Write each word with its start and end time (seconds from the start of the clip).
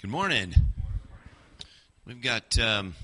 Good 0.00 0.10
morning. 0.10 0.54
We've 2.06 2.22
got, 2.22 2.58
um, 2.58 2.94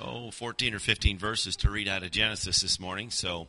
oh, 0.00 0.32
14 0.32 0.74
or 0.74 0.80
15 0.80 1.16
verses 1.16 1.54
to 1.58 1.70
read 1.70 1.86
out 1.86 2.02
of 2.02 2.10
Genesis 2.10 2.62
this 2.62 2.80
morning, 2.80 3.10
so 3.10 3.46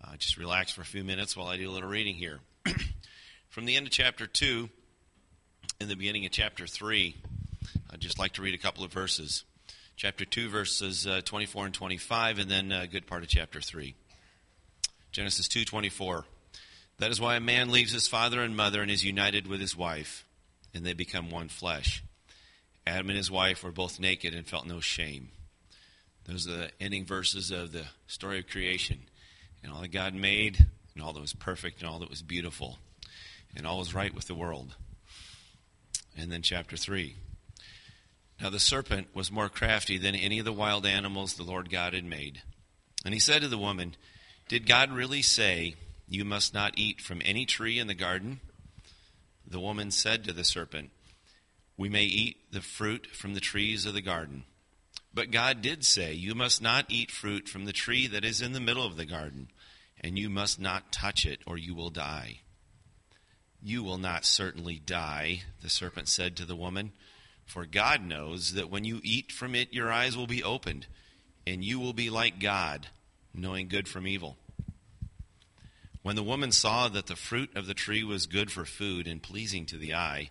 uh, 0.00 0.14
just 0.16 0.36
relax 0.36 0.70
for 0.70 0.82
a 0.82 0.84
few 0.84 1.02
minutes 1.02 1.36
while 1.36 1.48
I 1.48 1.56
do 1.56 1.68
a 1.68 1.72
little 1.72 1.88
reading 1.88 2.14
here. 2.14 2.38
From 3.48 3.64
the 3.64 3.74
end 3.74 3.88
of 3.88 3.92
chapter 3.92 4.28
2 4.28 4.70
and 5.80 5.90
the 5.90 5.96
beginning 5.96 6.24
of 6.24 6.30
chapter 6.30 6.68
3, 6.68 7.16
I'd 7.90 8.00
just 8.00 8.20
like 8.20 8.34
to 8.34 8.42
read 8.42 8.54
a 8.54 8.58
couple 8.58 8.84
of 8.84 8.92
verses. 8.92 9.42
Chapter 9.96 10.24
2, 10.24 10.48
verses 10.48 11.08
uh, 11.08 11.20
24 11.24 11.66
and 11.66 11.74
25, 11.74 12.38
and 12.38 12.48
then 12.48 12.70
a 12.70 12.86
good 12.86 13.08
part 13.08 13.24
of 13.24 13.28
chapter 13.28 13.60
3. 13.60 13.92
Genesis 15.10 15.48
2:24. 15.48 16.26
That 16.98 17.10
is 17.10 17.20
why 17.20 17.34
a 17.34 17.40
man 17.40 17.72
leaves 17.72 17.90
his 17.90 18.06
father 18.06 18.40
and 18.40 18.56
mother 18.56 18.82
and 18.82 18.90
is 18.90 19.04
united 19.04 19.48
with 19.48 19.60
his 19.60 19.76
wife, 19.76 20.24
and 20.72 20.86
they 20.86 20.92
become 20.92 21.28
one 21.28 21.48
flesh. 21.48 22.02
Adam 22.86 23.08
and 23.08 23.16
his 23.16 23.30
wife 23.30 23.62
were 23.62 23.72
both 23.72 23.98
naked 23.98 24.34
and 24.34 24.46
felt 24.46 24.66
no 24.66 24.80
shame. 24.80 25.30
Those 26.26 26.46
are 26.46 26.56
the 26.56 26.70
ending 26.80 27.04
verses 27.04 27.50
of 27.50 27.72
the 27.72 27.84
story 28.06 28.38
of 28.38 28.48
creation. 28.48 29.00
And 29.62 29.72
all 29.72 29.80
that 29.80 29.92
God 29.92 30.14
made, 30.14 30.66
and 30.94 31.02
all 31.02 31.12
that 31.12 31.20
was 31.20 31.32
perfect, 31.32 31.80
and 31.80 31.88
all 31.88 31.98
that 32.00 32.10
was 32.10 32.22
beautiful, 32.22 32.78
and 33.56 33.66
all 33.66 33.78
was 33.78 33.94
right 33.94 34.14
with 34.14 34.26
the 34.26 34.34
world. 34.34 34.76
And 36.16 36.30
then 36.30 36.42
chapter 36.42 36.76
3. 36.76 37.16
Now 38.40 38.50
the 38.50 38.58
serpent 38.58 39.08
was 39.14 39.30
more 39.30 39.48
crafty 39.48 39.96
than 39.96 40.14
any 40.14 40.38
of 40.38 40.44
the 40.44 40.52
wild 40.52 40.84
animals 40.86 41.34
the 41.34 41.42
Lord 41.42 41.70
God 41.70 41.94
had 41.94 42.04
made. 42.04 42.42
And 43.04 43.14
he 43.14 43.20
said 43.20 43.42
to 43.42 43.48
the 43.48 43.58
woman, 43.58 43.96
Did 44.48 44.66
God 44.66 44.92
really 44.92 45.22
say, 45.22 45.76
You 46.08 46.24
must 46.24 46.52
not 46.52 46.74
eat 46.76 47.00
from 47.00 47.22
any 47.24 47.46
tree 47.46 47.78
in 47.78 47.86
the 47.86 47.94
garden? 47.94 48.40
The 49.46 49.60
woman 49.60 49.90
said 49.90 50.24
to 50.24 50.32
the 50.32 50.44
serpent, 50.44 50.90
We 51.76 51.88
may 51.88 52.04
eat 52.04 52.52
the 52.52 52.60
fruit 52.60 53.06
from 53.08 53.34
the 53.34 53.40
trees 53.40 53.86
of 53.86 53.94
the 53.94 54.02
garden. 54.02 54.44
But 55.12 55.30
God 55.30 55.62
did 55.62 55.84
say, 55.84 56.12
You 56.12 56.34
must 56.34 56.60
not 56.60 56.86
eat 56.88 57.10
fruit 57.10 57.48
from 57.48 57.64
the 57.64 57.72
tree 57.72 58.06
that 58.08 58.24
is 58.24 58.40
in 58.40 58.52
the 58.52 58.60
middle 58.60 58.84
of 58.84 58.96
the 58.96 59.06
garden, 59.06 59.48
and 60.00 60.18
you 60.18 60.28
must 60.28 60.60
not 60.60 60.92
touch 60.92 61.24
it, 61.24 61.40
or 61.46 61.56
you 61.56 61.74
will 61.74 61.90
die. 61.90 62.40
You 63.62 63.82
will 63.82 63.98
not 63.98 64.24
certainly 64.24 64.78
die, 64.78 65.42
the 65.62 65.70
serpent 65.70 66.08
said 66.08 66.36
to 66.36 66.44
the 66.44 66.56
woman, 66.56 66.92
for 67.46 67.66
God 67.66 68.02
knows 68.02 68.54
that 68.54 68.70
when 68.70 68.84
you 68.84 69.00
eat 69.02 69.30
from 69.30 69.54
it, 69.54 69.72
your 69.72 69.92
eyes 69.92 70.16
will 70.16 70.26
be 70.26 70.42
opened, 70.42 70.86
and 71.46 71.64
you 71.64 71.78
will 71.78 71.92
be 71.92 72.10
like 72.10 72.40
God, 72.40 72.88
knowing 73.32 73.68
good 73.68 73.88
from 73.88 74.06
evil. 74.06 74.36
When 76.02 76.16
the 76.16 76.22
woman 76.22 76.52
saw 76.52 76.88
that 76.88 77.06
the 77.06 77.16
fruit 77.16 77.56
of 77.56 77.66
the 77.66 77.74
tree 77.74 78.04
was 78.04 78.26
good 78.26 78.50
for 78.50 78.64
food 78.64 79.06
and 79.06 79.22
pleasing 79.22 79.64
to 79.66 79.78
the 79.78 79.94
eye, 79.94 80.30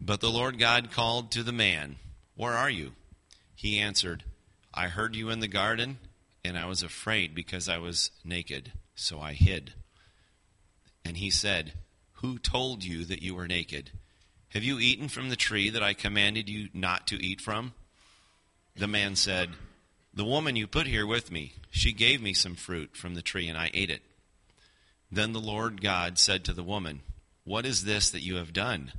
But 0.00 0.20
the 0.20 0.30
Lord 0.30 0.58
God 0.58 0.90
called 0.90 1.30
to 1.32 1.42
the 1.42 1.52
man, 1.52 1.96
Where 2.36 2.52
are 2.52 2.70
you? 2.70 2.92
He 3.54 3.78
answered, 3.78 4.24
I 4.72 4.88
heard 4.88 5.16
you 5.16 5.30
in 5.30 5.40
the 5.40 5.48
garden, 5.48 5.98
and 6.44 6.56
I 6.56 6.66
was 6.66 6.82
afraid 6.82 7.34
because 7.34 7.68
I 7.68 7.78
was 7.78 8.10
naked, 8.24 8.72
so 8.94 9.20
I 9.20 9.32
hid. 9.32 9.72
And 11.04 11.16
he 11.16 11.30
said, 11.30 11.72
Who 12.14 12.38
told 12.38 12.84
you 12.84 13.04
that 13.06 13.22
you 13.22 13.34
were 13.34 13.48
naked? 13.48 13.90
Have 14.50 14.64
you 14.64 14.78
eaten 14.78 15.08
from 15.08 15.28
the 15.28 15.36
tree 15.36 15.68
that 15.70 15.82
I 15.82 15.92
commanded 15.94 16.48
you 16.48 16.68
not 16.72 17.06
to 17.08 17.22
eat 17.22 17.40
from? 17.40 17.74
The 18.76 18.86
man 18.86 19.16
said, 19.16 19.50
The 20.14 20.24
woman 20.24 20.56
you 20.56 20.66
put 20.66 20.86
here 20.86 21.06
with 21.06 21.32
me, 21.32 21.54
she 21.70 21.92
gave 21.92 22.22
me 22.22 22.32
some 22.32 22.54
fruit 22.54 22.96
from 22.96 23.14
the 23.14 23.22
tree, 23.22 23.48
and 23.48 23.58
I 23.58 23.70
ate 23.74 23.90
it. 23.90 24.02
Then 25.10 25.32
the 25.32 25.40
Lord 25.40 25.82
God 25.82 26.18
said 26.18 26.44
to 26.44 26.52
the 26.52 26.62
woman, 26.62 27.00
What 27.44 27.66
is 27.66 27.84
this 27.84 28.10
that 28.10 28.22
you 28.22 28.36
have 28.36 28.52
done? 28.52 28.92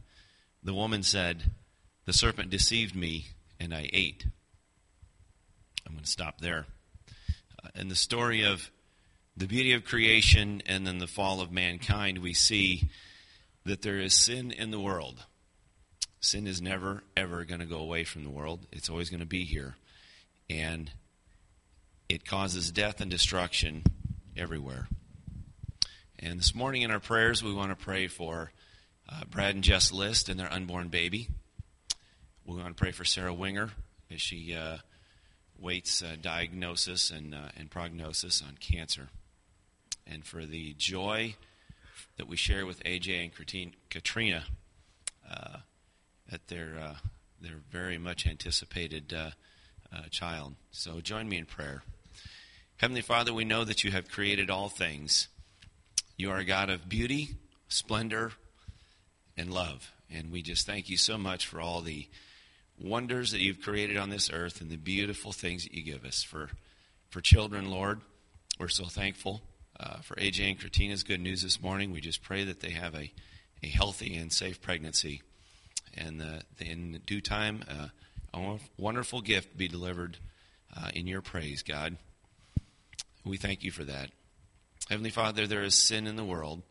The 0.64 0.74
woman 0.74 1.03
said, 1.03 1.52
The 2.06 2.14
serpent 2.14 2.50
deceived 2.50 2.96
me, 2.96 3.28
and 3.59 3.74
I 3.74 3.90
ate. 3.94 4.25
I'm 5.86 5.94
going 5.94 6.03
to 6.03 6.09
stop 6.09 6.42
there. 6.42 6.66
Uh, 7.64 7.70
in 7.75 7.88
the 7.88 7.96
story 7.96 8.44
of 8.44 8.70
the 9.36 9.47
beauty 9.47 9.74
of 9.74 9.86
creation 9.86 10.62
and 10.66 10.86
then 10.86 10.97
the 10.97 11.08
fall 11.08 11.40
of 11.40 11.52
mankind, 11.52 12.18
we 12.18 12.34
see 12.34 12.90
that 13.66 13.81
there 13.81 14.00
is 14.00 14.14
sin 14.14 14.52
in 14.52 14.72
the 14.72 14.80
world. 14.80 15.24
Sin 16.20 16.46
is 16.46 16.62
never, 16.62 17.03
ever 17.16 17.46
going 17.46 17.62
to 17.62 17.66
go 17.66 17.80
away 17.80 18.03
from 18.03 18.24
the 18.24 18.30
world, 18.30 18.68
it's 18.72 18.90
always 18.90 19.09
going 19.09 19.22
to 19.22 19.26
be 19.26 19.46
here. 19.46 19.76
And 20.50 20.91
it 22.09 22.26
causes 22.26 22.72
death 22.72 23.00
and 23.00 23.09
destruction 23.09 23.84
everywhere. 24.36 24.90
And 26.18 26.38
this 26.38 26.53
morning 26.53 26.81
in 26.81 26.91
our 26.91 27.00
prayers, 27.00 27.41
we 27.41 27.53
want 27.53 27.70
to 27.70 27.76
pray 27.76 28.08
for 28.08 28.52
uh, 29.12 29.24
Brad 29.30 29.56
and 29.56 29.64
Jess 29.64 29.92
List 29.92 30.30
and 30.30 30.40
their 30.40 30.52
unborn 30.52 30.90
baby. 30.90 31.28
We're 32.46 32.58
going 32.58 32.68
to 32.68 32.74
pray 32.74 32.92
for 32.92 33.06
Sarah 33.06 33.34
Winger 33.34 33.72
as 34.12 34.22
she 34.22 34.56
uh, 34.56 34.78
waits 35.58 36.02
uh, 36.02 36.16
diagnosis 36.22 37.12
and, 37.12 37.34
uh, 37.34 37.50
and 37.58 37.70
prognosis 37.70 38.42
on 38.46 38.58
cancer. 38.59 39.09
And 40.06 40.25
for 40.25 40.46
the 40.46 40.74
joy 40.78 41.36
that 42.18 42.28
we 42.28 42.36
share 42.36 42.66
with 42.66 42.84
AJ 42.84 43.24
and 43.24 43.74
Katrina 43.90 44.46
uh, 45.30 45.58
at 46.31 46.47
their, 46.47 46.74
uh, 46.81 46.96
their 47.41 47.62
very 47.72 47.97
much 47.97 48.26
anticipated 48.28 49.14
child. 50.12 50.56
So 50.72 51.02
join 51.02 51.28
me 51.28 51.38
in 51.38 51.46
prayer. 51.46 51.84
Heavenly 52.78 53.02
Father, 53.02 53.34
we 53.34 53.44
know 53.44 53.64
that 53.64 53.84
you 53.84 53.91
have 53.91 54.09
created 54.09 54.50
all 54.50 54.70
things. 54.70 55.28
You 56.16 56.31
are 56.31 56.38
a 56.38 56.46
God 56.46 56.70
of 56.70 56.88
beauty, 56.88 57.36
splendor, 57.68 58.34
and 59.40 59.54
love. 59.54 59.92
And 60.14 60.32
we 60.32 60.42
just 60.42 60.66
thank 60.66 60.90
you 60.90 60.98
so 60.98 61.18
much 61.18 61.48
for 61.48 61.62
all 61.62 61.82
the 61.82 62.08
wonders 62.80 63.32
that 63.32 63.40
you've 63.40 63.62
created 63.62 63.98
on 63.98 64.10
this 64.10 64.30
earth 64.32 64.60
and 64.62 64.70
the 64.70 64.76
beautiful 64.76 65.32
things 65.32 65.64
that 65.64 65.74
you 65.74 65.84
give 65.84 66.04
us. 66.04 66.24
For, 66.24 66.50
for 67.10 67.22
children, 67.22 67.72
Lord, 67.72 68.02
we're 68.60 68.68
so 68.68 68.86
thankful. 68.86 69.42
Uh, 69.80 70.00
for 70.02 70.16
AJ 70.16 70.50
and 70.50 70.60
Katrina's 70.60 71.04
good 71.04 71.22
news 71.22 71.42
this 71.42 71.62
morning, 71.62 71.92
we 71.92 72.02
just 72.02 72.22
pray 72.22 72.44
that 72.44 72.60
they 72.60 72.72
have 72.72 72.96
a, 72.96 73.14
a 73.64 73.68
healthy 73.68 74.18
and 74.18 74.32
safe 74.32 74.62
pregnancy. 74.62 75.22
And 75.96 76.22
uh, 76.22 76.40
in 76.60 77.02
due 77.06 77.22
time, 77.22 77.64
uh, 77.70 77.88
a 78.34 78.60
wonderful 78.78 79.22
gift 79.22 79.58
be 79.58 79.70
delivered 79.70 80.18
uh, 80.76 80.90
in 80.94 81.08
your 81.08 81.22
praise, 81.22 81.64
God. 81.64 81.98
We 83.24 83.38
thank 83.38 83.64
you 83.64 83.72
for 83.72 83.86
that. 83.86 84.10
Heavenly 84.90 85.12
Father, 85.12 85.48
there 85.48 85.64
is 85.64 85.76
sin 85.76 86.08
in 86.08 86.16
the 86.16 86.26
world. 86.26 86.62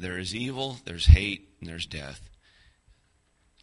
There 0.00 0.16
is 0.16 0.32
evil, 0.32 0.76
there's 0.84 1.06
hate, 1.06 1.48
and 1.58 1.68
there's 1.68 1.84
death. 1.84 2.30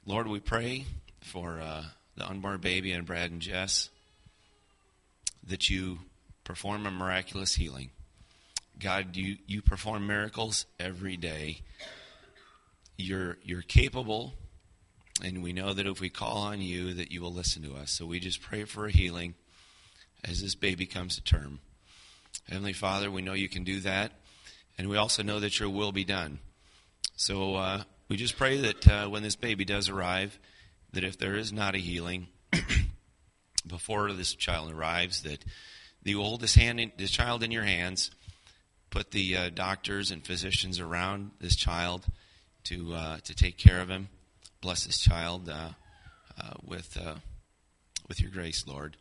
Lord, 0.06 0.28
we 0.28 0.42
pray 0.42 0.86
for 1.22 1.62
uh, 1.62 1.86
the 2.18 2.28
unborn 2.28 2.60
baby 2.60 2.92
and 2.92 3.06
Brad 3.06 3.32
and 3.32 3.42
Jess 3.42 3.90
that 5.48 5.70
you 5.70 6.00
perform 6.44 6.86
a 6.86 6.92
miraculous 6.92 7.56
healing. 7.56 7.90
God, 8.78 9.16
you, 9.16 9.38
you 9.48 9.62
perform 9.62 10.08
miracles 10.08 10.66
every 10.78 11.16
day. 11.16 11.62
You're, 12.98 13.38
you're 13.42 13.62
capable, 13.62 14.34
and 15.24 15.42
we 15.42 15.54
know 15.54 15.72
that 15.72 15.88
if 15.88 16.02
we 16.02 16.10
call 16.10 16.40
on 16.40 16.62
you, 16.62 16.94
that 16.96 17.14
you 17.14 17.22
will 17.22 17.32
listen 17.32 17.64
to 17.64 17.76
us. 17.76 17.92
So 17.92 18.06
we 18.06 18.20
just 18.20 18.42
pray 18.42 18.66
for 18.66 18.88
a 18.88 18.92
healing 18.92 19.36
as 20.26 20.42
this 20.42 20.56
baby 20.56 20.86
comes 20.86 21.16
to 21.16 21.24
term. 21.24 21.60
Heavenly 22.50 22.74
Father, 22.74 23.10
we 23.10 23.22
know 23.22 23.32
you 23.32 23.48
can 23.48 23.64
do 23.64 23.80
that, 23.82 24.12
and 24.78 24.90
we 24.90 24.98
also 24.98 25.24
know 25.24 25.40
that 25.40 25.60
your 25.60 25.70
will 25.70 25.92
be 25.92 26.04
done. 26.04 26.40
So 27.16 27.56
uh, 27.56 27.84
we 28.10 28.18
just 28.18 28.38
pray 28.38 28.58
that 28.58 28.88
uh, 28.88 29.08
when 29.08 29.24
this 29.24 29.36
baby 29.36 29.66
does 29.66 29.90
arrive, 29.90 30.38
that 30.94 31.04
if 31.04 31.18
there 31.18 31.36
is 31.36 31.54
not 31.54 31.76
a 31.76 31.80
healing 31.80 32.28
before 33.68 34.12
this 34.14 34.34
child 34.34 34.72
arrives, 34.72 35.24
that 35.24 35.44
the 36.04 36.16
oldest 36.16 36.56
hand, 36.56 36.80
in, 36.80 36.92
this 36.98 37.12
child 37.12 37.42
in 37.42 37.52
your 37.52 37.64
hands, 37.64 38.12
put 38.90 39.12
the 39.12 39.36
uh, 39.38 39.50
doctors 39.50 40.12
and 40.12 40.26
physicians 40.26 40.80
around 40.80 41.32
this 41.40 41.56
child 41.56 42.06
to 42.66 42.94
uh, 42.94 43.18
to 43.24 43.36
take 43.36 43.58
care 43.58 43.82
of 43.82 43.90
him. 43.90 44.10
Bless 44.62 44.86
this 44.86 45.00
child 45.00 45.50
uh, 45.50 45.70
uh, 46.40 46.54
with 46.64 46.98
with 48.08 48.20
your 48.20 48.32
grace, 48.32 48.66
Lord. 48.68 48.98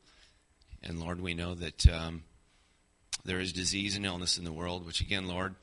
And 0.82 1.00
Lord, 1.00 1.20
we 1.20 1.34
know 1.34 1.54
that. 1.54 1.88
Um, 1.88 2.22
there 3.24 3.40
is 3.40 3.52
disease 3.52 3.96
and 3.96 4.04
illness 4.04 4.38
in 4.38 4.44
the 4.44 4.52
world, 4.52 4.86
which 4.86 5.00
again, 5.00 5.26
Lord, 5.26 5.54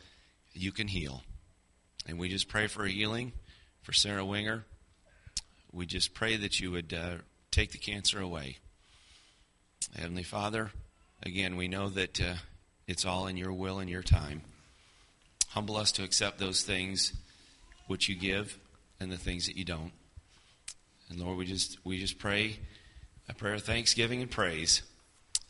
you 0.53 0.71
can 0.71 0.87
heal. 0.87 1.23
And 2.07 2.19
we 2.19 2.29
just 2.29 2.47
pray 2.47 2.67
for 2.67 2.85
a 2.85 2.89
healing 2.89 3.33
for 3.83 3.93
Sarah 3.93 4.25
Winger. 4.25 4.65
We 5.71 5.85
just 5.85 6.13
pray 6.13 6.37
that 6.37 6.59
you 6.59 6.71
would 6.71 6.93
uh, 6.93 7.15
take 7.51 7.71
the 7.71 7.77
cancer 7.77 8.19
away. 8.19 8.57
Heavenly 9.95 10.23
Father, 10.23 10.71
again, 11.23 11.55
we 11.55 11.67
know 11.67 11.89
that 11.89 12.19
uh, 12.21 12.33
it's 12.87 13.05
all 13.05 13.27
in 13.27 13.37
your 13.37 13.53
will 13.53 13.79
and 13.79 13.89
your 13.89 14.03
time. 14.03 14.41
Humble 15.49 15.77
us 15.77 15.91
to 15.93 16.03
accept 16.03 16.39
those 16.39 16.63
things 16.63 17.13
which 17.87 18.09
you 18.09 18.15
give 18.15 18.57
and 18.99 19.11
the 19.11 19.17
things 19.17 19.47
that 19.47 19.57
you 19.57 19.65
don't. 19.65 19.91
And 21.09 21.19
Lord, 21.19 21.37
we 21.37 21.45
just 21.45 21.77
we 21.85 21.99
just 21.99 22.19
pray 22.19 22.57
a 23.27 23.33
prayer 23.33 23.55
of 23.55 23.63
thanksgiving 23.63 24.21
and 24.21 24.31
praise 24.31 24.81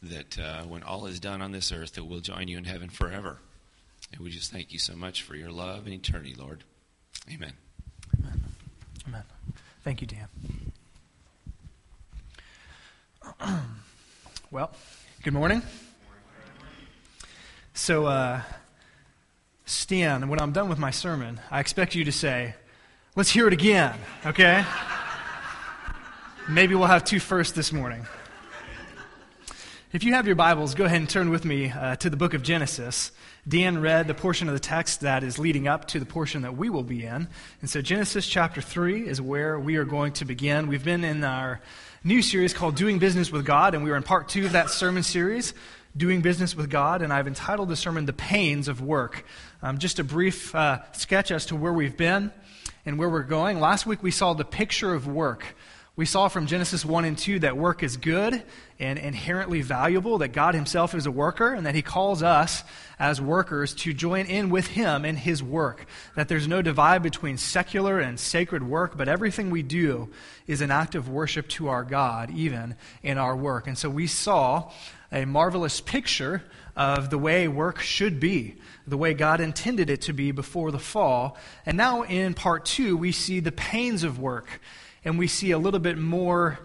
that 0.02 0.40
uh, 0.40 0.64
when 0.64 0.84
all 0.84 1.06
is 1.06 1.20
done 1.20 1.42
on 1.42 1.52
this 1.52 1.72
earth, 1.72 1.94
that 1.94 2.04
we'll 2.06 2.20
join 2.22 2.48
you 2.48 2.58
in 2.58 2.64
heaven 2.64 2.90
forever. 2.90 3.38
And 4.12 4.22
we 4.22 4.32
just 4.32 4.52
thank 4.52 4.74
you 4.74 4.80
so 4.80 4.96
much 4.96 5.22
for 5.22 5.36
your 5.36 5.52
love 5.52 5.86
and 5.86 5.94
eternity, 5.94 6.36
Lord. 6.38 6.64
Amen. 7.32 7.54
Amen. 8.20 8.44
Amen. 9.08 9.24
Thank 9.84 10.02
you, 10.02 10.08
Dan. 10.08 10.28
well, 14.52 14.72
good 15.24 15.34
morning. 15.34 15.62
So, 17.74 18.06
uh, 18.08 18.42
Stan, 19.66 20.28
when 20.28 20.42
I'm 20.42 20.52
done 20.52 20.68
with 20.68 20.80
my 20.80 20.92
sermon, 20.92 21.40
I 21.50 21.60
expect 21.60 21.96
you 21.96 22.04
to 22.06 22.12
say, 22.12 22.56
let's 23.16 23.30
hear 23.30 23.48
it 23.48 23.54
again, 23.54 23.96
okay? 24.26 24.66
Maybe 26.50 26.76
we'll 26.76 26.88
have 26.88 27.06
two 27.06 27.20
first 27.20 27.56
this 27.56 27.72
morning. 27.72 28.06
If 29.94 30.06
you 30.06 30.14
have 30.14 30.26
your 30.26 30.38
Bibles, 30.38 30.74
go 30.74 30.86
ahead 30.86 31.02
and 31.02 31.10
turn 31.10 31.32
with 31.32 31.44
me 31.44 31.70
uh, 31.70 31.98
to 31.98 32.10
the 32.10 32.16
book 32.16 32.34
of 32.34 32.44
Genesis. 32.44 33.12
Dan 33.46 33.82
read 33.82 34.08
the 34.08 34.14
portion 34.14 34.48
of 34.48 34.54
the 34.54 34.60
text 34.62 35.02
that 35.02 35.22
is 35.22 35.38
leading 35.38 35.68
up 35.68 35.90
to 35.90 36.00
the 36.00 36.06
portion 36.06 36.44
that 36.44 36.56
we 36.56 36.70
will 36.70 36.84
be 36.84 37.04
in. 37.04 37.28
And 37.60 37.70
so, 37.70 37.82
Genesis 37.82 38.26
chapter 38.26 38.62
3 38.62 39.06
is 39.06 39.20
where 39.20 39.60
we 39.60 39.76
are 39.76 39.84
going 39.84 40.14
to 40.14 40.24
begin. 40.24 40.68
We've 40.68 40.86
been 40.86 41.04
in 41.04 41.26
our 41.26 41.60
new 42.06 42.22
series 42.22 42.54
called 42.54 42.78
Doing 42.78 43.00
Business 43.00 43.34
with 43.34 43.46
God, 43.46 43.76
and 43.76 43.84
we 43.84 43.92
are 43.92 43.98
in 43.98 44.04
part 44.04 44.30
two 44.30 44.46
of 44.46 44.54
that 44.54 44.70
sermon 44.70 45.04
series, 45.04 45.54
Doing 45.98 46.22
Business 46.22 46.56
with 46.56 46.70
God, 46.70 47.02
and 47.02 47.12
I've 47.12 47.28
entitled 47.28 47.68
the 47.68 47.76
sermon 47.76 48.06
The 48.06 48.14
Pains 48.14 48.70
of 48.70 48.82
Work. 48.82 49.26
Um, 49.62 49.78
just 49.78 50.00
a 50.00 50.06
brief 50.06 50.56
uh, 50.56 50.90
sketch 50.94 51.32
as 51.32 51.48
to 51.48 51.58
where 51.58 51.74
we've 51.74 51.98
been 51.98 52.32
and 52.86 52.98
where 52.98 53.10
we're 53.10 53.24
going. 53.24 53.60
Last 53.60 53.86
week 53.86 54.02
we 54.02 54.12
saw 54.12 54.32
the 54.32 54.46
picture 54.46 54.94
of 54.94 55.06
work. 55.06 55.54
We 56.02 56.08
saw 56.08 56.30
from 56.30 56.48
Genesis 56.48 56.84
1 56.84 57.06
and 57.06 57.16
2 57.16 57.42
that 57.42 57.56
work 57.56 57.84
is 57.84 57.96
good 57.96 58.42
and 58.80 58.98
inherently 58.98 59.62
valuable, 59.62 60.18
that 60.18 60.30
God 60.30 60.56
Himself 60.56 60.96
is 60.96 61.06
a 61.06 61.12
worker, 61.12 61.54
and 61.54 61.68
that 61.68 61.76
He 61.76 61.84
calls 61.84 62.24
us 62.24 62.64
as 62.98 63.22
workers 63.22 63.76
to 63.76 63.94
join 63.94 64.26
in 64.26 64.50
with 64.50 64.66
Him 64.66 65.06
in 65.06 65.16
His 65.16 65.44
work. 65.44 65.86
That 66.16 66.28
there's 66.28 66.48
no 66.48 66.64
divide 66.64 67.04
between 67.04 67.38
secular 67.38 68.00
and 68.00 68.20
sacred 68.20 68.64
work, 68.64 68.98
but 68.98 69.08
everything 69.08 69.52
we 69.52 69.62
do 69.62 70.10
is 70.48 70.62
an 70.62 70.72
act 70.72 70.96
of 70.96 71.08
worship 71.08 71.48
to 71.50 71.68
our 71.68 71.84
God, 71.84 72.32
even 72.32 72.74
in 73.04 73.20
our 73.20 73.36
work. 73.36 73.68
And 73.68 73.78
so 73.78 73.88
we 73.88 74.08
saw 74.08 74.72
a 75.12 75.26
marvelous 75.26 75.82
picture 75.82 76.42
of 76.76 77.12
the 77.12 77.20
way 77.20 77.48
work 77.48 77.80
should 77.80 78.20
be, 78.20 78.56
the 78.88 78.98
way 78.98 79.14
God 79.14 79.40
intended 79.40 79.92
it 79.92 80.02
to 80.02 80.14
be 80.14 80.32
before 80.32 80.72
the 80.72 80.80
fall. 80.80 81.38
And 81.64 81.78
now 81.78 82.02
in 82.02 82.34
part 82.34 82.66
two, 82.66 82.98
we 82.98 83.12
see 83.12 83.40
the 83.40 83.52
pains 83.52 84.04
of 84.04 84.18
work 84.18 84.60
and 85.04 85.18
we 85.18 85.28
see 85.28 85.52
a 85.52 85.58
little 85.58 85.80
bit 85.80 85.98
more 85.98 86.60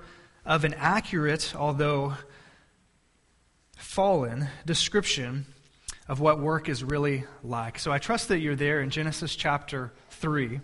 of 0.44 0.64
an 0.64 0.74
accurate, 0.74 1.54
although 1.56 2.14
fallen, 3.76 4.48
description 4.64 5.46
of 6.08 6.20
what 6.20 6.40
work 6.40 6.68
is 6.68 6.84
really 6.84 7.24
like. 7.42 7.78
So 7.78 7.92
I 7.92 7.98
trust 7.98 8.28
that 8.28 8.38
you're 8.38 8.54
there 8.54 8.80
in 8.80 8.90
Genesis 8.90 9.34
chapter 9.34 9.92
3. 10.10 10.60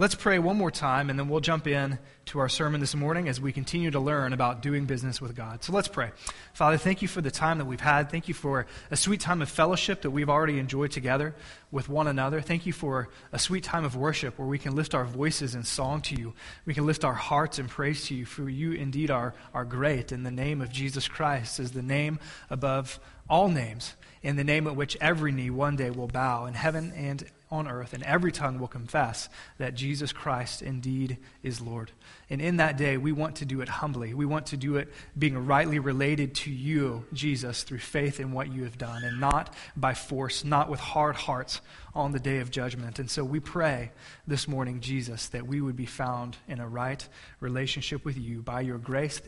Let's 0.00 0.14
pray 0.14 0.38
one 0.38 0.56
more 0.56 0.70
time, 0.70 1.10
and 1.10 1.18
then 1.18 1.28
we'll 1.28 1.40
jump 1.40 1.66
in 1.66 1.98
to 2.26 2.38
our 2.38 2.48
sermon 2.48 2.80
this 2.80 2.94
morning 2.94 3.28
as 3.28 3.40
we 3.40 3.50
continue 3.50 3.90
to 3.90 3.98
learn 3.98 4.32
about 4.32 4.62
doing 4.62 4.84
business 4.84 5.20
with 5.20 5.34
God. 5.34 5.64
So 5.64 5.72
let's 5.72 5.88
pray. 5.88 6.12
Father, 6.52 6.76
thank 6.76 7.02
you 7.02 7.08
for 7.08 7.20
the 7.20 7.32
time 7.32 7.58
that 7.58 7.64
we've 7.64 7.80
had. 7.80 8.08
Thank 8.08 8.28
you 8.28 8.34
for 8.34 8.66
a 8.92 8.96
sweet 8.96 9.20
time 9.20 9.42
of 9.42 9.48
fellowship 9.48 10.02
that 10.02 10.12
we've 10.12 10.30
already 10.30 10.60
enjoyed 10.60 10.92
together 10.92 11.34
with 11.72 11.88
one 11.88 12.06
another. 12.06 12.40
Thank 12.40 12.64
you 12.64 12.72
for 12.72 13.08
a 13.32 13.40
sweet 13.40 13.64
time 13.64 13.84
of 13.84 13.96
worship 13.96 14.38
where 14.38 14.46
we 14.46 14.56
can 14.56 14.76
lift 14.76 14.94
our 14.94 15.04
voices 15.04 15.56
in 15.56 15.64
song 15.64 16.00
to 16.02 16.14
you. 16.14 16.32
We 16.64 16.74
can 16.74 16.86
lift 16.86 17.04
our 17.04 17.14
hearts 17.14 17.58
in 17.58 17.66
praise 17.66 18.06
to 18.06 18.14
you, 18.14 18.24
for 18.24 18.48
you 18.48 18.74
indeed 18.74 19.10
are, 19.10 19.34
are 19.52 19.64
great. 19.64 20.12
In 20.12 20.22
the 20.22 20.30
name 20.30 20.60
of 20.60 20.70
Jesus 20.70 21.08
Christ 21.08 21.58
is 21.58 21.72
the 21.72 21.82
name 21.82 22.20
above 22.50 23.00
all 23.28 23.48
names, 23.48 23.96
in 24.22 24.36
the 24.36 24.44
name 24.44 24.68
at 24.68 24.76
which 24.76 24.96
every 25.00 25.32
knee 25.32 25.50
one 25.50 25.74
day 25.74 25.90
will 25.90 26.06
bow 26.06 26.46
in 26.46 26.54
heaven 26.54 26.92
and 26.94 27.28
on 27.50 27.66
earth, 27.66 27.92
and 27.92 28.02
every 28.02 28.30
tongue 28.30 28.58
will 28.58 28.68
confess 28.68 29.28
that 29.58 29.74
Jesus 29.74 30.12
Christ 30.12 30.62
indeed 30.62 31.18
is 31.42 31.60
Lord. 31.60 31.92
And 32.28 32.40
in 32.40 32.58
that 32.58 32.76
day, 32.76 32.96
we 32.96 33.12
want 33.12 33.36
to 33.36 33.44
do 33.44 33.60
it 33.60 33.68
humbly. 33.68 34.12
We 34.14 34.26
want 34.26 34.46
to 34.46 34.56
do 34.56 34.76
it 34.76 34.92
being 35.18 35.46
rightly 35.46 35.78
related 35.78 36.34
to 36.36 36.50
you, 36.50 37.06
Jesus, 37.12 37.62
through 37.62 37.78
faith 37.78 38.20
in 38.20 38.32
what 38.32 38.52
you 38.52 38.64
have 38.64 38.78
done, 38.78 39.02
and 39.04 39.20
not 39.20 39.54
by 39.76 39.94
force, 39.94 40.44
not 40.44 40.68
with 40.68 40.80
hard 40.80 41.16
hearts 41.16 41.60
on 41.94 42.12
the 42.12 42.20
day 42.20 42.38
of 42.38 42.50
judgment. 42.50 42.98
And 42.98 43.10
so 43.10 43.24
we 43.24 43.40
pray 43.40 43.90
this 44.26 44.46
morning, 44.46 44.80
Jesus, 44.80 45.28
that 45.28 45.46
we 45.46 45.60
would 45.60 45.76
be 45.76 45.86
found 45.86 46.36
in 46.46 46.60
a 46.60 46.68
right 46.68 47.06
relationship 47.40 48.04
with 48.04 48.18
you 48.18 48.42
by 48.42 48.60
your 48.60 48.78
grace 48.78 49.22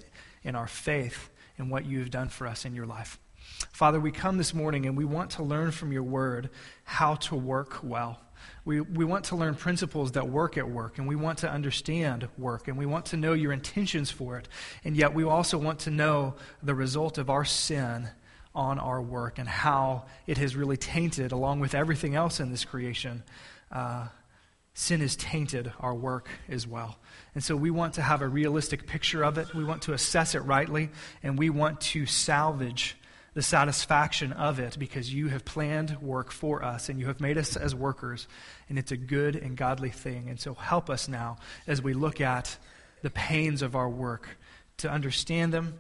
and 0.45 0.57
our 0.57 0.67
faith 0.67 1.31
in 1.59 1.69
what 1.69 1.87
you 1.87 1.99
have 2.01 2.11
done 2.11 2.29
for 2.29 2.47
us 2.47 2.65
in 2.65 2.75
your 2.75 2.87
life. 2.87 3.19
Father, 3.73 4.01
we 4.01 4.11
come 4.13 4.39
this 4.39 4.53
morning 4.53 4.87
and 4.87 4.97
we 4.97 5.05
want 5.05 5.31
to 5.33 5.43
learn 5.43 5.71
from 5.71 5.93
your 5.93 6.03
word 6.03 6.51
how 6.85 7.15
to 7.17 7.35
work 7.35 7.79
well. 7.83 8.21
We, 8.65 8.81
we 8.81 9.05
want 9.05 9.27
to 9.27 9.37
learn 9.37 9.55
principles 9.55 10.13
that 10.13 10.29
work 10.29 10.57
at 10.57 10.69
work, 10.69 10.99
and 10.99 11.07
we 11.07 11.17
want 11.17 11.39
to 11.39 11.51
understand 11.51 12.29
work, 12.39 12.69
and 12.69 12.79
we 12.79 12.87
want 12.87 13.07
to 13.07 13.17
know 13.17 13.33
your 13.33 13.53
intentions 13.53 14.11
for 14.11 14.39
it. 14.39 14.49
And 14.85 14.97
yet, 14.97 15.15
we 15.15 15.25
also 15.25 15.59
want 15.59 15.81
to 15.81 15.91
know 15.91 16.35
the 16.63 16.75
result 16.75 17.19
of 17.19 17.31
our 17.31 17.45
sin 17.45 18.09
on 18.55 18.79
our 18.79 19.01
work 19.01 19.39
and 19.39 19.49
how 19.49 20.05
it 20.27 20.39
has 20.39 20.57
really 20.57 20.77
tainted, 20.77 21.33
along 21.33 21.61
with 21.61 21.75
everything 21.75 22.15
else 22.15 22.41
in 22.41 22.51
this 22.51 22.65
creation. 22.65 23.23
Uh, 23.71 24.09
sin 24.75 25.01
has 25.01 25.17
tainted 25.17 25.73
our 25.81 25.95
work 25.95 26.29
as 26.49 26.67
well. 26.67 26.99
And 27.35 27.45
so 27.45 27.57
we 27.57 27.71
want 27.71 27.95
to 27.95 28.03
have 28.03 28.23
a 28.23 28.29
realistic 28.29 28.87
picture 28.87 29.23
of 29.23 29.39
it. 29.39 29.55
We 29.55 29.65
want 29.65 29.83
to 29.83 29.93
assess 29.93 30.35
it 30.35 30.41
rightly, 30.41 30.91
and 31.23 31.39
we 31.39 31.51
want 31.51 31.81
to 31.83 32.07
salvage 32.07 32.97
the 33.35 33.43
satisfaction 33.43 34.33
of 34.33 34.59
it 34.59 34.79
because 34.79 35.13
you 35.13 35.29
have 35.29 35.45
planned 35.45 36.01
work 36.01 36.33
for 36.33 36.65
us 36.65 36.89
and 36.89 36.99
you 36.99 37.07
have 37.07 37.21
made 37.21 37.39
us 37.39 37.57
as 37.57 37.75
workers, 37.75 38.27
and 38.69 38.79
it's 38.79 38.93
a 38.93 38.97
good 38.97 39.37
and 39.37 39.57
godly 39.57 39.91
thing. 39.91 40.29
And 40.29 40.41
so 40.41 40.55
help 40.55 40.91
us 40.91 41.09
now 41.09 41.37
as 41.67 41.81
we 41.81 41.93
look 41.93 42.21
at 42.21 42.59
the 43.03 43.11
pains 43.11 43.63
of 43.63 43.77
our 43.77 43.89
work 43.89 44.37
to 44.79 44.91
understand 44.91 45.53
them 45.53 45.79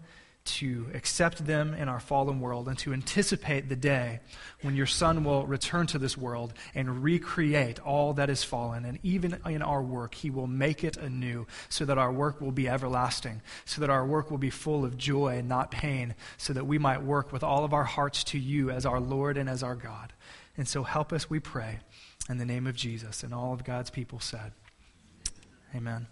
to 0.57 0.89
accept 0.95 1.47
them 1.47 1.75
in 1.75 1.89
our 1.89 2.01
fallen 2.01 2.41
world 2.41 2.69
and 2.69 2.79
to 2.79 2.93
anticipate 2.93 3.69
the 3.69 3.77
day 3.77 4.21
when 4.63 4.77
your 4.77 4.87
Son 4.87 5.25
will 5.25 5.47
return 5.47 5.87
to 5.89 5.99
this 5.99 6.17
world 6.17 6.53
and 6.75 7.03
recreate 7.03 7.79
all 7.81 8.13
that 8.15 8.31
is 8.31 8.43
fallen. 8.45 8.85
And 8.85 8.99
even 9.03 9.39
in 9.47 9.63
our 9.63 9.83
work, 9.83 10.15
He 10.15 10.31
will 10.31 10.47
make 10.47 10.85
it 10.85 10.97
anew 10.97 11.47
so 11.69 11.85
that 11.85 11.99
our 11.99 12.13
work 12.13 12.41
will 12.41 12.53
be 12.53 12.69
everlasting, 12.69 13.43
so 13.65 13.81
that 13.81 13.91
our 13.91 14.07
work 14.07 14.31
will 14.31 14.39
be 14.39 14.51
full 14.51 14.85
of 14.85 14.97
joy 14.97 15.39
and 15.39 15.49
not 15.49 15.71
pain, 15.71 16.15
so 16.37 16.53
that 16.53 16.67
we 16.67 16.79
might 16.79 17.03
work 17.03 17.33
with 17.33 17.43
all 17.43 17.65
of 17.65 17.73
our 17.73 17.85
hearts 17.85 18.25
to 18.25 18.39
you 18.39 18.71
as 18.71 18.85
our 18.87 19.01
Lord 19.01 19.37
and 19.37 19.49
as 19.49 19.63
our 19.63 19.77
God. 19.77 20.13
And 20.57 20.67
so 20.69 20.83
help 20.83 21.13
us, 21.13 21.31
we 21.31 21.41
pray, 21.41 21.79
in 22.29 22.39
the 22.39 22.45
name 22.45 22.67
of 22.67 22.77
Jesus. 22.77 23.23
And 23.23 23.33
all 23.33 23.53
of 23.53 23.65
God's 23.65 23.91
people 23.91 24.21
said, 24.21 24.53
Amen. 25.75 26.07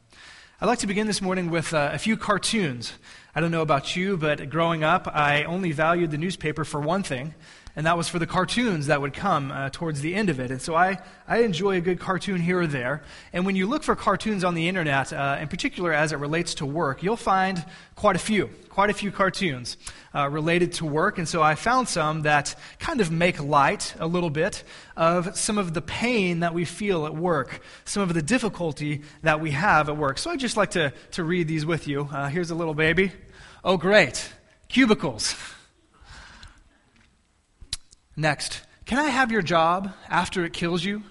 I'd 0.60 0.66
like 0.66 0.80
to 0.80 0.88
begin 0.88 1.06
this 1.06 1.22
morning 1.22 1.50
with 1.50 1.72
uh, 1.72 1.90
a 1.92 1.98
few 1.98 2.16
cartoons. 2.16 2.94
I 3.32 3.40
don't 3.40 3.52
know 3.52 3.62
about 3.62 3.94
you, 3.94 4.16
but 4.16 4.50
growing 4.50 4.82
up, 4.82 5.06
I 5.06 5.44
only 5.44 5.70
valued 5.70 6.10
the 6.10 6.18
newspaper 6.18 6.64
for 6.64 6.80
one 6.80 7.04
thing, 7.04 7.36
and 7.78 7.86
that 7.86 7.96
was 7.96 8.08
for 8.08 8.18
the 8.18 8.26
cartoons 8.26 8.88
that 8.88 9.00
would 9.00 9.14
come 9.14 9.52
uh, 9.52 9.70
towards 9.70 10.00
the 10.00 10.12
end 10.12 10.30
of 10.30 10.40
it. 10.40 10.50
And 10.50 10.60
so 10.60 10.74
I, 10.74 10.98
I 11.28 11.42
enjoy 11.42 11.76
a 11.76 11.80
good 11.80 12.00
cartoon 12.00 12.40
here 12.40 12.62
or 12.62 12.66
there. 12.66 13.04
And 13.32 13.46
when 13.46 13.54
you 13.54 13.68
look 13.68 13.84
for 13.84 13.94
cartoons 13.94 14.42
on 14.42 14.54
the 14.54 14.68
internet, 14.68 15.12
uh, 15.12 15.38
in 15.40 15.46
particular 15.46 15.92
as 15.92 16.10
it 16.10 16.16
relates 16.16 16.54
to 16.54 16.66
work, 16.66 17.04
you'll 17.04 17.16
find 17.16 17.64
quite 17.94 18.16
a 18.16 18.18
few, 18.18 18.50
quite 18.68 18.90
a 18.90 18.92
few 18.92 19.12
cartoons 19.12 19.76
uh, 20.12 20.28
related 20.28 20.72
to 20.72 20.86
work. 20.86 21.18
And 21.18 21.28
so 21.28 21.40
I 21.40 21.54
found 21.54 21.88
some 21.88 22.22
that 22.22 22.56
kind 22.80 23.00
of 23.00 23.12
make 23.12 23.40
light 23.40 23.94
a 24.00 24.08
little 24.08 24.30
bit 24.30 24.64
of 24.96 25.38
some 25.38 25.56
of 25.56 25.72
the 25.72 25.80
pain 25.80 26.40
that 26.40 26.54
we 26.54 26.64
feel 26.64 27.06
at 27.06 27.14
work, 27.14 27.60
some 27.84 28.02
of 28.02 28.12
the 28.12 28.22
difficulty 28.22 29.02
that 29.22 29.40
we 29.40 29.52
have 29.52 29.88
at 29.88 29.96
work. 29.96 30.18
So 30.18 30.32
I'd 30.32 30.40
just 30.40 30.56
like 30.56 30.72
to, 30.72 30.92
to 31.12 31.22
read 31.22 31.46
these 31.46 31.64
with 31.64 31.86
you. 31.86 32.08
Uh, 32.10 32.26
here's 32.28 32.50
a 32.50 32.56
little 32.56 32.74
baby. 32.74 33.12
Oh, 33.62 33.76
great. 33.76 34.32
Cubicles. 34.68 35.36
Next, 38.18 38.62
can 38.84 38.98
I 38.98 39.10
have 39.10 39.30
your 39.30 39.42
job 39.42 39.94
after 40.08 40.44
it 40.44 40.52
kills 40.52 40.84
you? 40.84 41.04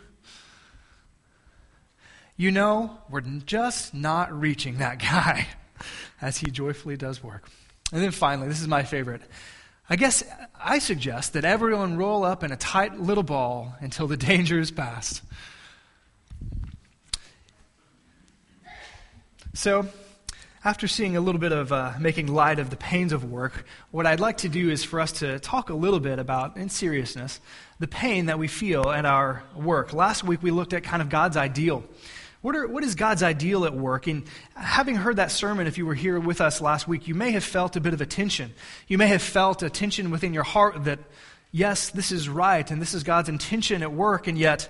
You 2.35 2.51
know, 2.51 2.97
we're 3.09 3.21
just 3.21 3.93
not 3.93 4.37
reaching 4.37 4.79
that 4.79 4.99
guy 4.99 5.47
as 6.21 6.37
he 6.37 6.51
joyfully 6.51 6.97
does 6.97 7.23
work. 7.23 7.49
And 7.93 8.03
then 8.03 8.11
finally, 8.11 8.49
this 8.49 8.59
is 8.59 8.67
my 8.67 8.83
favorite. 8.83 9.21
I 9.89 9.95
guess 9.95 10.21
I 10.59 10.79
suggest 10.79 11.31
that 11.31 11.45
everyone 11.45 11.95
roll 11.95 12.25
up 12.25 12.43
in 12.43 12.51
a 12.51 12.57
tight 12.57 12.99
little 12.99 13.23
ball 13.23 13.73
until 13.79 14.07
the 14.07 14.17
danger 14.17 14.59
is 14.59 14.69
past. 14.69 15.21
So, 19.53 19.87
after 20.67 20.86
seeing 20.86 21.15
a 21.15 21.21
little 21.21 21.39
bit 21.39 21.53
of 21.53 21.71
uh, 21.71 21.93
making 21.97 22.27
light 22.27 22.59
of 22.59 22.69
the 22.69 22.75
pains 22.75 23.13
of 23.13 23.24
work, 23.24 23.65
what 23.91 24.05
I'd 24.05 24.19
like 24.19 24.39
to 24.39 24.50
do 24.50 24.69
is 24.69 24.83
for 24.83 25.00
us 25.00 25.13
to 25.13 25.39
talk 25.39 25.69
a 25.69 25.74
little 25.74 26.01
bit 26.01 26.19
about, 26.19 26.57
in 26.57 26.67
seriousness, 26.67 27.39
the 27.79 27.88
pain 27.88 28.25
that 28.25 28.38
we 28.38 28.50
feel 28.50 28.89
at 28.89 29.05
our 29.05 29.43
work. 29.55 29.93
Last 29.93 30.25
week 30.25 30.43
we 30.43 30.51
looked 30.51 30.74
at 30.74 30.83
kind 30.83 31.01
of 31.01 31.07
God's 31.07 31.38
ideal. 31.38 31.86
What, 32.41 32.53
are, 32.53 32.67
what 32.67 32.83
is 32.83 32.95
God's 32.95 33.24
ideal 33.24 33.63
at 33.63 33.74
work? 33.74 34.07
And 34.07 34.25
having 34.55 34.95
heard 34.95 35.15
that 35.15 35.31
sermon, 35.31 35.67
if 35.67 35.77
you 35.77 35.86
were 35.86 35.95
here 35.95 36.19
with 36.19 36.41
us 36.41 36.59
last 36.59 36.86
week, 36.86 37.07
you 37.07 37.15
may 37.15 37.31
have 37.31 37.45
felt 37.45 37.77
a 37.77 37.79
bit 37.79 37.93
of 37.93 38.01
a 38.01 38.05
tension. 38.05 38.53
You 38.89 38.97
may 38.97 39.07
have 39.07 39.21
felt 39.21 39.63
a 39.63 39.69
tension 39.69 40.12
within 40.12 40.33
your 40.33 40.43
heart 40.43 40.83
that, 40.83 41.00
yes, 41.53 41.91
this 41.91 42.12
is 42.12 42.27
right 42.27 42.69
and 42.69 42.81
this 42.81 42.93
is 42.93 43.03
God's 43.03 43.29
intention 43.29 43.81
at 43.83 43.93
work, 43.93 44.27
and 44.27 44.38
yet 44.38 44.67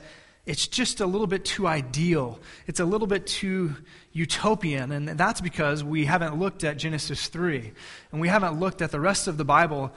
it's 0.48 0.66
just 0.66 1.02
a 1.02 1.06
little 1.06 1.28
bit 1.28 1.44
too 1.44 1.68
ideal. 1.68 2.40
It's 2.68 2.80
a 2.80 2.86
little 2.86 3.06
bit 3.06 3.28
too 3.28 3.76
utopian. 4.14 4.94
And 4.94 5.10
that's 5.10 5.42
because 5.42 5.84
we 5.84 6.06
haven't 6.06 6.40
looked 6.40 6.64
at 6.64 6.78
Genesis 6.78 7.28
3. 7.28 7.74
And 8.14 8.22
we 8.22 8.30
haven't 8.30 8.58
looked 8.58 8.82
at 8.82 8.92
the 8.92 9.00
rest 9.00 9.28
of 9.28 9.36
the 9.36 9.44
Bible 9.44 9.94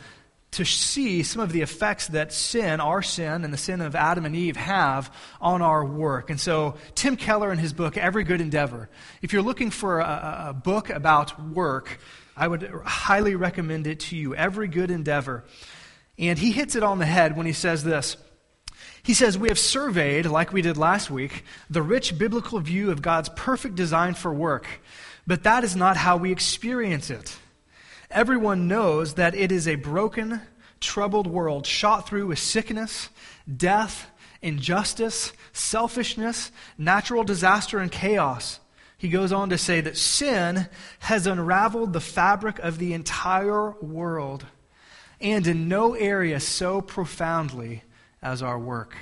to 0.50 0.64
see 0.64 1.22
some 1.22 1.40
of 1.40 1.52
the 1.52 1.60
effects 1.60 2.08
that 2.08 2.32
sin, 2.32 2.80
our 2.80 3.00
sin, 3.00 3.44
and 3.44 3.54
the 3.54 3.58
sin 3.58 3.80
of 3.80 3.94
Adam 3.94 4.26
and 4.26 4.34
Eve 4.34 4.56
have 4.56 5.14
on 5.40 5.62
our 5.62 5.84
work. 5.84 6.30
And 6.30 6.40
so, 6.40 6.74
Tim 6.96 7.16
Keller, 7.16 7.52
in 7.52 7.58
his 7.58 7.72
book, 7.72 7.96
Every 7.96 8.24
Good 8.24 8.40
Endeavor, 8.40 8.90
if 9.22 9.32
you're 9.32 9.42
looking 9.42 9.70
for 9.70 10.00
a, 10.00 10.46
a 10.48 10.52
book 10.52 10.90
about 10.90 11.40
work, 11.40 12.00
I 12.36 12.48
would 12.48 12.68
highly 12.84 13.36
recommend 13.36 13.86
it 13.86 14.00
to 14.00 14.16
you. 14.16 14.34
Every 14.34 14.66
Good 14.66 14.90
Endeavor. 14.90 15.44
And 16.18 16.36
he 16.36 16.50
hits 16.50 16.74
it 16.74 16.82
on 16.82 16.98
the 16.98 17.06
head 17.06 17.36
when 17.36 17.46
he 17.46 17.52
says 17.52 17.84
this. 17.84 18.16
He 19.02 19.14
says, 19.14 19.38
We 19.38 19.48
have 19.48 19.58
surveyed, 19.58 20.26
like 20.26 20.52
we 20.52 20.62
did 20.62 20.76
last 20.76 21.10
week, 21.10 21.44
the 21.68 21.82
rich 21.82 22.18
biblical 22.18 22.60
view 22.60 22.90
of 22.90 23.02
God's 23.02 23.30
perfect 23.30 23.74
design 23.74 24.14
for 24.14 24.32
work, 24.32 24.66
but 25.26 25.44
that 25.44 25.64
is 25.64 25.74
not 25.74 25.96
how 25.96 26.16
we 26.16 26.32
experience 26.32 27.10
it. 27.10 27.36
Everyone 28.10 28.68
knows 28.68 29.14
that 29.14 29.34
it 29.34 29.52
is 29.52 29.68
a 29.68 29.76
broken, 29.76 30.40
troubled 30.80 31.26
world 31.26 31.66
shot 31.66 32.08
through 32.08 32.26
with 32.26 32.38
sickness, 32.38 33.08
death, 33.56 34.10
injustice, 34.42 35.32
selfishness, 35.52 36.50
natural 36.76 37.24
disaster, 37.24 37.78
and 37.78 37.92
chaos. 37.92 38.58
He 38.98 39.08
goes 39.08 39.32
on 39.32 39.48
to 39.50 39.58
say 39.58 39.80
that 39.80 39.96
sin 39.96 40.68
has 41.00 41.26
unraveled 41.26 41.92
the 41.92 42.00
fabric 42.00 42.58
of 42.58 42.78
the 42.78 42.92
entire 42.92 43.70
world, 43.80 44.44
and 45.20 45.46
in 45.46 45.68
no 45.68 45.94
area 45.94 46.40
so 46.40 46.80
profoundly 46.80 47.82
as 48.22 48.42
our 48.42 48.58
work. 48.58 48.96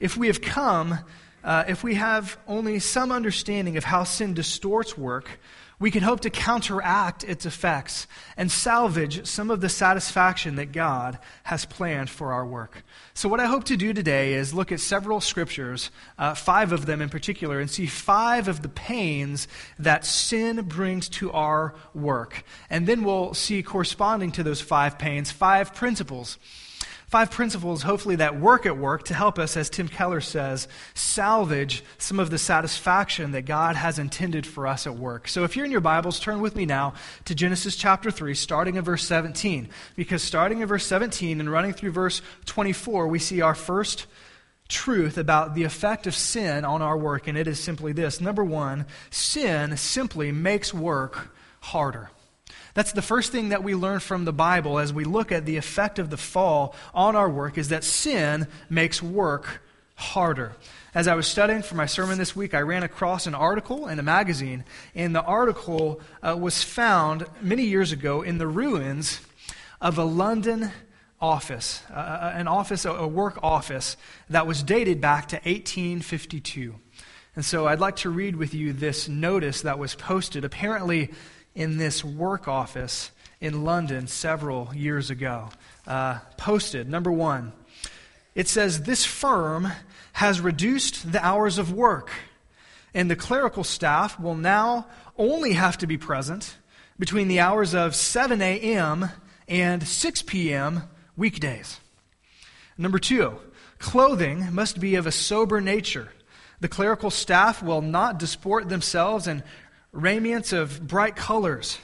If 0.00 0.16
we 0.16 0.28
have 0.28 0.40
come, 0.40 0.98
uh, 1.42 1.64
if 1.68 1.82
we 1.82 1.94
have 1.94 2.38
only 2.46 2.78
some 2.78 3.10
understanding 3.10 3.76
of 3.76 3.84
how 3.84 4.04
sin 4.04 4.34
distorts 4.34 4.96
work, 4.96 5.40
we 5.80 5.92
can 5.92 6.02
hope 6.02 6.20
to 6.20 6.30
counteract 6.30 7.22
its 7.22 7.46
effects 7.46 8.08
and 8.36 8.50
salvage 8.50 9.26
some 9.26 9.48
of 9.48 9.60
the 9.60 9.68
satisfaction 9.68 10.56
that 10.56 10.72
God 10.72 11.18
has 11.44 11.64
planned 11.64 12.10
for 12.10 12.32
our 12.32 12.44
work. 12.44 12.82
So, 13.14 13.28
what 13.28 13.38
I 13.38 13.46
hope 13.46 13.64
to 13.64 13.76
do 13.76 13.92
today 13.92 14.34
is 14.34 14.52
look 14.52 14.72
at 14.72 14.80
several 14.80 15.20
scriptures, 15.20 15.92
uh, 16.18 16.34
five 16.34 16.72
of 16.72 16.86
them 16.86 17.00
in 17.00 17.08
particular, 17.08 17.60
and 17.60 17.70
see 17.70 17.86
five 17.86 18.48
of 18.48 18.62
the 18.62 18.68
pains 18.68 19.46
that 19.78 20.04
sin 20.04 20.62
brings 20.62 21.08
to 21.10 21.30
our 21.30 21.74
work. 21.94 22.42
And 22.70 22.86
then 22.86 23.04
we'll 23.04 23.34
see, 23.34 23.62
corresponding 23.62 24.32
to 24.32 24.42
those 24.42 24.60
five 24.60 24.98
pains, 24.98 25.30
five 25.30 25.74
principles 25.74 26.38
Five 27.08 27.30
principles, 27.30 27.82
hopefully, 27.82 28.16
that 28.16 28.38
work 28.38 28.66
at 28.66 28.76
work 28.76 29.04
to 29.04 29.14
help 29.14 29.38
us, 29.38 29.56
as 29.56 29.70
Tim 29.70 29.88
Keller 29.88 30.20
says, 30.20 30.68
salvage 30.92 31.82
some 31.96 32.20
of 32.20 32.28
the 32.28 32.36
satisfaction 32.36 33.30
that 33.30 33.46
God 33.46 33.76
has 33.76 33.98
intended 33.98 34.46
for 34.46 34.66
us 34.66 34.86
at 34.86 34.94
work. 34.94 35.26
So 35.26 35.42
if 35.44 35.56
you're 35.56 35.64
in 35.64 35.70
your 35.70 35.80
Bibles, 35.80 36.20
turn 36.20 36.42
with 36.42 36.54
me 36.54 36.66
now 36.66 36.92
to 37.24 37.34
Genesis 37.34 37.76
chapter 37.76 38.10
3, 38.10 38.34
starting 38.34 38.76
in 38.76 38.84
verse 38.84 39.04
17. 39.04 39.70
Because 39.96 40.22
starting 40.22 40.60
in 40.60 40.68
verse 40.68 40.84
17 40.84 41.40
and 41.40 41.50
running 41.50 41.72
through 41.72 41.92
verse 41.92 42.20
24, 42.44 43.08
we 43.08 43.18
see 43.18 43.40
our 43.40 43.54
first 43.54 44.04
truth 44.68 45.16
about 45.16 45.54
the 45.54 45.64
effect 45.64 46.06
of 46.06 46.14
sin 46.14 46.66
on 46.66 46.82
our 46.82 46.98
work, 46.98 47.26
and 47.26 47.38
it 47.38 47.48
is 47.48 47.58
simply 47.58 47.92
this. 47.92 48.20
Number 48.20 48.44
one, 48.44 48.84
sin 49.08 49.78
simply 49.78 50.30
makes 50.30 50.74
work 50.74 51.34
harder. 51.60 52.10
That's 52.78 52.92
the 52.92 53.02
first 53.02 53.32
thing 53.32 53.48
that 53.48 53.64
we 53.64 53.74
learn 53.74 53.98
from 53.98 54.24
the 54.24 54.32
Bible 54.32 54.78
as 54.78 54.92
we 54.92 55.02
look 55.02 55.32
at 55.32 55.44
the 55.44 55.56
effect 55.56 55.98
of 55.98 56.10
the 56.10 56.16
fall 56.16 56.76
on 56.94 57.16
our 57.16 57.28
work 57.28 57.58
is 57.58 57.70
that 57.70 57.82
sin 57.82 58.46
makes 58.70 59.02
work 59.02 59.60
harder. 59.96 60.52
As 60.94 61.08
I 61.08 61.16
was 61.16 61.26
studying 61.26 61.62
for 61.62 61.74
my 61.74 61.86
sermon 61.86 62.18
this 62.18 62.36
week, 62.36 62.54
I 62.54 62.60
ran 62.60 62.84
across 62.84 63.26
an 63.26 63.34
article 63.34 63.88
in 63.88 63.98
a 63.98 64.04
magazine, 64.04 64.62
and 64.94 65.12
the 65.12 65.24
article 65.24 66.00
uh, 66.22 66.36
was 66.38 66.62
found 66.62 67.26
many 67.40 67.64
years 67.64 67.90
ago 67.90 68.22
in 68.22 68.38
the 68.38 68.46
ruins 68.46 69.22
of 69.80 69.98
a 69.98 70.04
London 70.04 70.70
office, 71.20 71.82
uh, 71.92 72.30
an 72.32 72.46
office, 72.46 72.84
a 72.84 73.08
work 73.08 73.40
office 73.42 73.96
that 74.30 74.46
was 74.46 74.62
dated 74.62 75.00
back 75.00 75.26
to 75.30 75.36
1852. 75.38 76.76
And 77.34 77.44
so 77.44 77.66
I'd 77.66 77.80
like 77.80 77.96
to 77.96 78.10
read 78.10 78.36
with 78.36 78.54
you 78.54 78.72
this 78.72 79.08
notice 79.08 79.62
that 79.62 79.80
was 79.80 79.96
posted. 79.96 80.44
Apparently, 80.44 81.10
in 81.58 81.76
this 81.76 82.04
work 82.04 82.46
office 82.46 83.10
in 83.40 83.64
London 83.64 84.06
several 84.06 84.70
years 84.74 85.10
ago. 85.10 85.48
Uh, 85.88 86.18
posted, 86.36 86.88
number 86.88 87.10
one, 87.10 87.52
it 88.36 88.46
says, 88.46 88.82
This 88.82 89.04
firm 89.04 89.68
has 90.12 90.40
reduced 90.40 91.10
the 91.10 91.24
hours 91.24 91.58
of 91.58 91.72
work, 91.72 92.12
and 92.94 93.10
the 93.10 93.16
clerical 93.16 93.64
staff 93.64 94.20
will 94.20 94.36
now 94.36 94.86
only 95.16 95.54
have 95.54 95.76
to 95.78 95.88
be 95.88 95.98
present 95.98 96.56
between 96.96 97.26
the 97.26 97.40
hours 97.40 97.74
of 97.74 97.96
7 97.96 98.40
a.m. 98.40 99.10
and 99.48 99.86
6 99.86 100.22
p.m. 100.22 100.82
weekdays. 101.16 101.80
Number 102.76 103.00
two, 103.00 103.36
clothing 103.80 104.54
must 104.54 104.78
be 104.78 104.94
of 104.94 105.08
a 105.08 105.12
sober 105.12 105.60
nature. 105.60 106.12
The 106.60 106.68
clerical 106.68 107.10
staff 107.10 107.64
will 107.64 107.82
not 107.82 108.20
disport 108.20 108.68
themselves 108.68 109.26
in 109.26 109.42
raiments 109.92 110.52
of 110.52 110.86
bright 110.86 111.16
colors, 111.16 111.78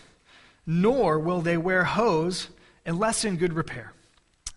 nor 0.66 1.18
will 1.18 1.40
they 1.40 1.56
wear 1.56 1.84
hose 1.84 2.48
unless 2.86 3.24
in 3.24 3.36
good 3.36 3.52
repair. 3.52 3.92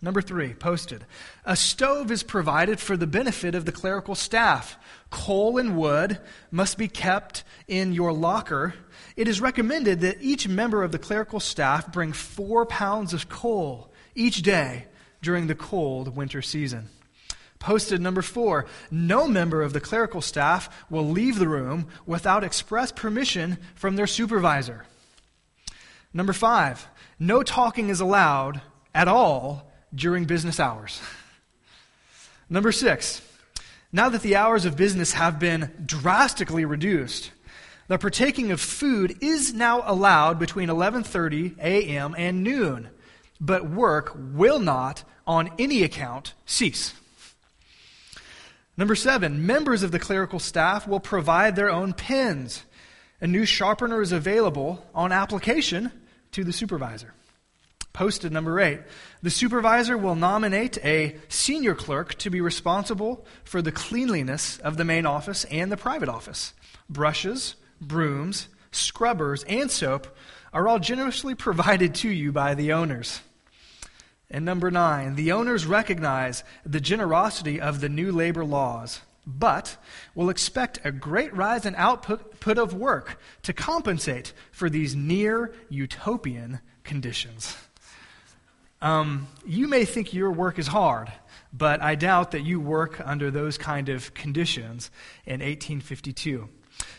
Number 0.00 0.22
three, 0.22 0.54
posted. 0.54 1.04
A 1.44 1.56
stove 1.56 2.12
is 2.12 2.22
provided 2.22 2.78
for 2.78 2.96
the 2.96 3.06
benefit 3.06 3.56
of 3.56 3.64
the 3.64 3.72
clerical 3.72 4.14
staff. 4.14 4.76
Coal 5.10 5.58
and 5.58 5.76
wood 5.76 6.20
must 6.52 6.78
be 6.78 6.86
kept 6.86 7.42
in 7.66 7.92
your 7.92 8.12
locker. 8.12 8.74
It 9.16 9.26
is 9.26 9.40
recommended 9.40 10.00
that 10.02 10.22
each 10.22 10.46
member 10.46 10.84
of 10.84 10.92
the 10.92 11.00
clerical 11.00 11.40
staff 11.40 11.90
bring 11.90 12.12
four 12.12 12.64
pounds 12.64 13.12
of 13.12 13.28
coal 13.28 13.92
each 14.14 14.42
day 14.42 14.86
during 15.20 15.48
the 15.48 15.56
cold 15.56 16.14
winter 16.16 16.42
season. 16.42 16.90
Posted 17.58 18.00
number 18.00 18.22
four 18.22 18.66
no 18.90 19.26
member 19.26 19.62
of 19.62 19.72
the 19.72 19.80
clerical 19.80 20.20
staff 20.20 20.86
will 20.88 21.08
leave 21.08 21.38
the 21.38 21.48
room 21.48 21.88
without 22.06 22.44
express 22.44 22.92
permission 22.92 23.58
from 23.74 23.96
their 23.96 24.06
supervisor. 24.06 24.84
Number 26.12 26.32
five, 26.32 26.86
no 27.18 27.42
talking 27.42 27.88
is 27.88 28.00
allowed 28.00 28.60
at 28.94 29.08
all 29.08 29.70
during 29.94 30.24
business 30.24 30.60
hours. 30.60 31.00
Number 32.50 32.72
six, 32.72 33.20
now 33.92 34.08
that 34.08 34.22
the 34.22 34.36
hours 34.36 34.64
of 34.64 34.76
business 34.76 35.12
have 35.12 35.38
been 35.38 35.70
drastically 35.84 36.64
reduced, 36.64 37.30
the 37.88 37.98
partaking 37.98 38.50
of 38.50 38.60
food 38.60 39.16
is 39.20 39.52
now 39.52 39.82
allowed 39.84 40.38
between 40.38 40.68
11:30 40.68 41.58
a.m. 41.58 42.14
and 42.16 42.42
noon, 42.42 42.90
but 43.40 43.68
work 43.68 44.12
will 44.14 44.58
not 44.58 45.04
on 45.26 45.50
any 45.58 45.82
account 45.82 46.34
cease. 46.46 46.92
Number 48.78 48.94
seven, 48.94 49.44
members 49.44 49.82
of 49.82 49.90
the 49.90 49.98
clerical 49.98 50.38
staff 50.38 50.86
will 50.86 51.00
provide 51.00 51.56
their 51.56 51.68
own 51.68 51.92
pens. 51.92 52.62
A 53.20 53.26
new 53.26 53.44
sharpener 53.44 54.00
is 54.00 54.12
available 54.12 54.86
on 54.94 55.10
application 55.10 55.90
to 56.30 56.44
the 56.44 56.52
supervisor. 56.52 57.12
Posted 57.92 58.30
number 58.30 58.60
eight, 58.60 58.78
the 59.20 59.30
supervisor 59.30 59.98
will 59.98 60.14
nominate 60.14 60.78
a 60.84 61.16
senior 61.28 61.74
clerk 61.74 62.14
to 62.18 62.30
be 62.30 62.40
responsible 62.40 63.26
for 63.42 63.60
the 63.60 63.72
cleanliness 63.72 64.58
of 64.58 64.76
the 64.76 64.84
main 64.84 65.06
office 65.06 65.44
and 65.46 65.72
the 65.72 65.76
private 65.76 66.08
office. 66.08 66.52
Brushes, 66.88 67.56
brooms, 67.80 68.46
scrubbers, 68.70 69.42
and 69.48 69.72
soap 69.72 70.16
are 70.52 70.68
all 70.68 70.78
generously 70.78 71.34
provided 71.46 71.96
to 71.96 72.08
you 72.08 72.30
by 72.30 72.54
the 72.54 72.72
owners. 72.72 73.22
And 74.30 74.44
number 74.44 74.70
nine, 74.70 75.14
the 75.14 75.32
owners 75.32 75.64
recognize 75.64 76.44
the 76.64 76.80
generosity 76.80 77.60
of 77.60 77.80
the 77.80 77.88
new 77.88 78.12
labor 78.12 78.44
laws, 78.44 79.00
but 79.26 79.76
will 80.14 80.28
expect 80.28 80.80
a 80.84 80.92
great 80.92 81.34
rise 81.34 81.64
in 81.64 81.74
output 81.76 82.58
of 82.58 82.74
work 82.74 83.18
to 83.42 83.52
compensate 83.52 84.34
for 84.52 84.68
these 84.68 84.94
near 84.94 85.54
utopian 85.70 86.60
conditions. 86.84 87.56
Um, 88.80 89.28
you 89.46 89.66
may 89.66 89.84
think 89.84 90.12
your 90.12 90.30
work 90.30 90.58
is 90.58 90.68
hard, 90.68 91.10
but 91.52 91.82
I 91.82 91.94
doubt 91.94 92.30
that 92.32 92.44
you 92.44 92.60
work 92.60 93.00
under 93.04 93.30
those 93.30 93.58
kind 93.58 93.88
of 93.88 94.14
conditions 94.14 94.90
in 95.26 95.40
1852. 95.40 96.48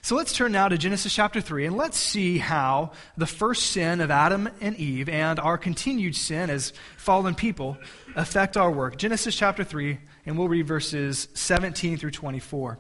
So 0.02 0.16
let's 0.16 0.34
turn 0.34 0.54
now 0.54 0.70
to 0.70 0.78
Genesis 0.78 1.14
chapter 1.14 1.42
3 1.42 1.66
and 1.66 1.78
let's 1.78 1.98
see 1.98 2.38
how 2.38 2.92
the 3.18 3.28
first 3.28 3.68
sin 3.68 4.00
of 4.00 4.10
Adam 4.10 4.50
and 4.62 4.76
Eve 4.78 5.10
and 5.10 5.40
our 5.40 5.58
continued 5.58 6.16
sin 6.16 6.50
as 6.50 6.72
fallen 6.98 7.36
people 7.36 7.78
affect 8.16 8.56
our 8.56 8.72
work. 8.72 8.98
Genesis 8.98 9.36
chapter 9.36 9.64
3, 9.64 10.00
and 10.26 10.38
we'll 10.38 10.48
read 10.48 10.68
verses 10.68 11.28
17 11.34 11.98
through 11.98 12.12
24. 12.12 12.80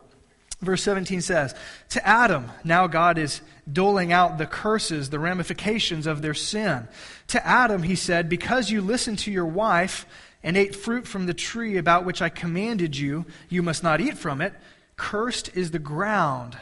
Verse 0.62 0.82
17 0.84 1.22
says, 1.22 1.56
To 1.90 2.06
Adam, 2.08 2.50
now 2.64 2.88
God 2.88 3.18
is 3.18 3.42
doling 3.72 4.12
out 4.14 4.38
the 4.38 4.46
curses, 4.46 5.10
the 5.10 5.20
ramifications 5.20 6.08
of 6.08 6.22
their 6.22 6.34
sin. 6.34 6.88
To 7.28 7.46
Adam, 7.46 7.84
he 7.84 7.96
said, 7.96 8.30
Because 8.30 8.70
you 8.70 8.82
listened 8.82 9.20
to 9.20 9.32
your 9.32 9.46
wife 9.46 10.06
and 10.42 10.56
ate 10.56 10.76
fruit 10.76 11.06
from 11.06 11.26
the 11.26 11.34
tree 11.34 11.78
about 11.78 12.06
which 12.06 12.22
I 12.22 12.30
commanded 12.30 12.98
you, 12.98 13.26
you 13.50 13.62
must 13.62 13.84
not 13.84 14.02
eat 14.02 14.18
from 14.18 14.42
it. 14.42 14.54
Cursed 14.96 15.56
is 15.56 15.72
the 15.72 15.80
ground 15.80 16.58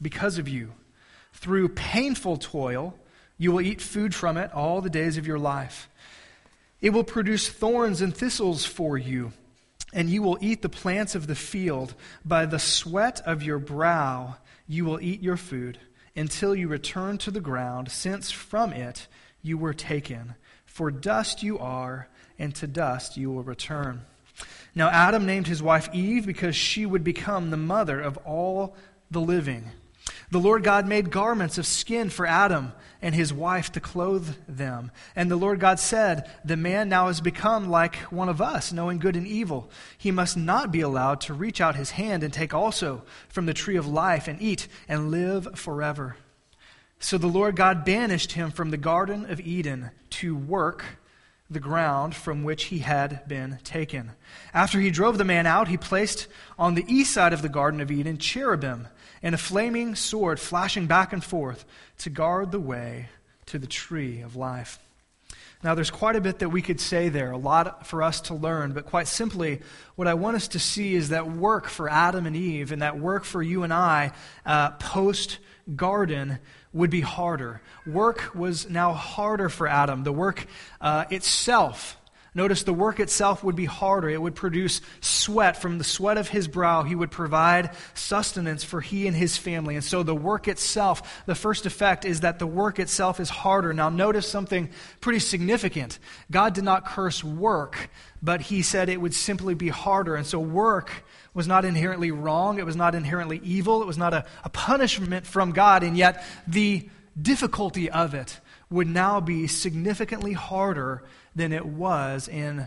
because 0.00 0.38
of 0.38 0.48
you. 0.48 0.72
Through 1.32 1.70
painful 1.70 2.36
toil, 2.38 2.94
you 3.36 3.52
will 3.52 3.60
eat 3.60 3.80
food 3.80 4.14
from 4.14 4.36
it 4.36 4.52
all 4.52 4.80
the 4.80 4.90
days 4.90 5.16
of 5.16 5.26
your 5.26 5.38
life. 5.38 5.88
It 6.80 6.90
will 6.90 7.04
produce 7.04 7.48
thorns 7.48 8.00
and 8.00 8.16
thistles 8.16 8.64
for 8.64 8.96
you, 8.96 9.32
and 9.92 10.08
you 10.10 10.22
will 10.22 10.38
eat 10.40 10.62
the 10.62 10.68
plants 10.68 11.14
of 11.14 11.26
the 11.26 11.34
field. 11.34 11.94
By 12.24 12.46
the 12.46 12.58
sweat 12.58 13.20
of 13.24 13.42
your 13.42 13.58
brow, 13.58 14.36
you 14.66 14.84
will 14.84 15.00
eat 15.00 15.22
your 15.22 15.36
food 15.36 15.78
until 16.14 16.54
you 16.54 16.68
return 16.68 17.18
to 17.18 17.30
the 17.30 17.40
ground, 17.40 17.90
since 17.90 18.30
from 18.30 18.72
it 18.72 19.06
you 19.42 19.56
were 19.56 19.74
taken. 19.74 20.34
For 20.66 20.90
dust 20.90 21.42
you 21.42 21.58
are, 21.58 22.08
and 22.38 22.54
to 22.56 22.66
dust 22.66 23.16
you 23.16 23.30
will 23.30 23.42
return. 23.42 24.02
Now, 24.74 24.88
Adam 24.90 25.26
named 25.26 25.48
his 25.48 25.62
wife 25.62 25.88
Eve 25.92 26.26
because 26.26 26.54
she 26.54 26.86
would 26.86 27.02
become 27.02 27.50
the 27.50 27.56
mother 27.56 28.00
of 28.00 28.16
all 28.18 28.76
the 29.10 29.20
living. 29.20 29.70
The 30.30 30.38
Lord 30.38 30.62
God 30.62 30.86
made 30.86 31.10
garments 31.10 31.56
of 31.56 31.66
skin 31.66 32.10
for 32.10 32.26
Adam 32.26 32.72
and 33.00 33.14
his 33.14 33.32
wife 33.32 33.72
to 33.72 33.80
clothe 33.80 34.34
them. 34.46 34.90
And 35.16 35.30
the 35.30 35.36
Lord 35.36 35.58
God 35.58 35.78
said, 35.78 36.30
The 36.44 36.56
man 36.56 36.90
now 36.90 37.06
has 37.06 37.22
become 37.22 37.70
like 37.70 37.96
one 38.10 38.28
of 38.28 38.42
us, 38.42 38.70
knowing 38.70 38.98
good 38.98 39.16
and 39.16 39.26
evil. 39.26 39.70
He 39.96 40.10
must 40.10 40.36
not 40.36 40.70
be 40.70 40.82
allowed 40.82 41.22
to 41.22 41.34
reach 41.34 41.60
out 41.60 41.76
his 41.76 41.92
hand 41.92 42.22
and 42.22 42.32
take 42.32 42.52
also 42.52 43.04
from 43.28 43.46
the 43.46 43.54
tree 43.54 43.76
of 43.76 43.86
life 43.86 44.28
and 44.28 44.40
eat 44.42 44.68
and 44.86 45.10
live 45.10 45.58
forever. 45.58 46.16
So 47.00 47.16
the 47.16 47.26
Lord 47.26 47.56
God 47.56 47.84
banished 47.84 48.32
him 48.32 48.50
from 48.50 48.70
the 48.70 48.76
Garden 48.76 49.30
of 49.30 49.40
Eden 49.40 49.92
to 50.10 50.36
work 50.36 50.84
the 51.48 51.60
ground 51.60 52.14
from 52.14 52.44
which 52.44 52.64
he 52.64 52.80
had 52.80 53.26
been 53.26 53.58
taken. 53.64 54.10
After 54.52 54.80
he 54.80 54.90
drove 54.90 55.16
the 55.16 55.24
man 55.24 55.46
out, 55.46 55.68
he 55.68 55.78
placed 55.78 56.26
on 56.58 56.74
the 56.74 56.84
east 56.86 57.14
side 57.14 57.32
of 57.32 57.40
the 57.40 57.48
Garden 57.48 57.80
of 57.80 57.90
Eden 57.90 58.18
cherubim 58.18 58.88
and 59.22 59.34
a 59.34 59.38
flaming 59.38 59.94
sword 59.94 60.40
flashing 60.40 60.86
back 60.86 61.12
and 61.12 61.22
forth 61.22 61.64
to 61.98 62.10
guard 62.10 62.52
the 62.52 62.60
way 62.60 63.08
to 63.46 63.58
the 63.58 63.66
tree 63.66 64.20
of 64.20 64.36
life. 64.36 64.78
Now, 65.62 65.74
there's 65.74 65.90
quite 65.90 66.14
a 66.14 66.20
bit 66.20 66.38
that 66.38 66.50
we 66.50 66.62
could 66.62 66.80
say 66.80 67.08
there, 67.08 67.32
a 67.32 67.36
lot 67.36 67.84
for 67.84 68.02
us 68.04 68.20
to 68.22 68.34
learn, 68.34 68.72
but 68.72 68.86
quite 68.86 69.08
simply, 69.08 69.60
what 69.96 70.06
I 70.06 70.14
want 70.14 70.36
us 70.36 70.48
to 70.48 70.60
see 70.60 70.94
is 70.94 71.08
that 71.08 71.28
work 71.28 71.66
for 71.66 71.88
Adam 71.88 72.26
and 72.26 72.36
Eve 72.36 72.70
and 72.70 72.82
that 72.82 73.00
work 73.00 73.24
for 73.24 73.42
you 73.42 73.64
and 73.64 73.72
I 73.72 74.12
uh, 74.46 74.70
post 74.72 75.38
garden 75.74 76.38
would 76.72 76.90
be 76.90 77.00
harder. 77.00 77.60
Work 77.86 78.36
was 78.36 78.70
now 78.70 78.92
harder 78.92 79.48
for 79.48 79.66
Adam. 79.66 80.04
The 80.04 80.12
work 80.12 80.46
uh, 80.80 81.06
itself 81.10 81.96
Notice 82.38 82.62
the 82.62 82.72
work 82.72 83.00
itself 83.00 83.42
would 83.42 83.56
be 83.56 83.64
harder. 83.64 84.08
It 84.08 84.22
would 84.22 84.36
produce 84.36 84.80
sweat. 85.00 85.60
From 85.60 85.78
the 85.78 85.82
sweat 85.82 86.18
of 86.18 86.28
his 86.28 86.46
brow, 86.46 86.84
he 86.84 86.94
would 86.94 87.10
provide 87.10 87.70
sustenance 87.94 88.62
for 88.62 88.80
he 88.80 89.08
and 89.08 89.16
his 89.16 89.36
family. 89.36 89.74
And 89.74 89.82
so 89.82 90.04
the 90.04 90.14
work 90.14 90.46
itself, 90.46 91.24
the 91.26 91.34
first 91.34 91.66
effect 91.66 92.04
is 92.04 92.20
that 92.20 92.38
the 92.38 92.46
work 92.46 92.78
itself 92.78 93.18
is 93.18 93.28
harder. 93.28 93.72
Now, 93.72 93.88
notice 93.88 94.28
something 94.28 94.70
pretty 95.00 95.18
significant. 95.18 95.98
God 96.30 96.54
did 96.54 96.62
not 96.62 96.86
curse 96.86 97.24
work, 97.24 97.90
but 98.22 98.40
he 98.40 98.62
said 98.62 98.88
it 98.88 99.00
would 99.00 99.14
simply 99.14 99.54
be 99.54 99.68
harder. 99.68 100.14
And 100.14 100.24
so 100.24 100.38
work 100.38 100.92
was 101.34 101.48
not 101.48 101.64
inherently 101.64 102.12
wrong, 102.12 102.60
it 102.60 102.66
was 102.66 102.76
not 102.76 102.94
inherently 102.94 103.40
evil, 103.42 103.82
it 103.82 103.86
was 103.86 103.98
not 103.98 104.14
a, 104.14 104.24
a 104.44 104.48
punishment 104.48 105.26
from 105.26 105.50
God, 105.50 105.82
and 105.82 105.96
yet 105.96 106.24
the 106.46 106.88
difficulty 107.20 107.90
of 107.90 108.14
it 108.14 108.38
would 108.70 108.88
now 108.88 109.20
be 109.20 109.46
significantly 109.46 110.32
harder 110.32 111.02
than 111.34 111.52
it 111.52 111.64
was 111.66 112.28
in 112.28 112.66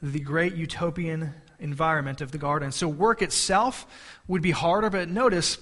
the 0.00 0.20
great 0.20 0.54
utopian 0.54 1.34
environment 1.58 2.20
of 2.20 2.32
the 2.32 2.38
garden. 2.38 2.72
So, 2.72 2.88
work 2.88 3.22
itself 3.22 3.86
would 4.26 4.42
be 4.42 4.50
harder, 4.50 4.90
but 4.90 5.08
notice 5.08 5.58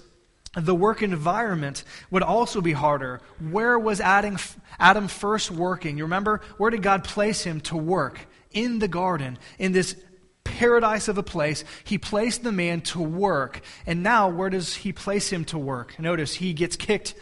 the 0.55 0.75
work 0.75 1.03
environment 1.03 1.85
would 2.11 2.23
also 2.23 2.61
be 2.61 2.73
harder. 2.73 3.21
Where 3.39 3.79
was 3.79 4.01
Adam, 4.01 4.39
Adam 4.79 5.09
first 5.09 5.51
working? 5.51 5.99
You 5.99 6.05
remember? 6.05 6.41
Where 6.57 6.71
did 6.71 6.83
God 6.83 7.05
place 7.05 7.43
him 7.43 7.61
to 7.63 7.77
work? 7.77 8.27
In 8.51 8.81
the 8.81 8.89
garden, 8.89 9.39
in 9.59 9.71
this 9.71 9.95
paradise 10.43 11.09
of 11.09 11.19
a 11.19 11.23
place. 11.23 11.65
He 11.85 11.99
placed 11.99 12.43
the 12.43 12.53
man 12.53 12.81
to 12.83 13.01
work. 13.01 13.61
And 13.87 14.03
now, 14.03 14.29
where 14.29 14.51
does 14.51 14.75
he 14.75 14.93
place 14.93 15.31
him 15.31 15.45
to 15.47 15.59
work? 15.59 15.99
Notice 15.99 16.35
he 16.35 16.53
gets 16.53 16.77
kicked 16.77 17.15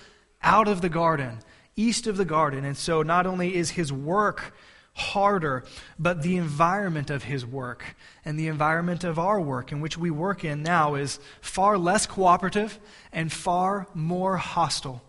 out 0.42 0.68
of 0.68 0.80
the 0.80 0.88
garden, 0.88 1.38
east 1.78 2.06
of 2.06 2.16
the 2.16 2.24
garden. 2.24 2.64
And 2.64 2.76
so, 2.76 3.02
not 3.02 3.26
only 3.26 3.54
is 3.54 3.70
his 3.70 3.92
work 3.92 4.52
harder, 4.94 5.64
but 5.98 6.22
the 6.22 6.36
environment 6.36 7.08
of 7.08 7.24
his 7.24 7.46
work 7.46 7.96
and 8.24 8.38
the 8.38 8.48
environment 8.48 9.04
of 9.04 9.18
our 9.18 9.40
work 9.40 9.70
in 9.70 9.80
which 9.80 9.96
we 9.96 10.10
work 10.10 10.44
in 10.44 10.62
now 10.62 10.96
is 10.96 11.20
far 11.40 11.78
less 11.78 12.04
cooperative 12.06 12.78
and 13.12 13.32
far 13.32 13.86
more 13.94 14.36
hostile. 14.36 15.02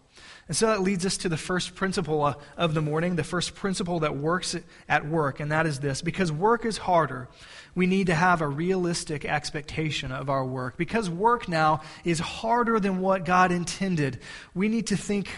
And 0.48 0.58
so 0.58 0.68
that 0.68 0.82
leads 0.82 1.06
us 1.06 1.18
to 1.18 1.30
the 1.30 1.38
first 1.38 1.76
principle 1.76 2.36
of 2.58 2.74
the 2.74 2.82
morning, 2.82 3.16
the 3.16 3.24
first 3.24 3.54
principle 3.54 4.00
that 4.00 4.18
works 4.18 4.56
at 4.88 5.08
work, 5.08 5.40
and 5.40 5.52
that 5.52 5.68
is 5.68 5.80
this 5.80 6.02
because 6.02 6.32
work 6.32 6.66
is 6.66 6.78
harder, 6.78 7.28
we 7.76 7.86
need 7.86 8.08
to 8.08 8.16
have 8.16 8.42
a 8.42 8.48
realistic 8.48 9.26
expectation 9.26 10.12
of 10.12 10.28
our 10.28 10.44
work. 10.44 10.76
Because 10.76 11.08
work 11.08 11.48
now 11.48 11.82
is 12.04 12.20
harder 12.20 12.80
than 12.80 13.00
what 13.00 13.26
God 13.26 13.52
intended, 13.52 14.20
we 14.56 14.70
need 14.70 14.88
to 14.88 14.98
think 14.98 15.30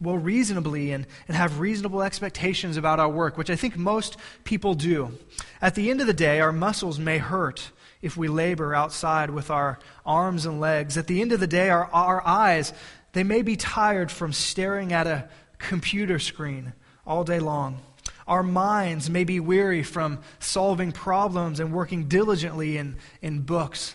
well 0.00 0.16
reasonably 0.16 0.92
and, 0.92 1.06
and 1.28 1.36
have 1.36 1.60
reasonable 1.60 2.02
expectations 2.02 2.76
about 2.76 3.00
our 3.00 3.08
work, 3.08 3.36
which 3.36 3.50
I 3.50 3.56
think 3.56 3.76
most 3.76 4.16
people 4.44 4.74
do. 4.74 5.18
At 5.60 5.74
the 5.74 5.90
end 5.90 6.00
of 6.00 6.06
the 6.06 6.14
day, 6.14 6.40
our 6.40 6.52
muscles 6.52 6.98
may 6.98 7.18
hurt 7.18 7.70
if 8.00 8.16
we 8.16 8.28
labor 8.28 8.74
outside 8.74 9.30
with 9.30 9.50
our 9.50 9.78
arms 10.06 10.46
and 10.46 10.58
legs. 10.58 10.96
At 10.96 11.06
the 11.06 11.20
end 11.20 11.32
of 11.32 11.40
the 11.40 11.46
day, 11.46 11.68
our, 11.68 11.86
our 11.92 12.26
eyes, 12.26 12.72
they 13.12 13.24
may 13.24 13.42
be 13.42 13.56
tired 13.56 14.10
from 14.10 14.32
staring 14.32 14.92
at 14.92 15.06
a 15.06 15.28
computer 15.58 16.18
screen 16.18 16.72
all 17.06 17.24
day 17.24 17.40
long. 17.40 17.80
Our 18.26 18.42
minds 18.42 19.10
may 19.10 19.24
be 19.24 19.40
weary 19.40 19.82
from 19.82 20.20
solving 20.38 20.92
problems 20.92 21.60
and 21.60 21.72
working 21.72 22.04
diligently 22.08 22.78
in, 22.78 22.96
in 23.20 23.40
books. 23.42 23.94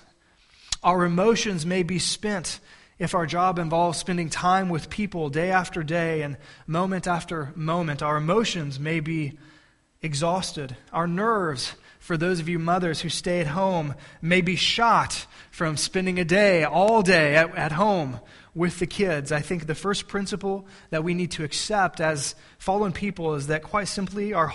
Our 0.84 1.06
emotions 1.06 1.65
may 1.65 1.84
be 1.84 1.98
spent 2.00 2.60
if 2.98 3.14
our 3.14 3.26
job 3.26 3.60
involves 3.60 3.98
spending 3.98 4.30
time 4.30 4.70
with 4.70 4.90
people 4.90 5.30
day 5.30 5.52
after 5.52 5.84
day 5.84 6.22
and 6.22 6.38
moment 6.66 7.08
after 7.08 7.52
moment, 7.56 8.02
our 8.02 8.18
emotions 8.18 8.80
may 8.80 9.00
be 9.02 9.38
exhausted. 10.02 10.78
Our 10.94 11.08
nerves, 11.08 11.76
for 12.00 12.16
those 12.16 12.40
of 12.40 12.48
you 12.48 12.58
mothers 12.58 13.02
who 13.02 13.10
stay 13.10 13.42
at 13.42 13.48
home, 13.48 13.96
may 14.22 14.42
be 14.42 14.56
shot 14.56 15.26
from 15.52 15.76
spending 15.76 16.20
a 16.20 16.26
day, 16.26 16.64
all 16.64 17.02
day 17.02 17.36
at, 17.36 17.54
at 17.56 17.72
home 17.74 18.20
with 18.54 18.80
the 18.80 18.88
kids. 18.88 19.32
I 19.32 19.42
think 19.42 19.68
the 19.68 19.76
first 19.76 20.08
principle 20.08 20.66
that 20.90 21.04
we 21.04 21.14
need 21.14 21.32
to 21.32 21.44
accept 21.44 22.00
as 22.00 22.36
fallen 22.58 22.94
people 22.94 23.36
is 23.36 23.48
that 23.48 23.64
quite 23.64 23.90
simply 23.90 24.34
our 24.34 24.54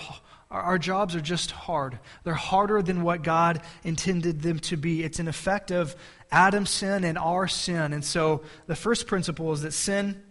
our 0.51 0.77
jobs 0.77 1.15
are 1.15 1.21
just 1.21 1.51
hard. 1.51 1.97
They're 2.25 2.33
harder 2.33 2.81
than 2.81 3.03
what 3.03 3.23
God 3.23 3.61
intended 3.85 4.41
them 4.41 4.59
to 4.59 4.75
be. 4.75 5.01
It's 5.01 5.19
an 5.19 5.29
effect 5.29 5.71
of 5.71 5.95
Adam's 6.31 6.69
sin 6.69 7.03
and 7.03 7.17
our 7.17 7.47
sin. 7.47 7.93
And 7.93 8.03
so 8.03 8.41
the 8.67 8.75
first 8.75 9.07
principle 9.07 9.51
is 9.51 9.61
that 9.61 9.73
sin, 9.73 10.21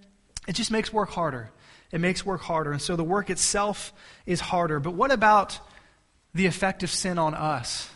it 0.48 0.54
just 0.54 0.70
makes 0.70 0.92
work 0.92 1.10
harder. 1.10 1.50
It 1.92 2.00
makes 2.00 2.24
work 2.24 2.40
harder. 2.40 2.72
And 2.72 2.80
so 2.80 2.96
the 2.96 3.04
work 3.04 3.30
itself 3.30 3.92
is 4.26 4.40
harder. 4.40 4.80
But 4.80 4.94
what 4.94 5.10
about 5.10 5.58
the 6.34 6.46
effect 6.46 6.82
of 6.82 6.90
sin 6.90 7.18
on 7.18 7.34
us? 7.34 7.88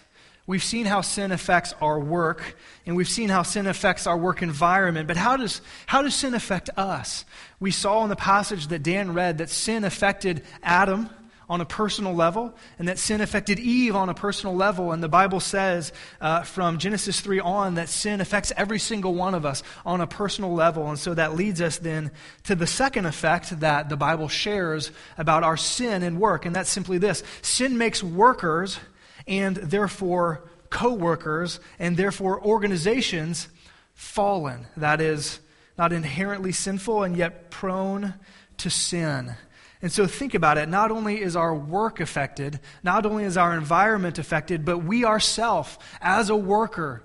We've 0.46 0.62
seen 0.62 0.84
how 0.84 1.00
sin 1.00 1.32
affects 1.32 1.72
our 1.80 1.98
work, 1.98 2.58
and 2.84 2.96
we've 2.96 3.08
seen 3.08 3.30
how 3.30 3.44
sin 3.44 3.66
affects 3.66 4.06
our 4.06 4.16
work 4.16 4.42
environment. 4.42 5.08
But 5.08 5.16
how 5.16 5.38
does, 5.38 5.62
how 5.86 6.02
does 6.02 6.14
sin 6.14 6.34
affect 6.34 6.68
us? 6.76 7.24
We 7.60 7.70
saw 7.70 8.02
in 8.02 8.10
the 8.10 8.16
passage 8.16 8.66
that 8.66 8.82
Dan 8.82 9.14
read 9.14 9.38
that 9.38 9.48
sin 9.48 9.84
affected 9.84 10.44
Adam 10.62 11.08
on 11.48 11.61
a 11.61 11.64
personal 11.64 12.14
level, 12.14 12.54
and 12.78 12.88
that 12.88 12.98
sin 12.98 13.20
affected 13.20 13.59
Eve 13.59 13.94
on 13.94 14.09
a 14.09 14.14
personal 14.14 14.54
level. 14.54 14.92
And 14.92 15.02
the 15.02 15.09
Bible 15.09 15.40
says 15.40 15.92
uh, 16.20 16.42
from 16.42 16.78
Genesis 16.78 17.20
3 17.20 17.40
on 17.40 17.74
that 17.74 17.88
sin 17.88 18.20
affects 18.20 18.52
every 18.57 18.78
single 18.78 19.14
one 19.14 19.35
of 19.35 19.44
us 19.44 19.62
on 19.85 20.00
a 20.00 20.07
personal 20.07 20.54
level. 20.54 20.88
And 20.88 20.98
so 20.98 21.14
that 21.14 21.35
leads 21.35 21.61
us 21.61 21.78
then 21.78 22.11
to 22.44 22.54
the 22.54 22.66
second 22.66 23.07
effect 23.07 23.61
that 23.61 23.88
the 23.88 23.96
Bible 23.96 24.28
shares 24.28 24.90
about 25.18 25.42
our 25.42 25.57
sin 25.57 26.02
and 26.02 26.20
work, 26.20 26.46
and 26.46 26.54
that's 26.54 26.70
simply 26.70 26.98
this 26.98 27.22
sin 27.42 27.78
makes 27.78 28.02
workers 28.02 28.78
and 29.26 29.57
therefore 29.57 30.48
co 30.70 30.92
workers 30.92 31.61
and 31.78 31.96
therefore 31.96 32.44
organizations 32.44 33.48
fallen. 33.94 34.66
That 34.76 35.00
is, 35.00 35.40
not 35.78 35.92
inherently 35.92 36.52
sinful, 36.52 37.02
and 37.02 37.16
yet 37.16 37.50
prone 37.50 38.14
to 38.59 38.70
sin. 38.70 39.35
And 39.84 39.92
so 39.92 40.06
think 40.06 40.32
about 40.32 40.56
it. 40.56 40.66
Not 40.66 40.90
only 40.90 41.20
is 41.20 41.36
our 41.36 41.54
work 41.54 42.00
affected, 42.00 42.58
not 42.82 43.04
only 43.04 43.24
is 43.24 43.36
our 43.36 43.54
environment 43.54 44.18
affected, 44.18 44.64
but 44.64 44.78
we 44.78 45.04
ourselves, 45.04 45.76
as 46.00 46.30
a 46.30 46.36
worker, 46.36 47.02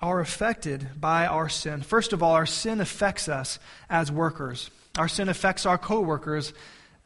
are 0.00 0.20
affected 0.20 0.98
by 0.98 1.26
our 1.26 1.50
sin. 1.50 1.82
First 1.82 2.14
of 2.14 2.22
all, 2.22 2.32
our 2.32 2.46
sin 2.46 2.80
affects 2.80 3.28
us 3.28 3.58
as 3.90 4.10
workers. 4.10 4.70
Our 4.96 5.08
sin 5.08 5.28
affects 5.28 5.66
our 5.66 5.76
coworkers 5.76 6.54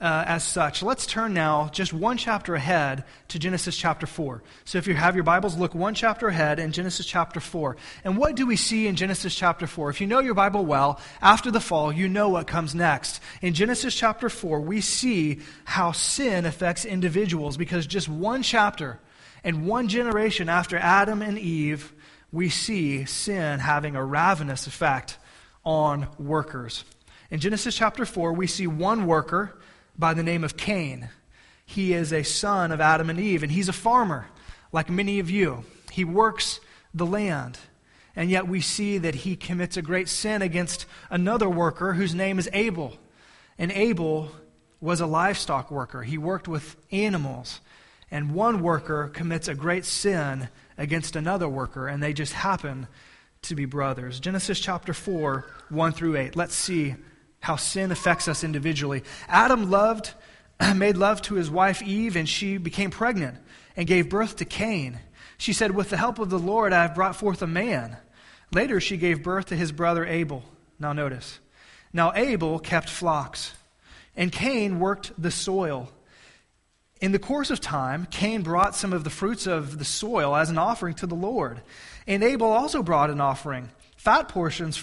uh, 0.01 0.25
as 0.27 0.43
such. 0.43 0.83
Let's 0.83 1.05
turn 1.05 1.35
now 1.35 1.69
just 1.73 1.93
one 1.93 2.17
chapter 2.17 2.55
ahead 2.55 3.05
to 3.29 3.39
Genesis 3.39 3.77
chapter 3.77 4.07
4. 4.07 4.43
So 4.65 4.79
if 4.79 4.87
you 4.87 4.95
have 4.95 5.15
your 5.15 5.25
Bibles, 5.25 5.59
look 5.59 5.75
one 5.75 5.95
chapter 5.95 6.29
ahead 6.29 6.59
in 6.59 6.73
Genesis 6.73 7.05
chapter 7.05 7.39
4. 7.39 7.77
And 8.05 8.17
what 8.17 8.35
do 8.35 8.47
we 8.47 8.57
see 8.57 8.87
in 8.87 8.97
Genesis 8.97 9.35
chapter 9.35 9.67
4? 9.67 9.91
If 9.91 10.01
you 10.01 10.07
know 10.07 10.21
your 10.21 10.35
Bible 10.35 10.65
well, 10.65 10.99
after 11.21 11.51
the 11.51 11.61
fall, 11.61 11.93
you 11.93 12.09
know 12.09 12.31
what 12.31 12.47
comes 12.47 12.75
next. 12.75 13.21
In 13.43 13.53
Genesis 13.53 13.95
chapter 13.95 14.31
4, 14.31 14.61
we 14.61 14.81
see 14.81 15.41
how 15.65 15.93
sin 15.93 16.47
affects 16.47 16.87
individuals 16.87 17.59
because 17.59 17.87
just 17.87 18.09
one 18.09 18.43
chapter 18.43 18.99
and 19.45 19.67
one 19.67 19.89
generation 19.89 20.49
after 20.49 20.79
Adam 20.79 21.21
and 21.21 21.39
Eve, 21.39 21.93
we 22.33 22.49
see 22.49 23.05
sin 23.05 23.59
having 23.59 23.97
a 23.97 24.05
ravenous 24.05 24.67
effect 24.67 25.19
on 25.63 26.09
workers. 26.19 26.85
In 27.31 27.39
Genesis 27.39 27.77
chapter 27.77 28.07
4, 28.07 28.33
we 28.33 28.47
see 28.47 28.67
one 28.67 29.07
worker 29.07 29.60
by 29.99 30.15
the 30.15 30.23
name 30.23 30.45
of 30.45 30.57
Cain. 30.57 31.09
He 31.65 31.93
is 31.93 32.13
a 32.13 32.25
son 32.25 32.73
of 32.73 32.81
Adam 32.81 33.11
and 33.11 33.21
Eve, 33.21 33.43
and 33.43 33.53
he's 33.53 33.69
a 33.69 33.73
farmer, 33.73 34.27
like 34.73 34.91
many 34.91 35.21
of 35.21 35.31
you. 35.31 35.65
He 35.93 36.05
works 36.05 36.61
the 36.93 37.07
land. 37.07 37.59
And 38.17 38.29
yet 38.29 38.49
we 38.49 38.61
see 38.61 38.99
that 38.99 39.15
he 39.15 39.37
commits 39.37 39.77
a 39.77 39.83
great 39.83 40.09
sin 40.09 40.43
against 40.43 40.87
another 41.11 41.49
worker 41.49 41.93
whose 41.93 42.15
name 42.15 42.39
is 42.39 42.49
Abel. 42.53 42.97
And 43.57 43.71
Abel 43.71 44.33
was 44.81 45.01
a 45.01 45.07
livestock 45.07 45.71
worker, 45.71 46.03
he 46.03 46.19
worked 46.19 46.49
with 46.49 46.77
animals. 46.91 47.61
And 48.11 48.35
one 48.35 48.61
worker 48.61 49.09
commits 49.09 49.47
a 49.47 49.55
great 49.55 49.85
sin 49.85 50.49
against 50.77 51.15
another 51.15 51.49
worker, 51.49 51.87
and 51.87 52.03
they 52.03 52.13
just 52.13 52.33
happen 52.33 52.89
to 53.43 53.55
be 53.55 53.65
brothers. 53.65 54.19
Genesis 54.19 54.59
chapter 54.59 54.93
4, 54.93 55.47
1 55.69 55.93
through 55.93 56.17
8. 56.17 56.35
Let's 56.35 56.55
see 56.55 56.97
how 57.41 57.57
sin 57.57 57.91
affects 57.91 58.29
us 58.29 58.45
individually. 58.45 59.03
Adam 59.29 59.71
loved, 59.71 60.13
made 60.77 60.97
love 60.97 61.23
to 61.23 61.35
his 61.35 61.51
wife 61.51 61.83
Eve, 61.83 62.17
and 62.17 62.29
she 62.29 62.59
became 62.59 62.91
pregnant 62.91 63.39
and 63.77 63.87
gave 63.87 64.09
birth 64.09 64.37
to 64.37 64.45
Cain. 64.45 65.01
She 65.39 65.53
said, 65.53 65.75
With 65.75 65.91
the 65.91 65.97
help 65.97 66.19
of 66.19 66.31
the 66.31 66.39
Lord, 66.39 66.73
I 66.73 66.83
have 66.83 66.95
brought 66.95 67.17
forth 67.17 67.41
a 67.43 67.47
man. 67.47 67.97
Later, 68.53 68.81
she 68.81 68.97
gave 68.97 69.23
birth 69.23 69.47
to 69.47 69.57
his 69.57 69.73
brother 69.73 70.05
Abel. 70.05 70.45
Now, 70.79 70.93
notice. 70.93 71.39
Now, 71.93 72.13
Abel 72.15 72.59
kept 72.59 72.89
flocks, 72.89 73.55
and 74.15 74.31
Cain 74.31 74.79
worked 74.79 75.13
the 75.21 75.31
soil. 75.31 75.91
In 77.01 77.13
the 77.13 77.19
course 77.19 77.51
of 77.51 77.61
time, 77.61 78.07
Cain 78.11 78.43
brought 78.43 78.77
some 78.77 78.93
of 78.93 79.05
the 79.05 79.11
fruits 79.11 79.47
of 79.47 79.79
the 79.79 79.85
soil 79.85 80.37
as 80.37 80.51
an 80.51 80.59
offering 80.59 80.95
to 80.97 81.07
the 81.07 81.15
Lord. 81.15 81.63
And 82.07 82.23
Abel 82.23 82.53
also 82.53 82.83
brought 82.83 83.09
an 83.09 83.21
offering, 83.21 83.71
fat 83.97 84.29
portions 84.29 84.77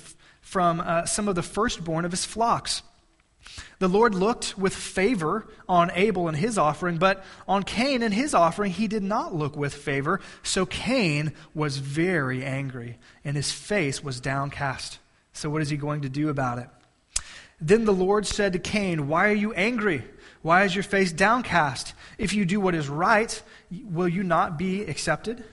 from 0.47 0.79
uh, 0.79 1.05
some 1.05 1.27
of 1.27 1.35
the 1.35 1.43
firstborn 1.43 2.05
of 2.05 2.11
his 2.11 2.23
flocks. 2.23 2.81
The 3.79 3.89
Lord 3.89 4.15
looked 4.15 4.57
with 4.57 4.73
favor 4.73 5.45
on 5.67 5.91
Abel 5.93 6.29
and 6.29 6.37
his 6.37 6.57
offering, 6.57 6.97
but 6.97 7.25
on 7.49 7.63
Cain 7.63 8.01
and 8.01 8.13
his 8.13 8.33
offering 8.33 8.71
he 8.71 8.87
did 8.87 9.03
not 9.03 9.35
look 9.35 9.57
with 9.57 9.73
favor. 9.73 10.21
So 10.43 10.65
Cain 10.65 11.33
was 11.53 11.77
very 11.77 12.45
angry, 12.45 12.97
and 13.25 13.35
his 13.35 13.51
face 13.51 14.01
was 14.01 14.21
downcast. 14.21 14.99
So, 15.33 15.49
what 15.49 15.61
is 15.61 15.69
he 15.69 15.75
going 15.75 16.03
to 16.03 16.09
do 16.09 16.29
about 16.29 16.59
it? 16.59 16.69
Then 17.59 17.83
the 17.83 17.91
Lord 17.91 18.25
said 18.25 18.53
to 18.53 18.59
Cain, 18.59 19.09
Why 19.09 19.29
are 19.29 19.35
you 19.35 19.53
angry? 19.53 20.05
Why 20.43 20.63
is 20.63 20.73
your 20.73 20.83
face 20.83 21.11
downcast? 21.11 21.93
If 22.17 22.33
you 22.33 22.45
do 22.45 22.61
what 22.61 22.73
is 22.73 22.87
right, 22.87 23.41
will 23.69 24.07
you 24.07 24.23
not 24.23 24.57
be 24.57 24.83
accepted? 24.83 25.43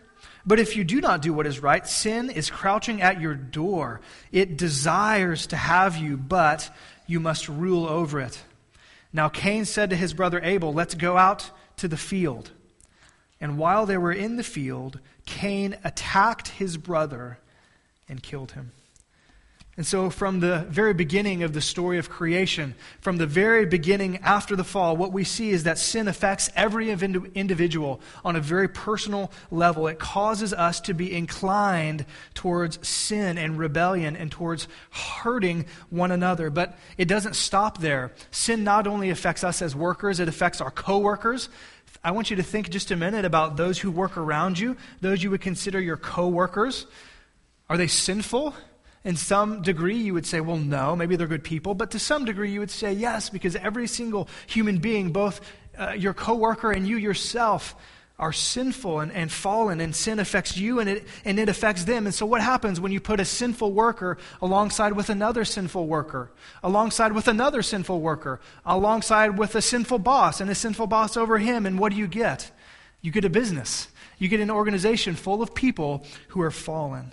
But 0.46 0.60
if 0.60 0.76
you 0.76 0.84
do 0.84 1.00
not 1.00 1.22
do 1.22 1.32
what 1.32 1.46
is 1.46 1.62
right, 1.62 1.86
sin 1.86 2.28
is 2.28 2.50
crouching 2.50 3.00
at 3.00 3.20
your 3.20 3.34
door. 3.34 4.00
It 4.30 4.58
desires 4.58 5.46
to 5.48 5.56
have 5.56 5.96
you, 5.96 6.16
but 6.16 6.70
you 7.06 7.18
must 7.18 7.48
rule 7.48 7.86
over 7.86 8.20
it. 8.20 8.42
Now 9.12 9.28
Cain 9.28 9.64
said 9.64 9.90
to 9.90 9.96
his 9.96 10.12
brother 10.12 10.40
Abel, 10.42 10.72
Let's 10.72 10.94
go 10.94 11.16
out 11.16 11.50
to 11.78 11.88
the 11.88 11.96
field. 11.96 12.50
And 13.40 13.58
while 13.58 13.86
they 13.86 13.96
were 13.96 14.12
in 14.12 14.36
the 14.36 14.42
field, 14.42 15.00
Cain 15.24 15.76
attacked 15.84 16.48
his 16.48 16.76
brother 16.76 17.38
and 18.08 18.22
killed 18.22 18.52
him. 18.52 18.72
And 19.76 19.84
so, 19.84 20.08
from 20.08 20.38
the 20.38 20.66
very 20.68 20.94
beginning 20.94 21.42
of 21.42 21.52
the 21.52 21.60
story 21.60 21.98
of 21.98 22.08
creation, 22.08 22.76
from 23.00 23.16
the 23.16 23.26
very 23.26 23.66
beginning 23.66 24.18
after 24.18 24.54
the 24.54 24.62
fall, 24.62 24.96
what 24.96 25.12
we 25.12 25.24
see 25.24 25.50
is 25.50 25.64
that 25.64 25.78
sin 25.78 26.06
affects 26.06 26.48
every 26.54 26.90
individual 26.90 28.00
on 28.24 28.36
a 28.36 28.40
very 28.40 28.68
personal 28.68 29.32
level. 29.50 29.88
It 29.88 29.98
causes 29.98 30.52
us 30.52 30.80
to 30.82 30.94
be 30.94 31.12
inclined 31.12 32.06
towards 32.34 32.86
sin 32.86 33.36
and 33.36 33.58
rebellion 33.58 34.14
and 34.14 34.30
towards 34.30 34.68
hurting 34.90 35.66
one 35.90 36.12
another. 36.12 36.50
But 36.50 36.78
it 36.96 37.08
doesn't 37.08 37.34
stop 37.34 37.78
there. 37.78 38.12
Sin 38.30 38.62
not 38.62 38.86
only 38.86 39.10
affects 39.10 39.42
us 39.42 39.60
as 39.60 39.74
workers, 39.74 40.20
it 40.20 40.28
affects 40.28 40.60
our 40.60 40.70
coworkers. 40.70 41.48
I 42.04 42.12
want 42.12 42.30
you 42.30 42.36
to 42.36 42.44
think 42.44 42.70
just 42.70 42.92
a 42.92 42.96
minute 42.96 43.24
about 43.24 43.56
those 43.56 43.80
who 43.80 43.90
work 43.90 44.16
around 44.16 44.56
you, 44.56 44.76
those 45.00 45.20
you 45.24 45.30
would 45.30 45.40
consider 45.40 45.80
your 45.80 45.96
coworkers. 45.96 46.86
Are 47.68 47.76
they 47.76 47.88
sinful? 47.88 48.54
In 49.04 49.16
some 49.16 49.60
degree, 49.60 49.98
you 49.98 50.14
would 50.14 50.24
say, 50.24 50.40
well, 50.40 50.56
no, 50.56 50.96
maybe 50.96 51.16
they're 51.16 51.26
good 51.26 51.44
people. 51.44 51.74
But 51.74 51.90
to 51.90 51.98
some 51.98 52.24
degree, 52.24 52.50
you 52.50 52.60
would 52.60 52.70
say 52.70 52.92
yes, 52.92 53.28
because 53.28 53.54
every 53.54 53.86
single 53.86 54.28
human 54.46 54.78
being, 54.78 55.12
both 55.12 55.40
uh, 55.78 55.90
your 55.90 56.14
coworker 56.14 56.72
and 56.72 56.88
you 56.88 56.96
yourself, 56.96 57.76
are 58.18 58.32
sinful 58.32 59.00
and, 59.00 59.12
and 59.12 59.30
fallen, 59.30 59.80
and 59.80 59.94
sin 59.94 60.20
affects 60.20 60.56
you 60.56 60.78
and 60.78 60.88
it, 60.88 61.06
and 61.24 61.38
it 61.38 61.48
affects 61.48 61.84
them. 61.84 62.06
And 62.06 62.14
so, 62.14 62.24
what 62.24 62.40
happens 62.40 62.80
when 62.80 62.92
you 62.92 63.00
put 63.00 63.18
a 63.18 63.24
sinful 63.24 63.72
worker 63.72 64.18
alongside 64.40 64.92
with 64.92 65.10
another 65.10 65.44
sinful 65.44 65.86
worker, 65.86 66.30
alongside 66.62 67.12
with 67.12 67.26
another 67.26 67.60
sinful 67.60 68.00
worker, 68.00 68.40
alongside 68.64 69.36
with 69.36 69.54
a 69.56 69.62
sinful 69.62 69.98
boss 69.98 70.40
and 70.40 70.48
a 70.48 70.54
sinful 70.54 70.86
boss 70.86 71.16
over 71.16 71.38
him? 71.38 71.66
And 71.66 71.78
what 71.78 71.90
do 71.90 71.98
you 71.98 72.06
get? 72.06 72.50
You 73.00 73.10
get 73.10 73.24
a 73.24 73.30
business, 73.30 73.88
you 74.18 74.28
get 74.28 74.40
an 74.40 74.50
organization 74.50 75.16
full 75.16 75.42
of 75.42 75.52
people 75.54 76.06
who 76.28 76.40
are 76.40 76.52
fallen. 76.52 77.12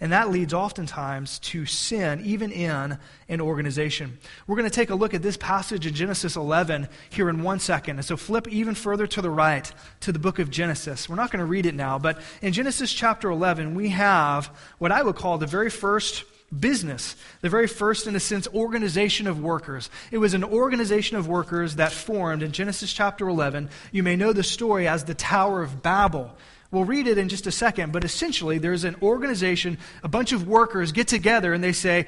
And 0.00 0.12
that 0.12 0.30
leads 0.30 0.52
oftentimes 0.52 1.38
to 1.40 1.64
sin, 1.64 2.20
even 2.24 2.52
in 2.52 2.98
an 3.28 3.40
organization. 3.40 4.18
We're 4.46 4.56
going 4.56 4.68
to 4.68 4.74
take 4.74 4.90
a 4.90 4.94
look 4.94 5.14
at 5.14 5.22
this 5.22 5.36
passage 5.36 5.86
in 5.86 5.94
Genesis 5.94 6.36
11 6.36 6.88
here 7.08 7.30
in 7.30 7.42
one 7.42 7.60
second. 7.60 7.96
And 7.96 8.04
so 8.04 8.16
flip 8.16 8.46
even 8.48 8.74
further 8.74 9.06
to 9.06 9.22
the 9.22 9.30
right 9.30 9.70
to 10.00 10.12
the 10.12 10.18
book 10.18 10.38
of 10.38 10.50
Genesis. 10.50 11.08
We're 11.08 11.16
not 11.16 11.30
going 11.30 11.40
to 11.40 11.46
read 11.46 11.66
it 11.66 11.74
now, 11.74 11.98
but 11.98 12.20
in 12.42 12.52
Genesis 12.52 12.92
chapter 12.92 13.30
11, 13.30 13.74
we 13.74 13.88
have 13.90 14.54
what 14.78 14.92
I 14.92 15.02
would 15.02 15.16
call 15.16 15.38
the 15.38 15.46
very 15.46 15.70
first 15.70 16.24
business, 16.60 17.16
the 17.40 17.48
very 17.48 17.66
first, 17.66 18.06
in 18.06 18.14
a 18.14 18.20
sense, 18.20 18.46
organization 18.48 19.26
of 19.26 19.40
workers. 19.40 19.90
It 20.10 20.18
was 20.18 20.34
an 20.34 20.44
organization 20.44 21.16
of 21.16 21.26
workers 21.26 21.76
that 21.76 21.92
formed 21.92 22.42
in 22.42 22.52
Genesis 22.52 22.92
chapter 22.92 23.28
11. 23.28 23.68
You 23.92 24.02
may 24.02 24.16
know 24.16 24.32
the 24.32 24.42
story 24.42 24.86
as 24.86 25.04
the 25.04 25.14
Tower 25.14 25.62
of 25.62 25.82
Babel. 25.82 26.36
We'll 26.70 26.84
read 26.84 27.06
it 27.06 27.18
in 27.18 27.28
just 27.28 27.46
a 27.46 27.52
second, 27.52 27.92
but 27.92 28.04
essentially, 28.04 28.58
there's 28.58 28.84
an 28.84 28.96
organization, 29.02 29.78
a 30.02 30.08
bunch 30.08 30.32
of 30.32 30.48
workers 30.48 30.92
get 30.92 31.08
together 31.08 31.52
and 31.52 31.62
they 31.62 31.72
say, 31.72 32.06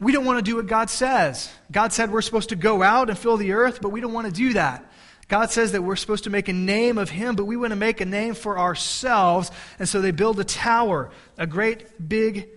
We 0.00 0.12
don't 0.12 0.24
want 0.24 0.38
to 0.38 0.42
do 0.42 0.56
what 0.56 0.66
God 0.66 0.90
says. 0.90 1.50
God 1.70 1.92
said 1.92 2.10
we're 2.10 2.22
supposed 2.22 2.48
to 2.48 2.56
go 2.56 2.82
out 2.82 3.10
and 3.10 3.18
fill 3.18 3.36
the 3.36 3.52
earth, 3.52 3.80
but 3.82 3.90
we 3.90 4.00
don't 4.00 4.12
want 4.12 4.26
to 4.26 4.32
do 4.32 4.54
that. 4.54 4.90
God 5.28 5.50
says 5.50 5.72
that 5.72 5.82
we're 5.82 5.96
supposed 5.96 6.24
to 6.24 6.30
make 6.30 6.48
a 6.48 6.52
name 6.52 6.98
of 6.98 7.10
Him, 7.10 7.36
but 7.36 7.46
we 7.46 7.56
want 7.56 7.70
to 7.70 7.76
make 7.76 8.00
a 8.00 8.06
name 8.06 8.34
for 8.34 8.58
ourselves. 8.58 9.50
And 9.78 9.88
so 9.88 10.00
they 10.00 10.10
build 10.10 10.38
a 10.38 10.44
tower, 10.44 11.10
a 11.38 11.46
great 11.46 12.08
big 12.08 12.48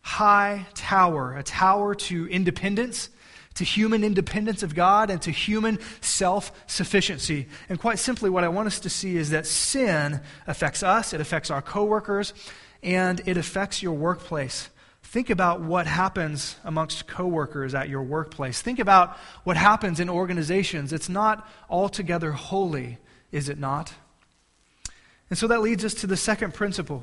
high 0.00 0.66
tower, 0.74 1.36
a 1.36 1.42
tower 1.42 1.94
to 1.94 2.26
independence, 2.28 3.10
to 3.58 3.64
human 3.64 4.04
independence 4.04 4.62
of 4.62 4.76
God 4.76 5.10
and 5.10 5.20
to 5.22 5.32
human 5.32 5.80
self 6.00 6.52
sufficiency. 6.68 7.48
And 7.68 7.78
quite 7.78 7.98
simply, 7.98 8.30
what 8.30 8.44
I 8.44 8.48
want 8.48 8.68
us 8.68 8.78
to 8.80 8.88
see 8.88 9.16
is 9.16 9.30
that 9.30 9.46
sin 9.46 10.20
affects 10.46 10.84
us, 10.84 11.12
it 11.12 11.20
affects 11.20 11.50
our 11.50 11.60
coworkers, 11.60 12.34
and 12.84 13.20
it 13.26 13.36
affects 13.36 13.82
your 13.82 13.94
workplace. 13.94 14.70
Think 15.02 15.28
about 15.28 15.60
what 15.60 15.88
happens 15.88 16.54
amongst 16.64 17.08
coworkers 17.08 17.74
at 17.74 17.88
your 17.88 18.02
workplace. 18.02 18.62
Think 18.62 18.78
about 18.78 19.16
what 19.42 19.56
happens 19.56 19.98
in 19.98 20.08
organizations. 20.08 20.92
It's 20.92 21.08
not 21.08 21.48
altogether 21.68 22.30
holy, 22.30 22.98
is 23.32 23.48
it 23.48 23.58
not? 23.58 23.92
And 25.30 25.38
so 25.38 25.48
that 25.48 25.62
leads 25.62 25.84
us 25.84 25.94
to 25.94 26.06
the 26.06 26.16
second 26.16 26.54
principle, 26.54 27.02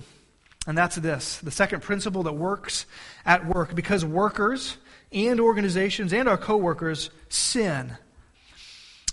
and 0.65 0.77
that's 0.77 0.95
this 0.95 1.39
the 1.39 1.51
second 1.51 1.81
principle 1.81 2.23
that 2.23 2.33
works 2.33 2.85
at 3.25 3.45
work. 3.45 3.75
Because 3.75 4.05
workers 4.05 4.77
and 5.15 5.39
organizations 5.39 6.13
and 6.13 6.27
our 6.27 6.37
coworkers 6.37 7.09
sin. 7.29 7.97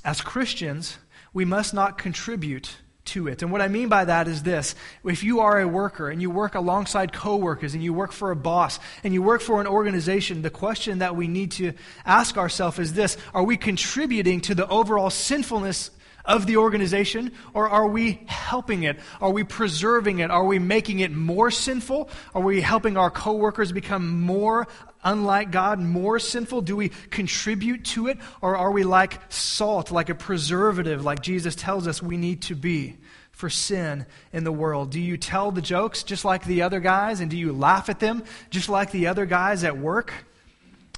As 0.04 0.20
Christians, 0.20 0.98
we 1.32 1.44
must 1.44 1.72
not 1.72 1.96
contribute 1.96 2.76
to 3.04 3.28
it. 3.28 3.42
And 3.42 3.50
what 3.50 3.60
I 3.60 3.68
mean 3.68 3.88
by 3.88 4.04
that 4.04 4.28
is 4.28 4.42
this 4.42 4.74
if 5.04 5.24
you 5.24 5.40
are 5.40 5.60
a 5.60 5.66
worker 5.66 6.10
and 6.10 6.20
you 6.20 6.30
work 6.30 6.54
alongside 6.54 7.12
coworkers 7.12 7.74
and 7.74 7.82
you 7.82 7.92
work 7.92 8.12
for 8.12 8.30
a 8.30 8.36
boss 8.36 8.78
and 9.02 9.14
you 9.14 9.22
work 9.22 9.40
for 9.40 9.60
an 9.60 9.66
organization, 9.66 10.42
the 10.42 10.50
question 10.50 10.98
that 10.98 11.16
we 11.16 11.28
need 11.28 11.52
to 11.52 11.72
ask 12.04 12.36
ourselves 12.36 12.78
is 12.78 12.92
this 12.94 13.16
Are 13.32 13.44
we 13.44 13.56
contributing 13.56 14.40
to 14.42 14.54
the 14.54 14.68
overall 14.68 15.10
sinfulness 15.10 15.90
of 16.24 16.46
the 16.46 16.56
organization, 16.56 17.32
or 17.52 17.68
are 17.68 17.86
we 17.86 18.22
helping 18.26 18.84
it? 18.84 18.98
Are 19.20 19.30
we 19.30 19.42
preserving 19.42 20.20
it? 20.20 20.30
Are 20.30 20.44
we 20.44 20.58
making 20.58 21.00
it 21.00 21.10
more 21.10 21.50
sinful? 21.50 22.08
Are 22.34 22.42
we 22.42 22.60
helping 22.60 22.96
our 22.96 23.10
coworkers 23.10 23.72
become 23.72 24.20
more 24.20 24.68
unlike 25.04 25.50
God, 25.50 25.80
more 25.80 26.18
sinful? 26.18 26.62
Do 26.62 26.76
we 26.76 26.90
contribute 27.10 27.84
to 27.86 28.08
it? 28.08 28.18
Or 28.40 28.56
are 28.56 28.70
we 28.70 28.84
like 28.84 29.20
salt, 29.32 29.90
like 29.90 30.08
a 30.08 30.14
preservative, 30.14 31.04
like 31.04 31.22
Jesus 31.22 31.54
tells 31.54 31.86
us 31.86 32.02
we 32.02 32.16
need 32.16 32.42
to 32.42 32.54
be 32.54 32.96
for 33.32 33.50
sin 33.50 34.06
in 34.32 34.44
the 34.44 34.52
world? 34.52 34.90
Do 34.90 35.00
you 35.00 35.16
tell 35.16 35.50
the 35.50 35.62
jokes 35.62 36.02
just 36.02 36.24
like 36.24 36.44
the 36.44 36.62
other 36.62 36.80
guys, 36.80 37.20
and 37.20 37.30
do 37.30 37.36
you 37.36 37.52
laugh 37.52 37.88
at 37.88 37.98
them 37.98 38.24
just 38.50 38.68
like 38.68 38.92
the 38.92 39.08
other 39.08 39.26
guys 39.26 39.64
at 39.64 39.78
work? 39.78 40.12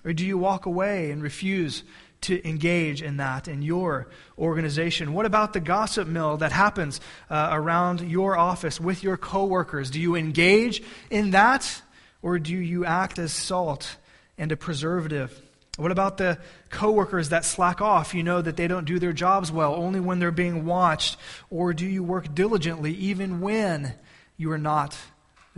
Or 0.05 0.13
do 0.13 0.27
you 0.27 0.37
walk 0.37 0.67
away 0.67 1.11
and 1.11 1.23
refuse 1.23 1.83
to 2.23 2.47
engage 2.47 3.03
in 3.03 3.19
that 3.19 3.49
in 3.49 3.63
your 3.63 4.09
organization? 4.39 5.13
What 5.13 5.27
about 5.27 5.53
the 5.53 5.61
gossip 5.61 6.09
mill 6.09 6.39
that 6.39 6.53
happens 6.53 7.01
uh, 7.31 7.51
around 7.53 8.01
your 8.01 8.37
office 8.37 8.81
with 8.81 9.03
your 9.03 9.17
coworkers? 9.17 9.91
Do 9.91 10.01
you 10.01 10.15
engage 10.17 10.83
in 11.11 11.31
that 11.31 11.83
or 12.25 12.39
do 12.39 12.57
you 12.57 12.87
act 12.87 13.19
as 13.19 13.35
salt 13.35 13.97
and 14.39 14.51
a 14.51 14.57
preservative? 14.57 15.43
What 15.77 15.93
about 15.93 16.17
the 16.17 16.39
coworkers 16.71 17.29
that 17.29 17.45
slack 17.45 17.83
off? 17.83 18.15
You 18.15 18.23
know 18.23 18.41
that 18.41 18.57
they 18.57 18.67
don't 18.67 18.87
do 18.87 18.99
their 18.99 19.13
jobs 19.13 19.53
well 19.53 19.75
only 19.75 20.01
when 20.01 20.21
they're 20.21 20.31
being 20.31 20.65
watched. 20.65 21.19
Or 21.51 21.75
do 21.75 21.85
you 21.85 22.03
work 22.03 22.35
diligently 22.35 22.93
even 22.95 23.43
when 23.43 23.93
you 24.39 24.51
are 24.53 24.59
not 24.59 24.97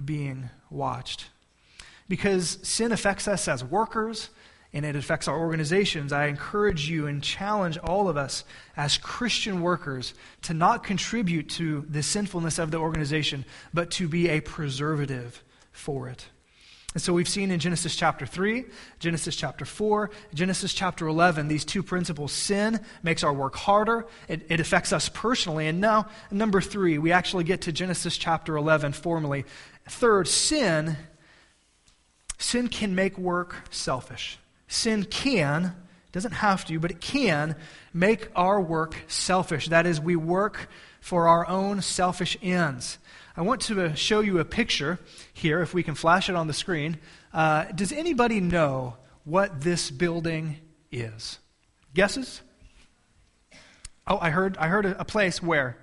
being 0.05 0.50
watched? 0.68 1.26
Because 2.09 2.59
sin 2.64 2.90
affects 2.90 3.29
us 3.29 3.46
as 3.46 3.62
workers, 3.62 4.29
and 4.72 4.85
it 4.85 4.96
affects 4.96 5.29
our 5.29 5.38
organizations, 5.38 6.12
I 6.12 6.26
encourage 6.26 6.90
you 6.90 7.07
and 7.07 7.22
challenge 7.22 7.79
all 7.79 8.09
of 8.09 8.16
us 8.16 8.42
as 8.76 8.98
Christian 8.98 9.61
workers 9.61 10.14
to 10.42 10.55
not 10.55 10.83
contribute 10.83 11.48
to 11.50 11.87
the 11.88 12.02
sinfulness 12.02 12.59
of 12.59 12.72
the 12.72 12.79
organization, 12.79 13.44
but 13.72 13.92
to 13.92 14.09
be 14.09 14.29
a 14.29 14.40
preservative 14.40 15.44
for 15.70 16.09
it. 16.09 16.26
And 16.96 17.02
so 17.02 17.12
we've 17.12 17.28
seen 17.28 17.50
in 17.50 17.61
Genesis 17.61 17.94
chapter 17.94 18.24
3, 18.24 18.64
Genesis 19.00 19.37
chapter 19.37 19.66
4, 19.66 20.11
Genesis 20.32 20.72
chapter 20.72 21.06
11, 21.06 21.46
these 21.46 21.66
two 21.66 21.82
principles. 21.82 22.32
Sin 22.32 22.80
makes 23.02 23.22
our 23.22 23.35
work 23.35 23.54
harder, 23.54 24.06
it, 24.28 24.46
it 24.48 24.61
affects 24.61 24.94
us 24.94 25.11
personally. 25.11 25.66
And 25.66 25.78
now, 25.78 26.06
number 26.30 26.62
three, 26.62 26.96
we 26.96 27.12
actually 27.12 27.44
get 27.44 27.61
to 27.61 27.72
Genesis 27.72 28.16
chapter 28.16 28.56
11 28.56 28.94
formally. 28.94 29.44
Third, 29.87 30.26
sin, 30.26 30.96
sin 32.38 32.68
can 32.68 32.94
make 32.94 33.18
work 33.18 33.56
selfish. 33.68 34.38
Sin 34.66 35.04
can, 35.04 35.76
doesn't 36.12 36.32
have 36.32 36.64
to, 36.64 36.80
but 36.80 36.90
it 36.90 37.02
can 37.02 37.56
make 37.92 38.30
our 38.35 38.59
work 38.59 38.96
selfish. 39.06 39.68
That 39.68 39.85
is, 39.85 40.00
we 40.00 40.16
work 40.16 40.70
for 41.02 41.28
our 41.28 41.46
own 41.46 41.82
selfish 41.82 42.38
ends. 42.40 42.96
I 43.38 43.42
want 43.42 43.61
to 43.62 43.85
uh, 43.85 43.94
show 43.94 44.20
you 44.20 44.38
a 44.38 44.46
picture 44.46 44.99
here, 45.35 45.61
if 45.61 45.75
we 45.75 45.83
can 45.83 45.94
flash 45.94 46.31
it 46.31 46.35
on 46.35 46.46
the 46.46 46.55
screen. 46.55 46.96
Uh, 47.35 47.64
does 47.64 47.92
anybody 47.92 48.40
know 48.40 48.96
what 49.25 49.61
this 49.61 49.90
building 49.90 50.57
is? 50.90 51.38
Guesses? 51.92 52.40
Oh, 54.07 54.18
I 54.18 54.31
heard, 54.31 54.57
I 54.57 54.68
heard 54.68 54.87
a, 54.87 54.99
a 55.01 55.05
place 55.05 55.42
where? 55.42 55.77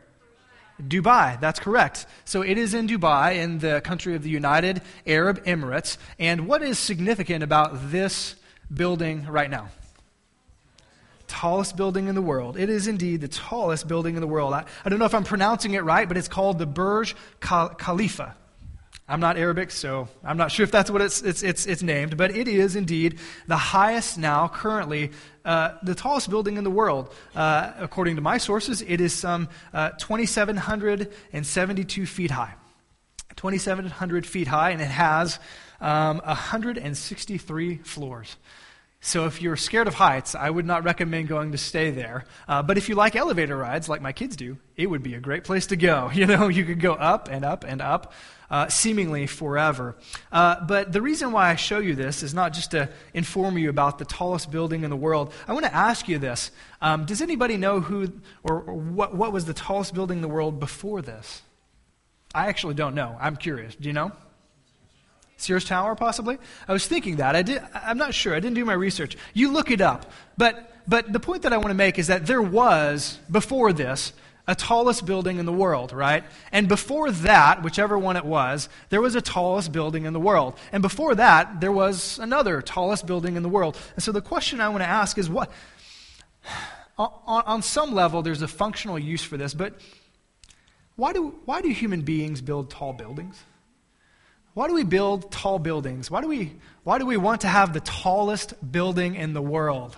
Dubai, 0.82 1.40
that's 1.40 1.60
correct. 1.60 2.08
So 2.26 2.42
it 2.42 2.58
is 2.58 2.74
in 2.74 2.88
Dubai, 2.88 3.36
in 3.36 3.60
the 3.60 3.82
country 3.82 4.16
of 4.16 4.24
the 4.24 4.32
United 4.32 4.82
Arab 5.06 5.44
Emirates. 5.46 5.98
And 6.18 6.48
what 6.48 6.64
is 6.64 6.80
significant 6.80 7.44
about 7.44 7.92
this 7.92 8.34
building 8.74 9.28
right 9.28 9.52
now. 9.52 9.70
Tallest 11.34 11.76
building 11.76 12.08
in 12.08 12.14
the 12.14 12.22
world. 12.22 12.58
It 12.58 12.70
is 12.70 12.86
indeed 12.86 13.22
the 13.22 13.28
tallest 13.28 13.88
building 13.88 14.14
in 14.14 14.22
the 14.22 14.28
world. 14.28 14.54
I, 14.54 14.66
I 14.86 14.90
don't 14.90 15.00
know 15.00 15.06
if 15.06 15.16
I'm 15.16 15.24
pronouncing 15.24 15.74
it 15.74 15.84
right, 15.84 16.08
but 16.08 16.16
it's 16.16 16.28
called 16.28 16.60
the 16.60 16.68
Burj 16.68 17.16
Khalifa. 17.40 18.36
I'm 19.08 19.20
not 19.20 19.36
Arabic, 19.36 19.72
so 19.72 20.08
I'm 20.24 20.38
not 20.38 20.52
sure 20.52 20.64
if 20.64 20.70
that's 20.70 20.92
what 20.92 21.02
it's, 21.02 21.24
it's, 21.24 21.42
it's, 21.42 21.66
it's 21.66 21.82
named, 21.82 22.18
but 22.18 22.38
it 22.38 22.48
is 22.48 22.76
indeed 22.76 23.18
the 23.48 23.58
highest 23.58 24.20
now, 24.20 24.48
currently, 24.48 25.10
uh, 25.44 25.72
the 25.82 25.96
tallest 25.96 26.30
building 26.30 26.58
in 26.58 26.64
the 26.64 26.70
world. 26.70 27.12
Uh, 27.36 27.72
according 27.80 28.18
to 28.18 28.22
my 28.22 28.38
sources, 28.38 28.84
it 28.84 29.02
is 29.02 29.12
some 29.12 29.50
uh, 29.74 29.90
2,772 29.98 32.06
feet 32.06 32.30
high. 32.30 32.54
2,700 33.38 34.28
feet 34.28 34.48
high, 34.48 34.70
and 34.70 34.82
it 34.82 34.86
has 34.86 35.40
um, 35.82 36.22
163 36.26 37.78
floors. 37.78 38.36
So 39.06 39.26
if 39.26 39.42
you're 39.42 39.58
scared 39.58 39.90
of 39.90 39.96
heights, 39.96 40.34
I 40.34 40.50
would 40.50 40.66
not 40.66 40.86
recommend 40.86 41.28
going 41.28 41.52
to 41.52 41.58
stay 41.58 41.92
there. 41.92 42.24
Uh, 42.48 42.64
but 42.64 42.78
if 42.78 42.88
you 42.88 42.96
like 42.96 43.18
elevator 43.18 43.58
rides, 43.58 43.90
like 43.90 44.02
my 44.02 44.14
kids 44.14 44.38
do, 44.38 44.58
it 44.78 44.90
would 44.90 45.04
be 45.04 45.14
a 45.14 45.20
great 45.20 45.44
place 45.44 45.68
to 45.68 45.76
go. 45.76 46.10
You 46.24 46.26
know, 46.26 46.48
you 46.48 46.64
could 46.64 46.80
go 46.80 46.94
up 46.94 47.28
and 47.30 47.44
up 47.44 47.66
and 47.66 47.82
up, 47.82 48.14
uh, 48.50 48.70
seemingly 48.70 49.28
forever. 49.28 49.98
Uh, 50.32 50.64
but 50.66 50.94
the 50.94 51.02
reason 51.02 51.34
why 51.34 51.50
I 51.50 51.56
show 51.56 51.80
you 51.80 51.96
this 51.96 52.24
is 52.24 52.34
not 52.34 52.54
just 52.54 52.72
to 52.72 52.88
inform 53.14 53.58
you 53.58 53.70
about 53.70 53.98
the 53.98 54.06
tallest 54.06 54.50
building 54.52 54.86
in 54.86 54.90
the 54.90 54.96
world. 54.96 55.34
I 55.50 55.54
want 55.54 55.66
to 55.66 55.76
ask 55.76 56.08
you 56.08 56.18
this: 56.18 56.52
um, 56.82 57.04
Does 57.04 57.22
anybody 57.22 57.58
know 57.58 57.82
who 57.82 58.10
or, 58.42 58.62
or 58.62 58.74
what, 58.74 59.14
what 59.14 59.34
was 59.34 59.44
the 59.44 59.54
tallest 59.54 59.94
building 59.94 60.20
in 60.20 60.22
the 60.22 60.30
world 60.30 60.62
before 60.62 61.02
this? 61.02 61.42
I 62.34 62.48
actually 62.48 62.76
don't 62.76 62.96
know. 62.96 63.18
I'm 63.20 63.36
curious. 63.36 63.76
Do 63.76 63.90
you 63.90 63.94
know? 63.94 64.14
Sears 65.44 65.66
Tower, 65.66 65.96
possibly? 65.96 66.38
I 66.68 66.74
was 66.74 66.88
thinking 66.88 67.18
that. 67.18 67.36
I 67.36 67.42
did, 67.42 67.62
I'm 67.74 67.98
not 67.98 68.14
sure. 68.14 68.34
I 68.34 68.40
didn't 68.40 68.56
do 68.56 68.66
my 68.66 68.74
research. 68.74 69.18
You 69.34 69.52
look 69.52 69.70
it 69.70 69.82
up. 69.82 70.12
But, 70.38 70.72
but 70.88 71.12
the 71.12 71.20
point 71.20 71.44
that 71.44 71.54
I 71.54 71.58
want 71.58 71.70
to 71.70 71.76
make 71.76 72.00
is 72.00 72.08
that 72.08 72.26
there 72.26 72.42
was, 72.42 73.20
before 73.30 73.74
this, 73.74 74.14
a 74.48 74.56
tallest 74.56 75.06
building 75.06 75.38
in 75.38 75.46
the 75.46 75.54
world, 75.54 75.94
right? 75.94 76.24
And 76.52 76.68
before 76.68 77.12
that, 77.12 77.64
whichever 77.64 77.98
one 77.98 78.18
it 78.18 78.26
was, 78.26 78.68
there 78.90 79.02
was 79.02 79.16
a 79.16 79.22
tallest 79.22 79.72
building 79.72 80.06
in 80.06 80.14
the 80.14 80.20
world. 80.20 80.58
And 80.72 80.82
before 80.82 81.16
that, 81.16 81.62
there 81.62 81.72
was 81.72 82.20
another 82.20 82.62
tallest 82.62 83.06
building 83.06 83.38
in 83.38 83.44
the 83.44 83.50
world. 83.50 83.78
And 83.96 84.04
so 84.04 84.12
the 84.12 84.22
question 84.22 84.60
I 84.60 84.70
want 84.70 84.82
to 84.82 84.90
ask 84.90 85.18
is 85.18 85.30
what? 85.30 85.52
On, 86.98 87.10
on 87.26 87.62
some 87.62 87.94
level, 87.94 88.22
there's 88.22 88.42
a 88.42 88.48
functional 88.48 89.00
use 89.00 89.24
for 89.24 89.38
this, 89.38 89.54
but 89.54 89.74
why 90.96 91.14
do, 91.14 91.34
why 91.46 91.62
do 91.62 91.70
human 91.70 92.02
beings 92.02 92.42
build 92.42 92.70
tall 92.70 92.94
buildings? 92.94 93.42
Why 94.54 94.68
do 94.68 94.74
we 94.74 94.84
build 94.84 95.32
tall 95.32 95.58
buildings? 95.60 96.12
Why 96.12 96.22
do 96.22 96.28
we, 96.28 96.54
why 96.84 97.00
do 97.00 97.06
we 97.06 97.18
want 97.18 97.42
to 97.42 97.48
have 97.48 97.74
the 97.74 97.80
tallest 97.80 98.54
building 98.72 99.16
in 99.16 99.34
the 99.34 99.42
world? 99.42 99.98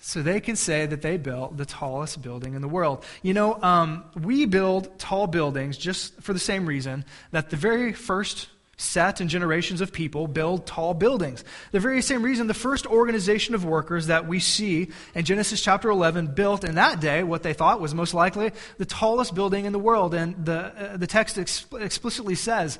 So 0.00 0.22
they 0.22 0.40
can 0.40 0.54
say 0.54 0.86
that 0.86 1.02
they 1.02 1.16
built 1.16 1.56
the 1.56 1.66
tallest 1.66 2.22
building 2.22 2.54
in 2.54 2.62
the 2.62 2.68
world. 2.68 3.04
You 3.22 3.34
know, 3.34 3.60
um, 3.60 4.04
we 4.14 4.46
build 4.46 4.98
tall 5.00 5.26
buildings 5.26 5.76
just 5.76 6.22
for 6.22 6.32
the 6.32 6.38
same 6.38 6.64
reason 6.64 7.04
that 7.32 7.50
the 7.50 7.56
very 7.56 7.92
first 7.92 8.48
set 8.76 9.20
and 9.20 9.30
generations 9.30 9.80
of 9.80 9.92
people 9.92 10.26
build 10.26 10.66
tall 10.66 10.92
buildings. 10.92 11.44
The 11.72 11.80
very 11.80 12.02
same 12.02 12.22
reason 12.22 12.46
the 12.46 12.54
first 12.54 12.86
organization 12.86 13.54
of 13.54 13.64
workers 13.64 14.08
that 14.08 14.26
we 14.26 14.38
see 14.38 14.88
in 15.14 15.24
Genesis 15.24 15.62
chapter 15.62 15.88
11 15.88 16.34
built 16.34 16.62
in 16.62 16.74
that 16.74 17.00
day 17.00 17.22
what 17.22 17.42
they 17.42 17.54
thought 17.54 17.80
was 17.80 17.94
most 17.94 18.12
likely 18.12 18.52
the 18.76 18.84
tallest 18.84 19.34
building 19.34 19.64
in 19.64 19.72
the 19.72 19.78
world. 19.78 20.14
And 20.14 20.44
the, 20.44 20.92
uh, 20.92 20.96
the 20.98 21.06
text 21.06 21.38
ex- 21.38 21.64
explicitly 21.72 22.34
says 22.34 22.78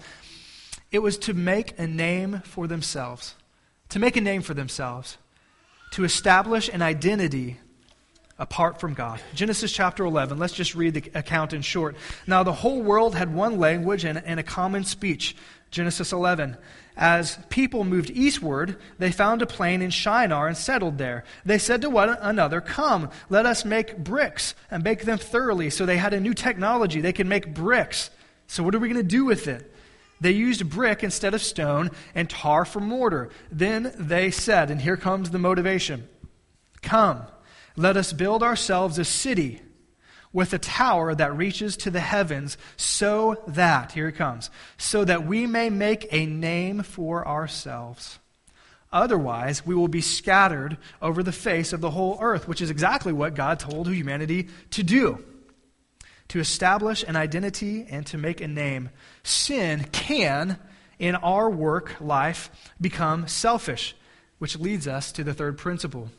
it 0.93 0.99
was 0.99 1.17
to 1.19 1.35
make 1.35 1.79
a 1.79 1.87
name 1.87 2.43
for 2.45 2.67
themselves. 2.67 3.35
To 3.91 3.99
make 3.99 4.17
a 4.17 4.21
name 4.21 4.43
for 4.43 4.53
themselves. 4.53 5.17
To 5.93 6.05
establish 6.05 6.69
an 6.69 6.83
identity 6.83 7.59
apart 8.39 8.81
from 8.81 8.95
God. 8.95 9.21
Genesis 9.35 9.73
chapter 9.73 10.05
11, 10.05 10.39
let's 10.39 10.53
just 10.53 10.75
read 10.75 10.95
the 10.95 11.19
account 11.19 11.53
in 11.53 11.63
short. 11.63 11.97
Now, 12.27 12.43
the 12.43 12.53
whole 12.53 12.83
world 12.83 13.15
had 13.15 13.33
one 13.33 13.59
language 13.59 14.05
and, 14.05 14.23
and 14.25 14.39
a 14.39 14.43
common 14.43 14.85
speech. 14.85 15.35
Genesis 15.71 16.13
11. 16.13 16.57
As 16.97 17.39
people 17.51 17.85
moved 17.85 18.11
eastward, 18.11 18.79
they 18.99 19.13
found 19.13 19.43
a 19.43 19.47
plain 19.47 19.83
in 19.83 19.91
Shinar 19.91 20.49
and 20.49 20.57
settled 20.57 20.97
there. 20.97 21.25
They 21.45 21.59
said 21.59 21.83
to 21.83 21.91
one 21.91 22.09
another, 22.09 22.61
Come, 22.63 23.11
let 23.29 23.45
us 23.45 23.65
make 23.65 23.99
bricks 23.99 24.55
and 24.71 24.83
bake 24.83 25.05
them 25.05 25.19
thoroughly. 25.19 25.69
So 25.69 25.85
they 25.85 25.99
had 25.99 26.15
a 26.15 26.21
new 26.21 26.33
technology. 26.33 27.01
They 27.01 27.13
could 27.13 27.27
make 27.27 27.55
bricks. 27.55 28.11
So, 28.47 28.63
what 28.63 28.75
are 28.75 28.79
we 28.79 28.89
going 28.89 29.03
to 29.03 29.09
do 29.09 29.25
with 29.25 29.47
it? 29.49 29.73
They 30.21 30.31
used 30.31 30.71
brick 30.71 31.05
instead 31.05 31.35
of 31.35 31.43
stone 31.43 31.91
and 32.15 32.31
tar 32.31 32.65
for 32.65 32.81
mortar. 32.81 33.29
Then 33.51 33.93
they 33.99 34.31
said, 34.31 34.71
and 34.71 34.81
here 34.81 34.97
comes 34.97 35.31
the 35.31 35.39
motivation 35.39 36.09
Come, 36.83 37.23
let 37.77 37.97
us 37.97 38.13
build 38.13 38.43
ourselves 38.43 38.99
a 38.99 39.05
city 39.05 39.61
with 40.37 40.53
a 40.53 40.59
tower 40.59 41.15
that 41.15 41.35
reaches 41.35 41.79
to 41.79 41.91
the 41.91 41.99
heavens, 42.01 42.59
so 42.77 43.43
that, 43.47 43.93
here 43.93 44.09
it 44.09 44.17
comes, 44.17 44.51
so 44.77 45.03
that 45.03 45.27
we 45.27 45.47
may 45.47 45.71
make 45.71 46.07
a 46.13 46.27
name 46.27 46.83
for 46.83 47.27
ourselves. 47.27 48.19
Otherwise, 48.93 49.65
we 49.65 49.75
will 49.75 49.89
be 49.89 50.03
scattered 50.03 50.77
over 51.01 51.23
the 51.23 51.33
face 51.33 51.73
of 51.73 51.81
the 51.81 51.91
whole 51.91 52.19
earth, 52.21 52.47
which 52.47 52.61
is 52.61 52.69
exactly 52.69 53.15
what 53.15 53.35
God 53.35 53.59
told 53.59 53.89
humanity 53.89 54.49
to 54.73 54.83
do. 54.83 55.25
to 56.29 56.41
establish 56.41 57.05
an 57.07 57.17
identity 57.17 57.87
and 57.89 58.07
to 58.07 58.19
make 58.19 58.41
a 58.41 58.49
name. 58.49 58.91
Sin 59.23 59.87
can, 59.93 60.59
in 60.99 61.15
our 61.17 61.49
work 61.49 61.97
life, 62.01 62.51
become 62.81 63.29
selfish, 63.29 63.95
which 64.39 64.59
leads 64.59 64.89
us 64.89 65.13
to 65.13 65.25
the 65.25 65.35
third 65.35 65.57
principle. 65.57 66.11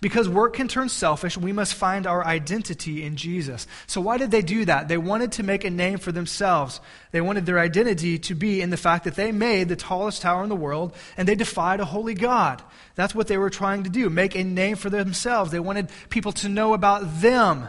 Because 0.00 0.30
work 0.30 0.54
can 0.54 0.66
turn 0.66 0.88
selfish, 0.88 1.36
we 1.36 1.52
must 1.52 1.74
find 1.74 2.06
our 2.06 2.24
identity 2.24 3.02
in 3.02 3.16
Jesus. 3.16 3.66
So, 3.86 4.00
why 4.00 4.16
did 4.16 4.30
they 4.30 4.40
do 4.40 4.64
that? 4.64 4.88
They 4.88 4.96
wanted 4.96 5.32
to 5.32 5.42
make 5.42 5.62
a 5.62 5.70
name 5.70 5.98
for 5.98 6.10
themselves. 6.10 6.80
They 7.12 7.20
wanted 7.20 7.44
their 7.44 7.58
identity 7.58 8.18
to 8.20 8.34
be 8.34 8.62
in 8.62 8.70
the 8.70 8.78
fact 8.78 9.04
that 9.04 9.16
they 9.16 9.30
made 9.30 9.68
the 9.68 9.76
tallest 9.76 10.22
tower 10.22 10.42
in 10.42 10.48
the 10.48 10.56
world 10.56 10.94
and 11.18 11.28
they 11.28 11.34
defied 11.34 11.80
a 11.80 11.84
holy 11.84 12.14
God. 12.14 12.62
That's 12.94 13.14
what 13.14 13.26
they 13.26 13.36
were 13.36 13.50
trying 13.50 13.84
to 13.84 13.90
do 13.90 14.08
make 14.08 14.34
a 14.34 14.42
name 14.42 14.76
for 14.76 14.88
themselves. 14.88 15.50
They 15.50 15.60
wanted 15.60 15.90
people 16.08 16.32
to 16.32 16.48
know 16.48 16.72
about 16.72 17.20
them. 17.20 17.68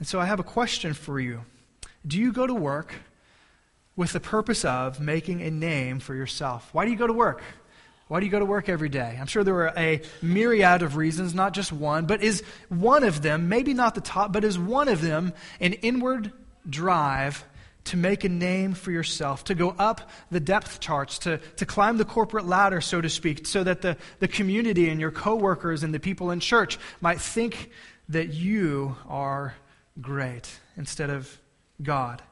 And 0.00 0.08
so, 0.08 0.18
I 0.18 0.26
have 0.26 0.40
a 0.40 0.44
question 0.44 0.94
for 0.94 1.20
you 1.20 1.42
Do 2.04 2.18
you 2.18 2.32
go 2.32 2.48
to 2.48 2.54
work 2.54 2.92
with 3.94 4.12
the 4.12 4.20
purpose 4.20 4.64
of 4.64 4.98
making 4.98 5.42
a 5.42 5.50
name 5.50 6.00
for 6.00 6.16
yourself? 6.16 6.70
Why 6.72 6.86
do 6.86 6.90
you 6.90 6.98
go 6.98 7.06
to 7.06 7.12
work? 7.12 7.42
Why 8.10 8.18
do 8.18 8.26
you 8.26 8.32
go 8.32 8.40
to 8.40 8.44
work 8.44 8.68
every 8.68 8.88
day? 8.88 9.16
I'm 9.20 9.28
sure 9.28 9.44
there 9.44 9.54
are 9.54 9.72
a 9.76 10.02
myriad 10.20 10.82
of 10.82 10.96
reasons, 10.96 11.32
not 11.32 11.54
just 11.54 11.70
one, 11.70 12.06
but 12.06 12.24
is 12.24 12.42
one 12.68 13.04
of 13.04 13.22
them, 13.22 13.48
maybe 13.48 13.72
not 13.72 13.94
the 13.94 14.00
top, 14.00 14.32
but 14.32 14.42
is 14.42 14.58
one 14.58 14.88
of 14.88 15.00
them 15.00 15.32
an 15.60 15.74
inward 15.74 16.32
drive 16.68 17.44
to 17.84 17.96
make 17.96 18.24
a 18.24 18.28
name 18.28 18.74
for 18.74 18.90
yourself, 18.90 19.44
to 19.44 19.54
go 19.54 19.76
up 19.78 20.10
the 20.28 20.40
depth 20.40 20.80
charts, 20.80 21.20
to, 21.20 21.38
to 21.54 21.64
climb 21.64 21.98
the 21.98 22.04
corporate 22.04 22.46
ladder, 22.46 22.80
so 22.80 23.00
to 23.00 23.08
speak, 23.08 23.46
so 23.46 23.62
that 23.62 23.80
the, 23.80 23.96
the 24.18 24.26
community 24.26 24.88
and 24.88 25.00
your 25.00 25.12
coworkers 25.12 25.84
and 25.84 25.94
the 25.94 26.00
people 26.00 26.32
in 26.32 26.40
church 26.40 26.80
might 27.00 27.20
think 27.20 27.70
that 28.08 28.34
you 28.34 28.96
are 29.08 29.54
great 30.00 30.50
instead 30.76 31.10
of 31.10 31.38
God? 31.80 32.22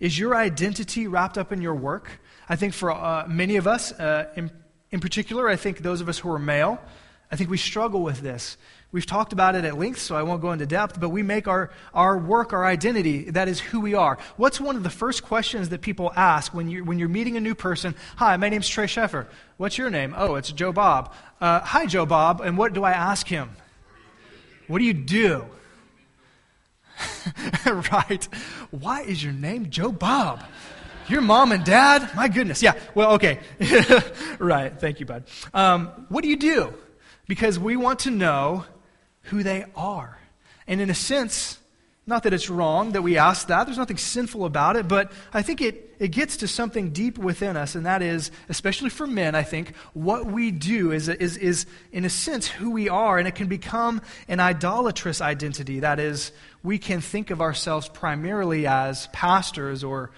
Is 0.00 0.18
your 0.18 0.34
identity 0.34 1.06
wrapped 1.06 1.36
up 1.36 1.52
in 1.52 1.60
your 1.60 1.74
work? 1.74 2.08
I 2.48 2.56
think 2.56 2.72
for 2.72 2.90
uh, 2.90 3.26
many 3.28 3.56
of 3.56 3.66
us, 3.66 3.92
uh, 3.92 4.32
in 4.90 5.00
particular, 5.00 5.48
I 5.48 5.56
think 5.56 5.78
those 5.78 6.00
of 6.00 6.08
us 6.08 6.18
who 6.18 6.30
are 6.30 6.38
male, 6.38 6.80
I 7.30 7.36
think 7.36 7.50
we 7.50 7.56
struggle 7.56 8.02
with 8.02 8.20
this. 8.20 8.56
We've 8.92 9.04
talked 9.04 9.32
about 9.32 9.56
it 9.56 9.64
at 9.64 9.76
length, 9.76 10.00
so 10.00 10.16
I 10.16 10.22
won't 10.22 10.40
go 10.40 10.52
into 10.52 10.64
depth, 10.64 11.00
but 11.00 11.08
we 11.08 11.22
make 11.22 11.48
our, 11.48 11.70
our 11.92 12.16
work 12.16 12.52
our 12.52 12.64
identity. 12.64 13.30
That 13.30 13.48
is 13.48 13.58
who 13.58 13.80
we 13.80 13.94
are. 13.94 14.16
What's 14.36 14.60
one 14.60 14.76
of 14.76 14.84
the 14.84 14.90
first 14.90 15.24
questions 15.24 15.70
that 15.70 15.80
people 15.80 16.12
ask 16.14 16.54
when 16.54 16.70
you're, 16.70 16.84
when 16.84 16.98
you're 16.98 17.08
meeting 17.08 17.36
a 17.36 17.40
new 17.40 17.54
person? 17.54 17.96
Hi, 18.16 18.36
my 18.36 18.48
name's 18.48 18.68
Trey 18.68 18.86
Sheffer. 18.86 19.26
What's 19.56 19.76
your 19.76 19.90
name? 19.90 20.14
Oh, 20.16 20.36
it's 20.36 20.52
Joe 20.52 20.72
Bob. 20.72 21.12
Uh, 21.40 21.60
hi, 21.60 21.86
Joe 21.86 22.06
Bob. 22.06 22.40
And 22.40 22.56
what 22.56 22.72
do 22.74 22.84
I 22.84 22.92
ask 22.92 23.26
him? 23.26 23.50
What 24.68 24.78
do 24.78 24.84
you 24.84 24.94
do? 24.94 25.44
right. 27.92 28.26
Why 28.70 29.02
is 29.02 29.22
your 29.22 29.32
name 29.32 29.68
Joe 29.68 29.90
Bob? 29.92 30.44
Your 31.08 31.20
mom 31.20 31.52
and 31.52 31.64
dad? 31.64 32.10
My 32.14 32.28
goodness. 32.28 32.62
Yeah. 32.62 32.74
Well, 32.94 33.12
okay. 33.12 33.38
right. 34.38 34.72
Thank 34.78 35.00
you, 35.00 35.06
bud. 35.06 35.24
Um, 35.54 36.06
what 36.08 36.22
do 36.22 36.28
you 36.28 36.36
do? 36.36 36.74
Because 37.28 37.58
we 37.58 37.76
want 37.76 38.00
to 38.00 38.10
know 38.10 38.64
who 39.22 39.42
they 39.42 39.64
are. 39.74 40.18
And 40.66 40.80
in 40.80 40.90
a 40.90 40.94
sense, 40.94 41.58
not 42.06 42.22
that 42.22 42.32
it's 42.32 42.48
wrong 42.48 42.92
that 42.92 43.02
we 43.02 43.18
ask 43.18 43.48
that, 43.48 43.64
there's 43.64 43.78
nothing 43.78 43.96
sinful 43.96 44.44
about 44.44 44.76
it, 44.76 44.86
but 44.86 45.10
I 45.34 45.42
think 45.42 45.60
it, 45.60 45.96
it 45.98 46.08
gets 46.08 46.36
to 46.38 46.48
something 46.48 46.90
deep 46.90 47.18
within 47.18 47.56
us, 47.56 47.74
and 47.74 47.86
that 47.86 48.00
is, 48.00 48.30
especially 48.48 48.90
for 48.90 49.08
men, 49.08 49.34
I 49.34 49.42
think, 49.42 49.74
what 49.92 50.26
we 50.26 50.52
do 50.52 50.92
is, 50.92 51.08
is, 51.08 51.36
is, 51.36 51.66
in 51.90 52.04
a 52.04 52.10
sense, 52.10 52.46
who 52.46 52.70
we 52.70 52.88
are, 52.88 53.18
and 53.18 53.26
it 53.26 53.34
can 53.34 53.48
become 53.48 54.02
an 54.28 54.38
idolatrous 54.38 55.20
identity. 55.20 55.80
That 55.80 55.98
is, 55.98 56.30
we 56.62 56.78
can 56.78 57.00
think 57.00 57.30
of 57.30 57.40
ourselves 57.40 57.88
primarily 57.88 58.68
as 58.68 59.08
pastors 59.08 59.82
or 59.82 60.12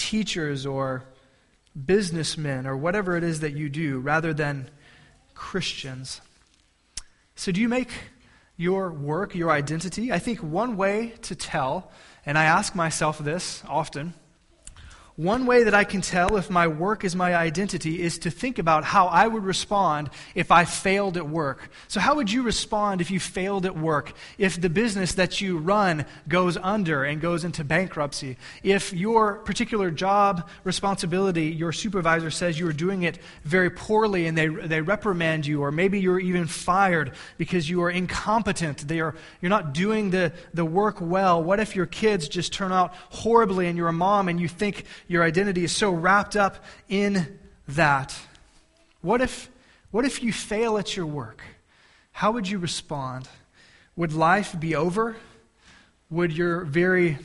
teachers 0.00 0.64
or 0.64 1.04
businessmen 1.86 2.66
or 2.66 2.74
whatever 2.74 3.16
it 3.16 3.22
is 3.22 3.40
that 3.40 3.52
you 3.52 3.68
do 3.68 4.00
rather 4.00 4.32
than 4.32 4.68
Christians. 5.34 6.22
So, 7.36 7.52
do 7.52 7.60
you 7.60 7.68
make 7.68 7.90
your 8.56 8.90
work 8.90 9.34
your 9.34 9.50
identity? 9.50 10.10
I 10.10 10.18
think 10.18 10.40
one 10.40 10.76
way 10.76 11.14
to 11.22 11.34
tell, 11.34 11.92
and 12.24 12.38
I 12.38 12.44
ask 12.44 12.74
myself 12.74 13.18
this 13.18 13.62
often, 13.68 14.14
one 15.20 15.44
way 15.44 15.64
that 15.64 15.74
I 15.74 15.84
can 15.84 16.00
tell 16.00 16.36
if 16.38 16.48
my 16.48 16.66
work 16.66 17.04
is 17.04 17.14
my 17.14 17.34
identity 17.34 18.00
is 18.00 18.18
to 18.20 18.30
think 18.30 18.58
about 18.58 18.84
how 18.84 19.06
I 19.06 19.26
would 19.26 19.44
respond 19.44 20.08
if 20.34 20.50
I 20.50 20.64
failed 20.64 21.18
at 21.18 21.28
work. 21.28 21.70
So, 21.88 22.00
how 22.00 22.14
would 22.14 22.32
you 22.32 22.42
respond 22.42 23.02
if 23.02 23.10
you 23.10 23.20
failed 23.20 23.66
at 23.66 23.76
work? 23.76 24.14
If 24.38 24.58
the 24.58 24.70
business 24.70 25.12
that 25.14 25.38
you 25.42 25.58
run 25.58 26.06
goes 26.26 26.56
under 26.56 27.04
and 27.04 27.20
goes 27.20 27.44
into 27.44 27.64
bankruptcy? 27.64 28.38
If 28.62 28.94
your 28.94 29.34
particular 29.40 29.90
job 29.90 30.48
responsibility, 30.64 31.48
your 31.48 31.72
supervisor 31.72 32.30
says 32.30 32.58
you 32.58 32.66
are 32.68 32.72
doing 32.72 33.02
it 33.02 33.18
very 33.44 33.68
poorly 33.68 34.26
and 34.26 34.38
they, 34.38 34.46
they 34.46 34.80
reprimand 34.80 35.44
you, 35.44 35.62
or 35.62 35.70
maybe 35.70 36.00
you're 36.00 36.18
even 36.18 36.46
fired 36.46 37.12
because 37.36 37.68
you 37.68 37.82
are 37.82 37.90
incompetent, 37.90 38.88
they 38.88 39.00
are, 39.00 39.14
you're 39.42 39.50
not 39.50 39.74
doing 39.74 40.08
the, 40.10 40.32
the 40.54 40.64
work 40.64 40.96
well? 40.98 41.42
What 41.42 41.60
if 41.60 41.76
your 41.76 41.86
kids 41.86 42.26
just 42.26 42.54
turn 42.54 42.72
out 42.72 42.94
horribly 43.10 43.66
and 43.66 43.76
you're 43.76 43.88
a 43.88 43.92
mom 43.92 44.30
and 44.30 44.40
you 44.40 44.48
think 44.48 44.86
your 45.10 45.24
identity 45.24 45.64
is 45.64 45.72
so 45.72 45.90
wrapped 45.90 46.36
up 46.36 46.64
in 46.88 47.36
that. 47.66 48.16
What 49.00 49.20
if, 49.20 49.50
what 49.90 50.04
if 50.04 50.22
you 50.22 50.32
fail 50.32 50.78
at 50.78 50.96
your 50.96 51.04
work? 51.04 51.42
How 52.12 52.30
would 52.30 52.48
you 52.48 52.58
respond? 52.58 53.28
Would 53.96 54.12
life 54.12 54.54
be 54.60 54.76
over? 54.76 55.16
Would 56.10 56.32
your 56.32 56.64
very 56.64 57.18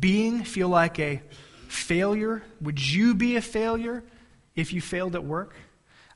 being 0.00 0.44
feel 0.44 0.70
like 0.70 0.98
a 0.98 1.20
failure? 1.68 2.42
Would 2.62 2.82
you 2.82 3.14
be 3.14 3.36
a 3.36 3.42
failure 3.42 4.02
if 4.56 4.72
you 4.72 4.80
failed 4.80 5.14
at 5.14 5.24
work? 5.24 5.54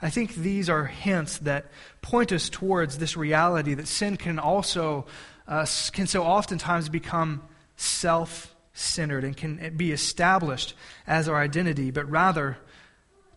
I 0.01 0.09
think 0.09 0.37
these 0.37 0.70
are 0.70 0.87
hints 0.87 1.37
that 1.40 1.66
point 2.01 2.33
us 2.33 2.48
towards 2.48 2.96
this 2.96 3.14
reality 3.14 3.74
that 3.74 3.88
sin 3.88 4.16
can 4.16 4.38
also, 4.38 5.05
uh, 5.46 5.66
can 5.92 6.07
so 6.07 6.24
oftentimes 6.24 6.88
become 6.88 7.42
self 7.77 8.55
centered 8.79 9.25
and 9.25 9.37
can 9.37 9.77
be 9.77 9.93
established 9.93 10.75
as 11.07 11.29
our 11.29 11.41
identity, 11.41 11.91
but 11.91 12.09
rather 12.11 12.59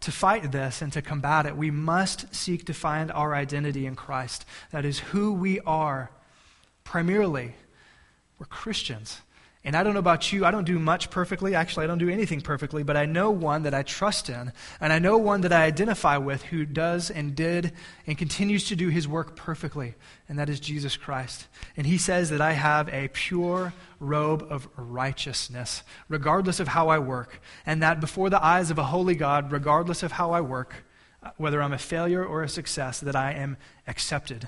to 0.01 0.11
fight 0.11 0.51
this 0.51 0.81
and 0.81 0.91
to 0.93 1.01
combat 1.01 1.45
it, 1.45 1.55
we 1.55 1.71
must 1.71 2.33
seek 2.33 2.65
to 2.65 2.73
find 2.73 3.11
our 3.11 3.35
identity 3.35 3.85
in 3.85 3.95
Christ. 3.95 4.45
That 4.71 4.85
is 4.85 4.99
who 4.99 5.33
we 5.33 5.59
are. 5.61 6.11
Primarily, 6.83 7.55
we're 8.39 8.47
Christians. 8.47 9.21
And 9.63 9.75
I 9.75 9.83
don't 9.83 9.93
know 9.93 9.99
about 9.99 10.33
you, 10.33 10.43
I 10.43 10.49
don't 10.49 10.63
do 10.65 10.79
much 10.79 11.11
perfectly. 11.11 11.53
Actually, 11.53 11.83
I 11.83 11.87
don't 11.87 11.99
do 11.99 12.09
anything 12.09 12.41
perfectly, 12.41 12.81
but 12.81 12.97
I 12.97 13.05
know 13.05 13.29
one 13.29 13.61
that 13.63 13.75
I 13.75 13.83
trust 13.83 14.27
in, 14.27 14.51
and 14.79 14.91
I 14.91 14.97
know 14.97 15.17
one 15.17 15.41
that 15.41 15.53
I 15.53 15.65
identify 15.65 16.17
with 16.17 16.41
who 16.41 16.65
does 16.65 17.11
and 17.11 17.35
did 17.35 17.71
and 18.07 18.17
continues 18.17 18.67
to 18.69 18.75
do 18.75 18.89
his 18.89 19.07
work 19.07 19.35
perfectly, 19.35 19.93
and 20.27 20.39
that 20.39 20.49
is 20.49 20.59
Jesus 20.59 20.97
Christ. 20.97 21.47
And 21.77 21.85
he 21.85 21.99
says 21.99 22.31
that 22.31 22.41
I 22.41 22.53
have 22.53 22.89
a 22.89 23.09
pure 23.09 23.71
robe 23.99 24.47
of 24.49 24.67
righteousness, 24.77 25.83
regardless 26.09 26.59
of 26.59 26.69
how 26.69 26.89
I 26.89 26.97
work, 26.97 27.39
and 27.63 27.83
that 27.83 27.99
before 27.99 28.31
the 28.31 28.43
eyes 28.43 28.71
of 28.71 28.79
a 28.79 28.83
holy 28.85 29.13
God, 29.13 29.51
regardless 29.51 30.01
of 30.01 30.13
how 30.13 30.31
I 30.31 30.41
work, 30.41 30.85
whether 31.37 31.61
I'm 31.61 31.73
a 31.73 31.77
failure 31.77 32.25
or 32.25 32.41
a 32.41 32.49
success, 32.49 32.99
that 32.99 33.15
I 33.15 33.33
am 33.33 33.57
accepted 33.85 34.47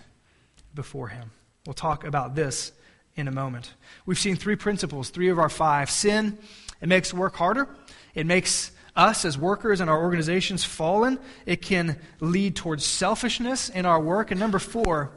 before 0.73 1.09
him. 1.09 1.29
We'll 1.67 1.75
talk 1.75 2.03
about 2.03 2.33
this 2.33 2.71
in 3.15 3.27
a 3.27 3.31
moment. 3.31 3.73
We've 4.05 4.19
seen 4.19 4.35
three 4.35 4.55
principles, 4.55 5.09
three 5.09 5.29
of 5.29 5.39
our 5.39 5.49
five. 5.49 5.89
Sin, 5.89 6.37
it 6.81 6.87
makes 6.87 7.13
work 7.13 7.35
harder. 7.35 7.69
It 8.15 8.25
makes 8.25 8.71
us 8.95 9.25
as 9.25 9.37
workers 9.37 9.81
and 9.81 9.89
our 9.89 10.01
organizations 10.01 10.63
fallen. 10.63 11.19
It 11.45 11.61
can 11.61 11.99
lead 12.19 12.55
towards 12.55 12.85
selfishness 12.85 13.69
in 13.69 13.85
our 13.85 13.99
work. 13.99 14.31
And 14.31 14.39
number 14.39 14.59
four, 14.59 15.11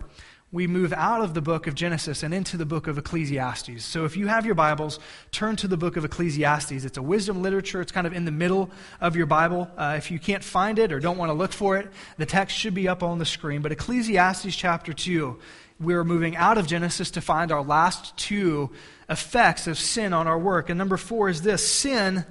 we 0.52 0.66
move 0.66 0.92
out 0.92 1.22
of 1.22 1.34
the 1.34 1.42
book 1.42 1.66
of 1.66 1.74
Genesis 1.74 2.22
and 2.22 2.32
into 2.32 2.56
the 2.56 2.64
book 2.64 2.86
of 2.86 2.96
Ecclesiastes. 2.96 3.84
So 3.84 4.04
if 4.04 4.16
you 4.16 4.28
have 4.28 4.46
your 4.46 4.54
Bibles, 4.54 5.00
turn 5.32 5.56
to 5.56 5.68
the 5.68 5.76
book 5.76 5.96
of 5.96 6.04
Ecclesiastes. 6.04 6.84
It's 6.84 6.96
a 6.96 7.02
wisdom 7.02 7.42
literature. 7.42 7.80
It's 7.80 7.92
kind 7.92 8.06
of 8.06 8.12
in 8.12 8.24
the 8.24 8.30
middle 8.30 8.70
of 9.00 9.16
your 9.16 9.26
Bible. 9.26 9.68
Uh, 9.76 9.96
if 9.98 10.10
you 10.10 10.18
can't 10.18 10.44
find 10.44 10.78
it 10.78 10.92
or 10.92 11.00
don't 11.00 11.18
want 11.18 11.30
to 11.30 11.34
look 11.34 11.52
for 11.52 11.76
it, 11.76 11.90
the 12.16 12.26
text 12.26 12.56
should 12.56 12.74
be 12.74 12.86
up 12.86 13.02
on 13.02 13.18
the 13.18 13.26
screen. 13.26 13.60
But 13.60 13.72
Ecclesiastes 13.72 14.54
chapter 14.54 14.92
2 14.92 15.36
we're 15.78 16.04
moving 16.04 16.36
out 16.36 16.58
of 16.58 16.66
Genesis 16.66 17.10
to 17.12 17.20
find 17.20 17.52
our 17.52 17.62
last 17.62 18.16
two 18.16 18.70
effects 19.08 19.66
of 19.66 19.78
sin 19.78 20.12
on 20.12 20.26
our 20.26 20.38
work. 20.38 20.70
And 20.70 20.78
number 20.78 20.96
four 20.96 21.28
is 21.28 21.42
this 21.42 21.66
sin, 21.66 22.24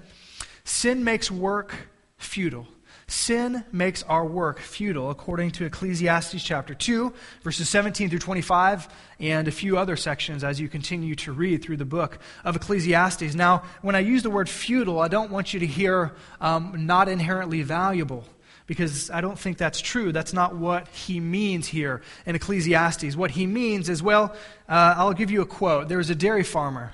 sin 0.64 1.04
makes 1.04 1.30
work 1.30 1.90
futile. 2.18 2.68
Sin 3.08 3.64
makes 3.72 4.02
our 4.04 4.26
work 4.26 4.60
futile, 4.60 5.12
according 5.12 5.52
to 5.52 5.66
Ecclesiastes 5.66 6.44
chapter 6.44 6.74
2, 6.74 7.14
verses 7.44 7.70
17 7.70 8.10
through 8.10 8.18
25, 8.18 8.88
and 9.20 9.48
a 9.48 9.52
few 9.52 9.78
other 9.78 9.96
sections 9.96 10.44
as 10.44 10.60
you 10.60 10.68
continue 10.68 11.14
to 11.14 11.32
read 11.32 11.62
through 11.62 11.78
the 11.78 11.86
book 11.86 12.18
of 12.44 12.56
Ecclesiastes. 12.56 13.36
Now, 13.36 13.62
when 13.84 13.94
I 13.94 14.00
use 14.00 14.24
the 14.24 14.32
word 14.32 14.50
futile, 14.50 15.00
I 15.00 15.08
don't 15.08 15.30
want 15.30 15.54
you 15.54 15.60
to 15.60 15.68
hear 15.68 16.14
um, 16.42 16.88
not 16.88 17.08
inherently 17.08 17.62
valuable 17.62 18.26
because 18.68 19.10
I 19.12 19.22
don't 19.22 19.38
think 19.38 19.58
that's 19.58 19.80
true. 19.80 20.12
That's 20.12 20.34
not 20.34 20.56
what 20.56 20.88
he 20.88 21.20
means 21.20 21.68
here 21.68 22.02
in 22.26 22.36
Ecclesiastes. 22.36 23.16
What 23.16 23.32
he 23.32 23.46
means 23.46 23.90
is, 23.90 24.02
well, 24.02 24.36
uh, 24.68 24.96
I'll 24.98 25.14
give 25.14 25.32
you 25.32 25.42
a 25.42 25.46
quote. 25.46 25.88
There 25.88 26.00
was 26.00 26.10
a 26.10 26.16
dairy 26.16 26.44
farmer, 26.44 26.94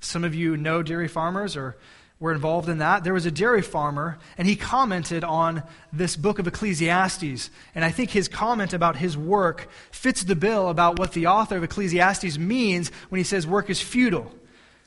Some 0.00 0.24
of 0.24 0.34
you 0.34 0.56
know 0.56 0.82
dairy 0.82 1.08
farmers 1.08 1.56
or 1.56 1.76
were 2.20 2.32
involved 2.32 2.68
in 2.68 2.78
that. 2.78 3.04
There 3.04 3.14
was 3.14 3.26
a 3.26 3.30
dairy 3.30 3.62
farmer, 3.62 4.18
and 4.36 4.48
he 4.48 4.56
commented 4.56 5.22
on 5.22 5.62
this 5.92 6.16
book 6.16 6.38
of 6.38 6.46
Ecclesiastes. 6.46 7.50
And 7.74 7.84
I 7.84 7.90
think 7.90 8.10
his 8.10 8.28
comment 8.28 8.72
about 8.72 8.96
his 8.96 9.16
work 9.16 9.68
fits 9.90 10.24
the 10.24 10.34
bill 10.34 10.68
about 10.68 10.98
what 10.98 11.12
the 11.12 11.28
author 11.28 11.56
of 11.56 11.62
Ecclesiastes 11.62 12.38
means 12.38 12.90
when 13.08 13.18
he 13.18 13.24
says 13.24 13.46
work 13.46 13.70
is 13.70 13.80
futile. 13.80 14.32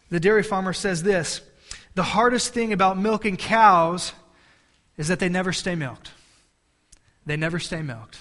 The 0.09 0.19
dairy 0.19 0.43
farmer 0.43 0.73
says 0.73 1.03
this 1.03 1.41
The 1.95 2.03
hardest 2.03 2.53
thing 2.53 2.73
about 2.73 2.97
milking 2.97 3.37
cows 3.37 4.11
is 4.97 5.07
that 5.07 5.19
they 5.19 5.29
never 5.29 5.53
stay 5.53 5.75
milked. 5.75 6.11
They 7.31 7.37
never 7.37 7.59
stay 7.59 7.81
milked. 7.81 8.17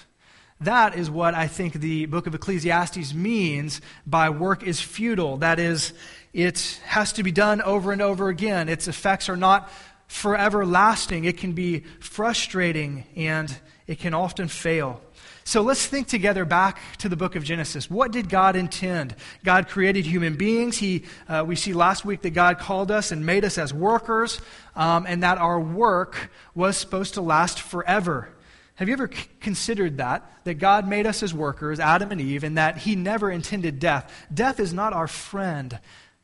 That 0.61 0.95
is 0.95 1.09
what 1.09 1.35
I 1.35 1.47
think 1.47 1.73
the 1.73 2.05
book 2.05 2.27
of 2.27 2.33
Ecclesiastes 2.33 3.13
means 3.13 3.81
by 4.07 4.29
work 4.29 4.63
is 4.63 4.79
futile. 4.79 5.35
That 5.35 5.59
is, 5.59 5.91
it 6.31 6.79
has 6.85 7.11
to 7.13 7.23
be 7.23 7.33
done 7.33 7.61
over 7.61 7.91
and 7.91 8.01
over 8.01 8.29
again. 8.29 8.69
Its 8.69 8.87
effects 8.87 9.27
are 9.27 9.35
not 9.35 9.69
forever 10.07 10.65
lasting. 10.65 11.25
It 11.25 11.35
can 11.35 11.51
be 11.51 11.83
frustrating 11.99 13.03
and 13.17 13.53
it 13.85 13.99
can 13.99 14.13
often 14.13 14.47
fail. 14.47 15.01
So 15.43 15.61
let's 15.61 15.85
think 15.85 16.07
together 16.07 16.45
back 16.45 16.79
to 16.99 17.09
the 17.09 17.17
book 17.17 17.35
of 17.35 17.43
Genesis. 17.43 17.89
What 17.89 18.13
did 18.13 18.29
God 18.29 18.55
intend? 18.55 19.13
God 19.43 19.67
created 19.67 20.05
human 20.05 20.37
beings. 20.37 20.77
He, 20.77 21.03
uh, 21.27 21.43
we 21.45 21.57
see 21.57 21.73
last 21.73 22.05
week 22.05 22.21
that 22.21 22.29
God 22.29 22.59
called 22.59 22.91
us 22.91 23.11
and 23.11 23.25
made 23.25 23.43
us 23.43 23.57
as 23.57 23.73
workers, 23.73 24.39
um, 24.73 25.05
and 25.05 25.21
that 25.23 25.37
our 25.37 25.59
work 25.59 26.31
was 26.55 26.77
supposed 26.77 27.15
to 27.15 27.21
last 27.21 27.59
forever. 27.59 28.29
Have 28.75 28.87
you 28.87 28.93
ever 28.93 29.09
considered 29.39 29.97
that? 29.97 30.29
That 30.45 30.55
God 30.55 30.87
made 30.87 31.05
us 31.05 31.21
as 31.23 31.33
workers, 31.33 31.79
Adam 31.79 32.11
and 32.11 32.21
Eve, 32.21 32.43
and 32.43 32.57
that 32.57 32.79
He 32.79 32.95
never 32.95 33.29
intended 33.29 33.79
death. 33.79 34.11
Death 34.33 34.59
is 34.59 34.73
not 34.73 34.93
our 34.93 35.07
friend, 35.07 35.79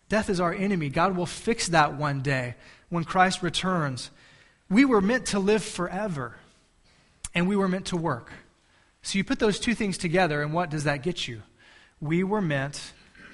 death 0.10 0.30
is 0.30 0.40
our 0.40 0.54
enemy. 0.54 0.90
God 0.90 1.16
will 1.16 1.26
fix 1.26 1.68
that 1.70 1.96
one 1.96 2.22
day 2.22 2.56
when 2.90 3.04
Christ 3.04 3.44
returns. 3.44 4.10
We 4.70 4.86
were 4.86 5.02
meant 5.02 5.28
to 5.28 5.40
live 5.40 5.64
forever, 5.64 6.38
and 7.34 7.48
we 7.48 7.56
were 7.56 7.68
meant 7.68 7.88
to 7.88 7.98
work. 7.98 8.32
So 9.02 9.18
you 9.18 9.24
put 9.24 9.40
those 9.40 9.60
two 9.60 9.74
things 9.74 9.98
together, 9.98 10.42
and 10.42 10.54
what 10.54 10.70
does 10.70 10.86
that 10.86 11.04
get 11.04 11.28
you? 11.28 11.42
We 12.02 12.24
were 12.24 12.42
meant 12.42 12.94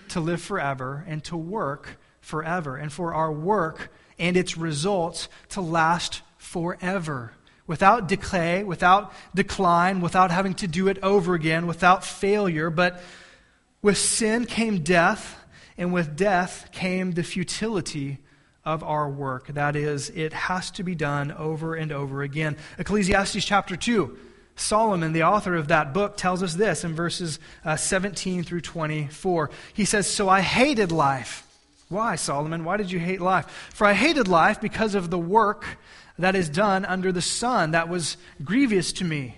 to 0.10 0.20
live 0.20 0.42
forever 0.42 1.04
and 1.08 1.24
to 1.26 1.38
work 1.38 1.98
forever, 2.22 2.78
and 2.78 2.92
for 2.92 3.14
our 3.14 3.32
work 3.32 3.92
and 4.20 4.38
its 4.38 4.58
results 4.58 5.28
to 5.50 5.62
last 5.62 6.22
forever 6.38 7.34
without 7.68 8.08
decay, 8.08 8.64
without 8.64 9.14
decline, 9.34 10.02
without 10.02 10.32
having 10.32 10.54
to 10.56 10.68
do 10.68 10.88
it 10.88 10.98
over 11.02 11.34
again, 11.34 11.68
without 11.68 12.04
failure. 12.04 12.70
But 12.70 13.02
with 13.82 13.98
sin 13.98 14.46
came 14.46 14.80
death, 14.80 15.40
and 15.78 15.94
with 15.94 16.16
death 16.16 16.70
came 16.72 17.12
the 17.12 17.24
futility 17.24 18.20
of 18.66 18.84
our 18.84 19.10
work. 19.10 19.48
That 19.48 19.76
is, 19.76 20.10
it 20.10 20.34
has 20.34 20.72
to 20.72 20.84
be 20.84 20.96
done 20.96 21.32
over 21.32 21.76
and 21.76 21.92
over 21.92 22.22
again. 22.22 22.58
Ecclesiastes 22.78 23.44
chapter 23.44 23.76
2. 23.76 24.18
Solomon, 24.56 25.14
the 25.14 25.24
author 25.24 25.56
of 25.56 25.70
that 25.70 25.94
book, 25.94 26.16
tells 26.16 26.44
us 26.44 26.54
this 26.54 26.84
in 26.84 26.94
verses 26.94 27.40
uh, 27.66 27.76
17 27.76 28.44
through 28.44 28.62
24. 28.62 29.50
He 29.74 29.84
says, 29.84 30.08
So 30.08 30.30
I 30.30 30.42
hated 30.42 30.92
life. 30.92 31.48
Why, 31.90 32.16
Solomon? 32.16 32.64
Why 32.64 32.78
did 32.78 32.92
you 32.92 33.00
hate 33.00 33.20
life? 33.20 33.48
For 33.74 33.86
I 33.86 33.94
hated 33.94 34.28
life 34.28 34.62
because 34.62 34.96
of 34.96 35.10
the 35.10 35.20
work 35.20 35.66
that 36.20 36.36
is 36.36 36.50
done 36.50 36.86
under 36.86 37.12
the 37.12 37.22
sun 37.22 37.72
that 37.72 37.90
was 37.90 38.18
grievous 38.44 38.94
to 38.94 39.06
me. 39.06 39.36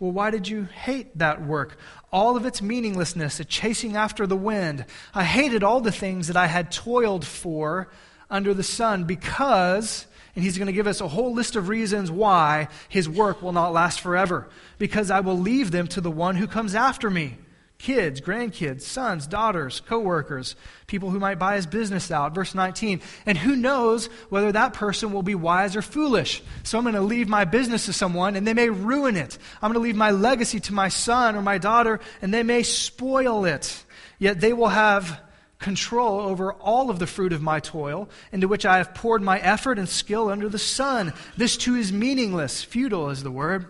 Well, 0.00 0.12
why 0.12 0.30
did 0.30 0.48
you 0.48 0.64
hate 0.64 1.18
that 1.18 1.44
work? 1.46 1.78
All 2.12 2.36
of 2.36 2.44
its 2.44 2.60
meaninglessness, 2.60 3.40
a 3.40 3.44
chasing 3.44 3.96
after 3.96 4.26
the 4.26 4.36
wind. 4.36 4.84
I 5.14 5.24
hated 5.24 5.62
all 5.62 5.80
the 5.80 5.92
things 5.92 6.26
that 6.26 6.36
I 6.36 6.46
had 6.46 6.70
toiled 6.70 7.24
for 7.24 7.88
under 8.28 8.52
the 8.52 8.62
sun 8.62 9.04
because, 9.04 10.06
and 10.34 10.44
he's 10.44 10.58
going 10.58 10.66
to 10.66 10.72
give 10.72 10.86
us 10.86 11.00
a 11.00 11.08
whole 11.08 11.32
list 11.32 11.56
of 11.56 11.68
reasons 11.68 12.10
why 12.10 12.68
his 12.88 13.08
work 13.08 13.40
will 13.40 13.52
not 13.52 13.72
last 13.72 14.00
forever. 14.00 14.48
Because 14.78 15.10
I 15.10 15.20
will 15.20 15.38
leave 15.38 15.70
them 15.70 15.86
to 15.88 16.00
the 16.00 16.10
one 16.10 16.36
who 16.36 16.46
comes 16.46 16.74
after 16.74 17.08
me 17.08 17.38
kids, 17.84 18.22
grandkids, 18.22 18.80
sons, 18.80 19.26
daughters, 19.26 19.82
co-workers, 19.86 20.56
people 20.86 21.10
who 21.10 21.20
might 21.20 21.38
buy 21.38 21.56
his 21.56 21.66
business 21.66 22.10
out. 22.10 22.34
Verse 22.34 22.54
19. 22.54 23.02
And 23.26 23.36
who 23.36 23.54
knows 23.54 24.06
whether 24.30 24.50
that 24.52 24.72
person 24.72 25.12
will 25.12 25.22
be 25.22 25.34
wise 25.34 25.76
or 25.76 25.82
foolish. 25.82 26.42
So 26.62 26.78
I'm 26.78 26.84
going 26.84 26.94
to 26.94 27.02
leave 27.02 27.28
my 27.28 27.44
business 27.44 27.84
to 27.84 27.92
someone 27.92 28.36
and 28.36 28.46
they 28.46 28.54
may 28.54 28.70
ruin 28.70 29.16
it. 29.16 29.36
I'm 29.60 29.70
going 29.70 29.82
to 29.82 29.86
leave 29.86 29.96
my 29.96 30.12
legacy 30.12 30.60
to 30.60 30.72
my 30.72 30.88
son 30.88 31.36
or 31.36 31.42
my 31.42 31.58
daughter 31.58 32.00
and 32.22 32.32
they 32.32 32.42
may 32.42 32.62
spoil 32.62 33.44
it. 33.44 33.84
Yet 34.18 34.40
they 34.40 34.54
will 34.54 34.68
have 34.68 35.20
control 35.58 36.20
over 36.20 36.54
all 36.54 36.88
of 36.88 36.98
the 36.98 37.06
fruit 37.06 37.34
of 37.34 37.42
my 37.42 37.60
toil, 37.60 38.08
into 38.32 38.48
which 38.48 38.64
I 38.64 38.78
have 38.78 38.94
poured 38.94 39.22
my 39.22 39.38
effort 39.38 39.78
and 39.78 39.88
skill 39.88 40.30
under 40.30 40.48
the 40.48 40.58
sun. 40.58 41.12
This 41.36 41.58
too 41.58 41.74
is 41.74 41.92
meaningless. 41.92 42.62
Futile 42.62 43.10
is 43.10 43.22
the 43.22 43.30
word. 43.30 43.66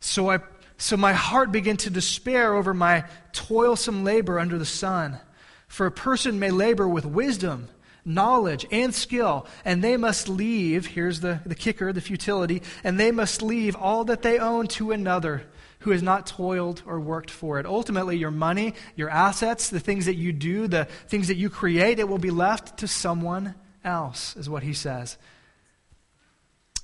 So 0.00 0.30
I 0.30 0.38
so 0.82 0.96
my 0.96 1.12
heart 1.12 1.52
began 1.52 1.76
to 1.76 1.90
despair 1.90 2.56
over 2.56 2.74
my 2.74 3.04
toilsome 3.32 4.02
labor 4.02 4.40
under 4.40 4.58
the 4.58 4.66
sun. 4.66 5.20
For 5.68 5.86
a 5.86 5.92
person 5.92 6.40
may 6.40 6.50
labor 6.50 6.88
with 6.88 7.06
wisdom, 7.06 7.68
knowledge, 8.04 8.66
and 8.72 8.92
skill, 8.92 9.46
and 9.64 9.82
they 9.82 9.96
must 9.96 10.28
leave, 10.28 10.86
here's 10.86 11.20
the, 11.20 11.38
the 11.46 11.54
kicker, 11.54 11.92
the 11.92 12.00
futility, 12.00 12.62
and 12.82 12.98
they 12.98 13.12
must 13.12 13.42
leave 13.42 13.76
all 13.76 14.02
that 14.06 14.22
they 14.22 14.40
own 14.40 14.66
to 14.66 14.90
another 14.90 15.44
who 15.78 15.92
has 15.92 16.02
not 16.02 16.26
toiled 16.26 16.82
or 16.84 16.98
worked 16.98 17.30
for 17.30 17.60
it. 17.60 17.66
Ultimately, 17.66 18.16
your 18.16 18.32
money, 18.32 18.74
your 18.96 19.08
assets, 19.08 19.70
the 19.70 19.78
things 19.78 20.06
that 20.06 20.16
you 20.16 20.32
do, 20.32 20.66
the 20.66 20.86
things 21.06 21.28
that 21.28 21.36
you 21.36 21.48
create, 21.48 22.00
it 22.00 22.08
will 22.08 22.18
be 22.18 22.32
left 22.32 22.78
to 22.78 22.88
someone 22.88 23.54
else, 23.84 24.34
is 24.36 24.50
what 24.50 24.64
he 24.64 24.72
says. 24.72 25.16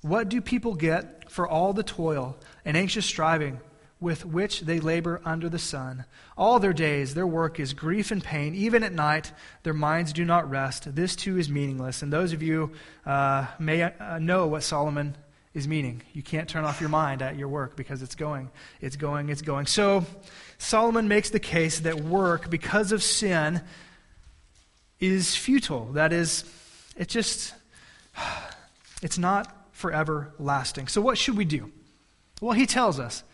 What 0.03 0.29
do 0.29 0.41
people 0.41 0.77
get 0.77 1.33
for 1.33 1.49
all 1.49 1.73
the 1.73 1.83
toil 1.83 2.37
and 2.65 2.77
anxious 2.77 3.05
striving? 3.05 3.59
With 4.01 4.25
which 4.25 4.61
they 4.61 4.79
labor 4.79 5.21
under 5.25 5.49
the 5.49 5.59
sun. 5.59 6.05
All 6.37 6.59
their 6.59 6.73
days, 6.73 7.15
their 7.15 7.27
work 7.27 7.59
is 7.59 7.75
grief 7.75 8.11
and 8.11 8.23
pain. 8.23 8.55
Even 8.55 8.85
at 8.85 8.93
night, 8.93 9.33
their 9.65 9.75
minds 9.75 10.13
do 10.13 10.25
not 10.25 10.49
rest. 10.49 10.95
This 10.95 11.17
too 11.17 11.37
is 11.37 11.49
meaningless. 11.49 12.03
And 12.03 12.13
those 12.13 12.33
of 12.33 12.43
you 12.43 12.73
uh, 13.05 13.47
may 13.59 13.83
uh, 13.83 14.19
know 14.19 14.47
what 14.47 14.63
Solomon 14.63 15.17
is 15.53 15.67
meaning. 15.67 16.03
You 16.13 16.23
can't 16.23 16.49
turn 16.49 16.65
off 16.65 16.81
your 16.81 16.91
mind 16.91 17.23
at 17.23 17.37
your 17.37 17.49
work 17.49 17.77
because 17.77 18.03
it's 18.03 18.15
going, 18.15 18.51
it's 18.81 18.97
going, 18.97 19.29
it's 19.31 19.43
going. 19.43 19.67
So 19.67 20.07
Solomon 20.59 21.09
makes 21.09 21.31
the 21.31 21.41
case 21.41 21.81
that 21.81 22.01
work, 22.01 22.51
because 22.51 22.93
of 22.93 23.03
sin, 23.03 23.63
is 25.01 25.35
futile. 25.35 25.87
That 25.93 26.13
is, 26.13 26.45
it 26.97 27.09
just, 27.09 27.55
it's 29.03 29.19
not 29.19 29.53
forever 29.73 30.33
lasting. 30.39 30.89
So 30.89 31.01
what 31.01 31.19
should 31.19 31.37
we 31.37 31.45
do? 31.45 31.73
Well, 32.41 32.53
he 32.53 32.67
tells 32.67 33.01
us 33.01 33.25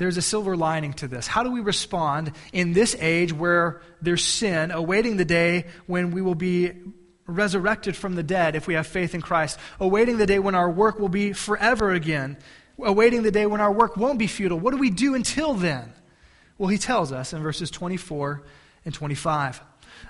there's 0.00 0.16
a 0.16 0.22
silver 0.22 0.56
lining 0.56 0.94
to 0.94 1.06
this. 1.06 1.26
How 1.26 1.42
do 1.42 1.50
we 1.50 1.60
respond 1.60 2.32
in 2.54 2.72
this 2.72 2.96
age 2.98 3.34
where 3.34 3.82
there's 4.00 4.24
sin, 4.24 4.70
awaiting 4.70 5.18
the 5.18 5.26
day 5.26 5.66
when 5.86 6.10
we 6.10 6.22
will 6.22 6.34
be 6.34 6.72
resurrected 7.26 7.94
from 7.94 8.14
the 8.14 8.22
dead 8.22 8.56
if 8.56 8.66
we 8.66 8.72
have 8.72 8.86
faith 8.86 9.14
in 9.14 9.20
Christ, 9.20 9.58
awaiting 9.78 10.16
the 10.16 10.24
day 10.24 10.38
when 10.38 10.54
our 10.54 10.70
work 10.70 10.98
will 10.98 11.10
be 11.10 11.34
forever 11.34 11.92
again, 11.92 12.38
awaiting 12.78 13.24
the 13.24 13.30
day 13.30 13.44
when 13.44 13.60
our 13.60 13.70
work 13.70 13.98
won't 13.98 14.18
be 14.18 14.26
futile? 14.26 14.58
What 14.58 14.70
do 14.70 14.78
we 14.78 14.88
do 14.88 15.14
until 15.14 15.52
then? 15.52 15.92
Well, 16.56 16.68
he 16.68 16.78
tells 16.78 17.12
us 17.12 17.34
in 17.34 17.42
verses 17.42 17.70
24 17.70 18.42
and 18.86 18.94
25 18.94 19.60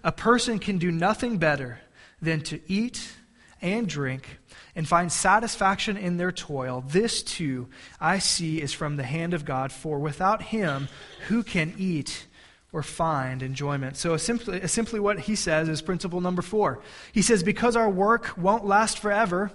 a 0.05 0.13
person 0.13 0.61
can 0.61 0.79
do 0.79 0.93
nothing 0.93 1.39
better 1.39 1.81
than 2.23 2.43
to 2.43 2.61
eat 2.69 3.13
and 3.61 3.89
drink 3.89 4.39
and 4.75 4.87
find 4.87 5.11
satisfaction 5.11 5.97
in 5.97 6.17
their 6.17 6.33
toil, 6.33 6.85
this 6.87 7.23
too 7.23 7.69
I 8.01 8.19
see 8.19 8.61
is 8.61 8.73
from 8.73 8.97
the 8.97 9.03
hand 9.03 9.35
of 9.35 9.45
God, 9.45 9.73
for 9.73 9.99
without 9.99 10.43
him, 10.43 10.89
who 11.29 11.43
can 11.43 11.75
eat 11.79 12.27
or 12.73 12.83
find 12.83 13.43
enjoyment? 13.43 13.97
So, 13.97 14.17
simply, 14.17 14.67
simply 14.69 15.01
what 15.01 15.21
he 15.21 15.35
says 15.35 15.69
is 15.69 15.83
principle 15.83 16.21
number 16.21 16.43
four. 16.43 16.81
He 17.13 17.23
says, 17.23 17.43
Because 17.43 17.77
our 17.77 17.91
work 17.91 18.37
won't 18.37 18.65
last 18.65 18.99
forever, 18.99 19.51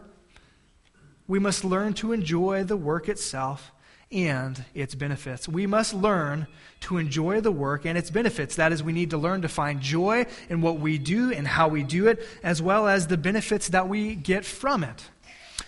we 1.28 1.40
must 1.40 1.64
learn 1.64 1.94
to 1.96 2.12
enjoy 2.12 2.64
the 2.64 2.78
work 2.78 3.10
itself 3.10 3.72
and 4.16 4.64
its 4.74 4.96
benefits. 4.96 5.48
We 5.48 5.68
must 5.68 5.94
learn 5.94 6.48
to 6.82 6.98
enjoy 6.98 7.42
the 7.42 7.52
work 7.52 7.86
and 7.86 7.98
its 7.98 8.10
benefits. 8.10 8.56
That 8.56 8.72
is, 8.72 8.82
we 8.82 8.94
need 8.94 9.10
to 9.10 9.18
learn 9.18 9.42
to 9.42 9.50
find 9.50 9.82
joy 9.82 10.26
in 10.50 10.62
what 10.62 10.80
we 10.80 10.98
do 10.98 11.34
and 11.34 11.46
how 11.46 11.68
we 11.68 11.84
do 11.84 12.08
it, 12.08 12.26
as 12.42 12.62
well 12.62 12.88
as 12.88 13.08
the 13.08 13.18
benefits 13.18 13.70
that 13.70 13.90
we 13.90 14.16
get 14.16 14.46
from 14.46 14.84
it. 14.84 15.10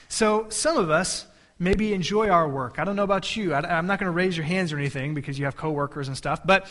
So, 0.08 0.48
some 0.50 0.78
of 0.78 0.90
us 0.90 1.28
maybe 1.60 1.94
enjoy 1.94 2.30
our 2.30 2.48
work. 2.48 2.80
I 2.80 2.86
don't 2.86 2.96
know 2.96 3.04
about 3.04 3.36
you. 3.36 3.54
I, 3.54 3.78
am 3.78 3.88
not 3.88 4.00
going 4.00 4.08
to 4.08 4.16
raise 4.16 4.38
your 4.38 4.46
hands 4.46 4.72
or 4.72 4.78
anything 4.78 5.14
because 5.14 5.38
you 5.38 5.46
have 5.46 5.58
coworkers 5.58 6.08
and 6.08 6.16
stuff, 6.16 6.40
but 6.46 6.70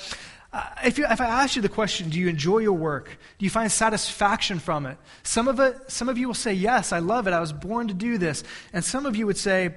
uh, 0.53 0.64
if, 0.85 0.97
you, 0.97 1.05
if, 1.07 1.20
I 1.20 1.27
ask 1.27 1.57
you 1.57 1.61
the 1.61 1.68
question, 1.68 2.09
do 2.09 2.18
you 2.18 2.29
enjoy 2.29 2.59
your 2.59 2.72
work? 2.72 3.18
Do 3.39 3.45
you 3.45 3.51
find 3.51 3.70
satisfaction 3.70 4.61
from 4.61 4.87
it? 4.87 4.97
Some 5.24 5.49
of 5.49 5.61
it, 5.61 5.91
some 5.91 6.09
of 6.09 6.16
you 6.16 6.29
will 6.29 6.35
say, 6.35 6.55
yes, 6.55 6.93
I 6.93 7.01
love 7.01 7.27
it. 7.27 7.33
I 7.33 7.41
was 7.41 7.53
born 7.53 7.89
to 7.89 7.95
do 7.95 8.16
this. 8.16 8.43
And 8.72 8.83
some 8.83 9.05
of 9.05 9.16
you 9.16 9.27
would 9.27 9.37
say, 9.37 9.74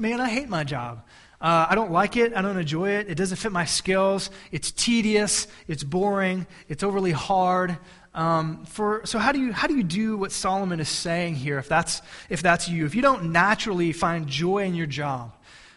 man, 0.00 0.20
I 0.20 0.28
hate 0.28 0.48
my 0.48 0.64
job. 0.64 1.04
Uh, 1.40 1.66
I 1.70 1.74
don't 1.74 1.90
like 1.90 2.16
it. 2.16 2.34
I 2.34 2.42
don't 2.42 2.58
enjoy 2.58 2.90
it. 2.90 3.08
It 3.08 3.14
doesn't 3.14 3.38
fit 3.38 3.50
my 3.50 3.64
skills. 3.64 4.30
It's 4.52 4.70
tedious. 4.70 5.46
It's 5.68 5.82
boring. 5.82 6.46
It's 6.68 6.82
overly 6.82 7.12
hard. 7.12 7.78
Um, 8.12 8.66
for, 8.66 9.06
so 9.06 9.18
how 9.18 9.32
do 9.32 9.40
you 9.40 9.52
how 9.52 9.68
do 9.68 9.76
you 9.76 9.84
do 9.84 10.18
what 10.18 10.32
Solomon 10.32 10.80
is 10.80 10.88
saying 10.88 11.36
here? 11.36 11.58
If 11.58 11.68
that's 11.68 12.02
if 12.28 12.42
that's 12.42 12.68
you, 12.68 12.84
if 12.84 12.94
you 12.94 13.02
don't 13.02 13.32
naturally 13.32 13.92
find 13.92 14.26
joy 14.26 14.64
in 14.64 14.74
your 14.74 14.86
job, 14.86 15.32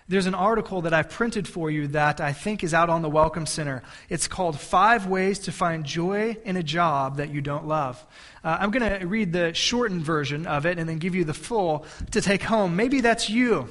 there's 0.09 0.25
an 0.25 0.35
article 0.35 0.81
that 0.81 0.93
I've 0.93 1.09
printed 1.09 1.47
for 1.47 1.71
you 1.71 1.87
that 1.89 2.19
I 2.19 2.33
think 2.33 2.63
is 2.63 2.73
out 2.73 2.89
on 2.89 3.01
the 3.01 3.09
Welcome 3.09 3.45
Center. 3.45 3.83
It's 4.09 4.27
called 4.27 4.59
Five 4.59 5.05
Ways 5.07 5.39
to 5.39 5.51
Find 5.53 5.85
Joy 5.85 6.35
in 6.43 6.57
a 6.57 6.63
Job 6.63 7.17
That 7.17 7.29
You 7.29 7.39
Don't 7.39 7.67
Love. 7.67 8.03
Uh, 8.43 8.57
I'm 8.59 8.71
going 8.71 8.99
to 8.99 9.05
read 9.05 9.31
the 9.31 9.53
shortened 9.53 10.01
version 10.01 10.45
of 10.45 10.65
it 10.65 10.77
and 10.77 10.89
then 10.89 10.97
give 10.97 11.15
you 11.15 11.23
the 11.23 11.33
full 11.33 11.85
to 12.11 12.19
take 12.19 12.43
home. 12.43 12.75
Maybe 12.75 12.99
that's 12.99 13.29
you. 13.29 13.69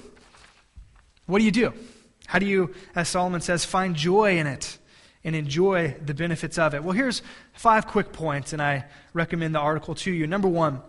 What 1.27 1.39
do 1.39 1.45
you 1.45 1.51
do? 1.51 1.73
How 2.27 2.39
do 2.39 2.47
you, 2.47 2.75
as 2.95 3.09
Solomon 3.09 3.41
says, 3.41 3.65
find 3.65 3.95
joy 3.95 4.39
in 4.39 4.47
it? 4.47 4.79
and 5.25 5.37
enjoy 5.37 5.95
the 6.05 6.15
benefits 6.15 6.59
of 6.59 6.75
it. 6.75 6.83
Well, 6.83 6.93
here's 6.93 7.23
five 7.53 7.87
quick 7.87 8.13
points, 8.13 8.53
and 8.53 8.61
I 8.61 8.87
recommend 9.13 9.55
the 9.55 9.61
article 9.61 9.95
to 9.97 10.11
you. 10.11 10.27
Number 10.27 10.49
one, 10.49 10.83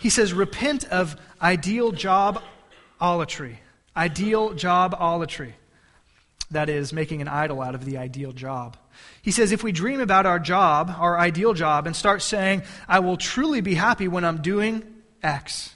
he 0.00 0.10
says, 0.10 0.32
repent 0.32 0.84
of 0.84 1.16
ideal 1.40 1.92
job 1.92 2.42
olatry. 3.00 3.56
Ideal 3.96 4.54
job 4.54 4.98
olatry. 4.98 5.52
That 6.50 6.68
is, 6.68 6.92
making 6.92 7.22
an 7.22 7.28
idol 7.28 7.62
out 7.62 7.74
of 7.74 7.84
the 7.84 7.98
ideal 7.98 8.32
job. 8.32 8.76
He 9.22 9.30
says, 9.30 9.52
if 9.52 9.62
we 9.62 9.72
dream 9.72 10.00
about 10.00 10.26
our 10.26 10.38
job, 10.38 10.94
our 10.98 11.18
ideal 11.18 11.54
job, 11.54 11.86
and 11.86 11.94
start 11.94 12.22
saying, 12.22 12.62
I 12.88 12.98
will 12.98 13.16
truly 13.16 13.60
be 13.60 13.74
happy 13.74 14.08
when 14.08 14.24
I'm 14.24 14.42
doing 14.42 14.82
X, 15.22 15.74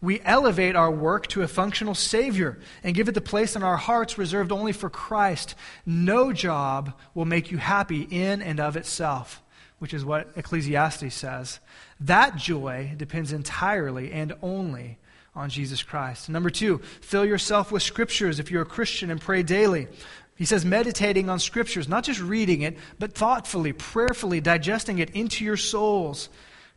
we 0.00 0.20
elevate 0.20 0.76
our 0.76 0.90
work 0.90 1.26
to 1.28 1.42
a 1.42 1.48
functional 1.48 1.94
Savior 1.94 2.58
and 2.84 2.94
give 2.94 3.08
it 3.08 3.12
the 3.12 3.20
place 3.20 3.56
in 3.56 3.64
our 3.64 3.76
hearts 3.76 4.16
reserved 4.16 4.52
only 4.52 4.72
for 4.72 4.88
Christ. 4.88 5.56
No 5.84 6.32
job 6.32 6.94
will 7.14 7.24
make 7.24 7.50
you 7.50 7.58
happy 7.58 8.02
in 8.02 8.40
and 8.40 8.60
of 8.60 8.76
itself, 8.76 9.42
which 9.80 9.92
is 9.92 10.04
what 10.04 10.30
Ecclesiastes 10.36 11.14
says. 11.14 11.58
That 11.98 12.36
joy 12.36 12.94
depends 12.96 13.32
entirely 13.32 14.12
and 14.12 14.34
only 14.40 14.98
on 15.34 15.50
Jesus 15.50 15.82
Christ. 15.82 16.28
Number 16.28 16.50
two, 16.50 16.78
fill 17.00 17.24
yourself 17.24 17.72
with 17.72 17.82
scriptures 17.82 18.38
if 18.38 18.52
you're 18.52 18.62
a 18.62 18.66
Christian 18.66 19.10
and 19.10 19.20
pray 19.20 19.42
daily. 19.42 19.88
He 20.36 20.44
says, 20.44 20.64
meditating 20.64 21.28
on 21.28 21.40
scriptures, 21.40 21.88
not 21.88 22.04
just 22.04 22.20
reading 22.20 22.62
it, 22.62 22.78
but 23.00 23.14
thoughtfully, 23.14 23.72
prayerfully 23.72 24.40
digesting 24.40 25.00
it 25.00 25.10
into 25.10 25.44
your 25.44 25.56
souls, 25.56 26.28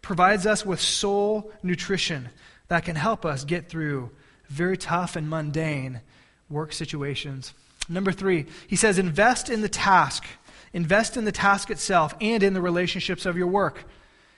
provides 0.01 0.47
us 0.47 0.65
with 0.65 0.81
soul 0.81 1.51
nutrition 1.61 2.29
that 2.71 2.85
can 2.85 2.95
help 2.95 3.25
us 3.25 3.43
get 3.43 3.67
through 3.67 4.09
very 4.47 4.77
tough 4.77 5.17
and 5.17 5.29
mundane 5.29 5.99
work 6.49 6.71
situations. 6.71 7.53
Number 7.89 8.13
three, 8.13 8.45
he 8.65 8.77
says, 8.77 8.97
invest 8.97 9.49
in 9.49 9.59
the 9.59 9.67
task. 9.67 10.23
Invest 10.71 11.17
in 11.17 11.25
the 11.25 11.33
task 11.33 11.69
itself 11.69 12.15
and 12.21 12.41
in 12.41 12.53
the 12.53 12.61
relationships 12.61 13.25
of 13.25 13.35
your 13.35 13.47
work. 13.47 13.83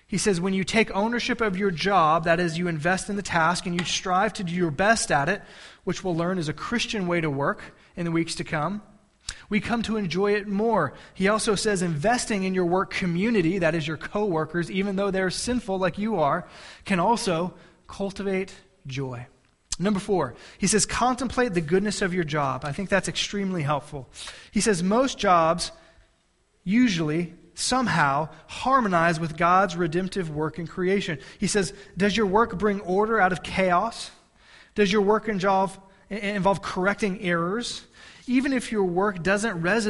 He 0.08 0.18
says, 0.18 0.42
when 0.42 0.56
you 0.56 0.64
take 0.64 0.90
ownership 0.96 1.42
of 1.42 1.58
your 1.58 1.70
job, 1.70 2.24
that 2.24 2.40
is, 2.40 2.58
you 2.58 2.68
invest 2.68 3.08
in 3.08 3.18
the 3.18 3.22
task 3.22 3.68
and 3.68 3.80
you 3.80 3.86
strive 3.86 4.34
to 4.34 4.44
do 4.44 4.56
your 4.56 4.72
best 4.72 5.12
at 5.12 5.30
it, 5.30 5.44
which 5.84 6.04
we'll 6.04 6.16
learn 6.16 6.40
is 6.40 6.50
a 6.50 6.54
Christian 6.54 7.06
way 7.06 7.22
to 7.22 7.30
work 7.30 7.62
in 7.96 8.04
the 8.04 8.12
weeks 8.12 8.34
to 8.34 8.44
come, 8.44 8.82
we 9.48 9.60
come 9.60 9.84
to 9.84 9.98
enjoy 9.98 10.34
it 10.34 10.48
more. 10.48 10.94
He 11.14 11.28
also 11.28 11.54
says 11.54 11.84
investing 11.84 12.46
in 12.46 12.56
your 12.56 12.66
work 12.66 12.90
community, 12.90 13.60
that 13.60 13.76
is 13.76 13.88
your 13.88 13.98
coworkers, 13.98 14.72
even 14.72 14.96
though 14.96 15.12
they're 15.12 15.30
sinful 15.30 15.78
like 15.78 16.00
you 16.00 16.20
are, 16.20 16.48
can 16.86 17.00
also 17.00 17.54
cultivate 17.98 18.56
joy. 18.88 19.28
Number 19.78 20.00
four, 20.00 20.36
he 20.58 20.68
says, 20.68 20.86
contemplate 20.86 21.54
the 21.54 21.62
goodness 21.62 22.02
of 22.02 22.14
your 22.14 22.24
job. 22.24 22.66
I 22.66 22.72
think 22.72 22.90
that's 22.90 23.08
extremely 23.08 23.62
helpful. 23.62 24.10
He 24.52 24.62
says, 24.62 24.82
most 24.82 25.20
jobs 25.20 25.72
usually, 26.64 27.34
somehow, 27.54 28.30
harmonize 28.48 29.20
with 29.20 29.38
God's 29.38 29.76
redemptive 29.76 30.30
work 30.30 30.58
in 30.58 30.66
creation. 30.66 31.20
He 31.40 31.48
says, 31.48 31.74
does 31.96 32.18
your 32.18 32.26
work 32.26 32.58
bring 32.58 32.82
order 32.82 33.20
out 33.22 33.32
of 33.32 33.44
chaos? 33.44 34.10
Does 34.76 34.92
your 34.92 35.02
work 35.02 35.28
involve, 35.28 35.80
involve 36.10 36.62
correcting 36.62 37.22
errors? 37.22 37.84
Even 38.26 38.54
if 38.54 38.72
your 38.72 38.86
work 38.86 39.22
doesn't 39.22 39.62
resonate, 39.62 39.82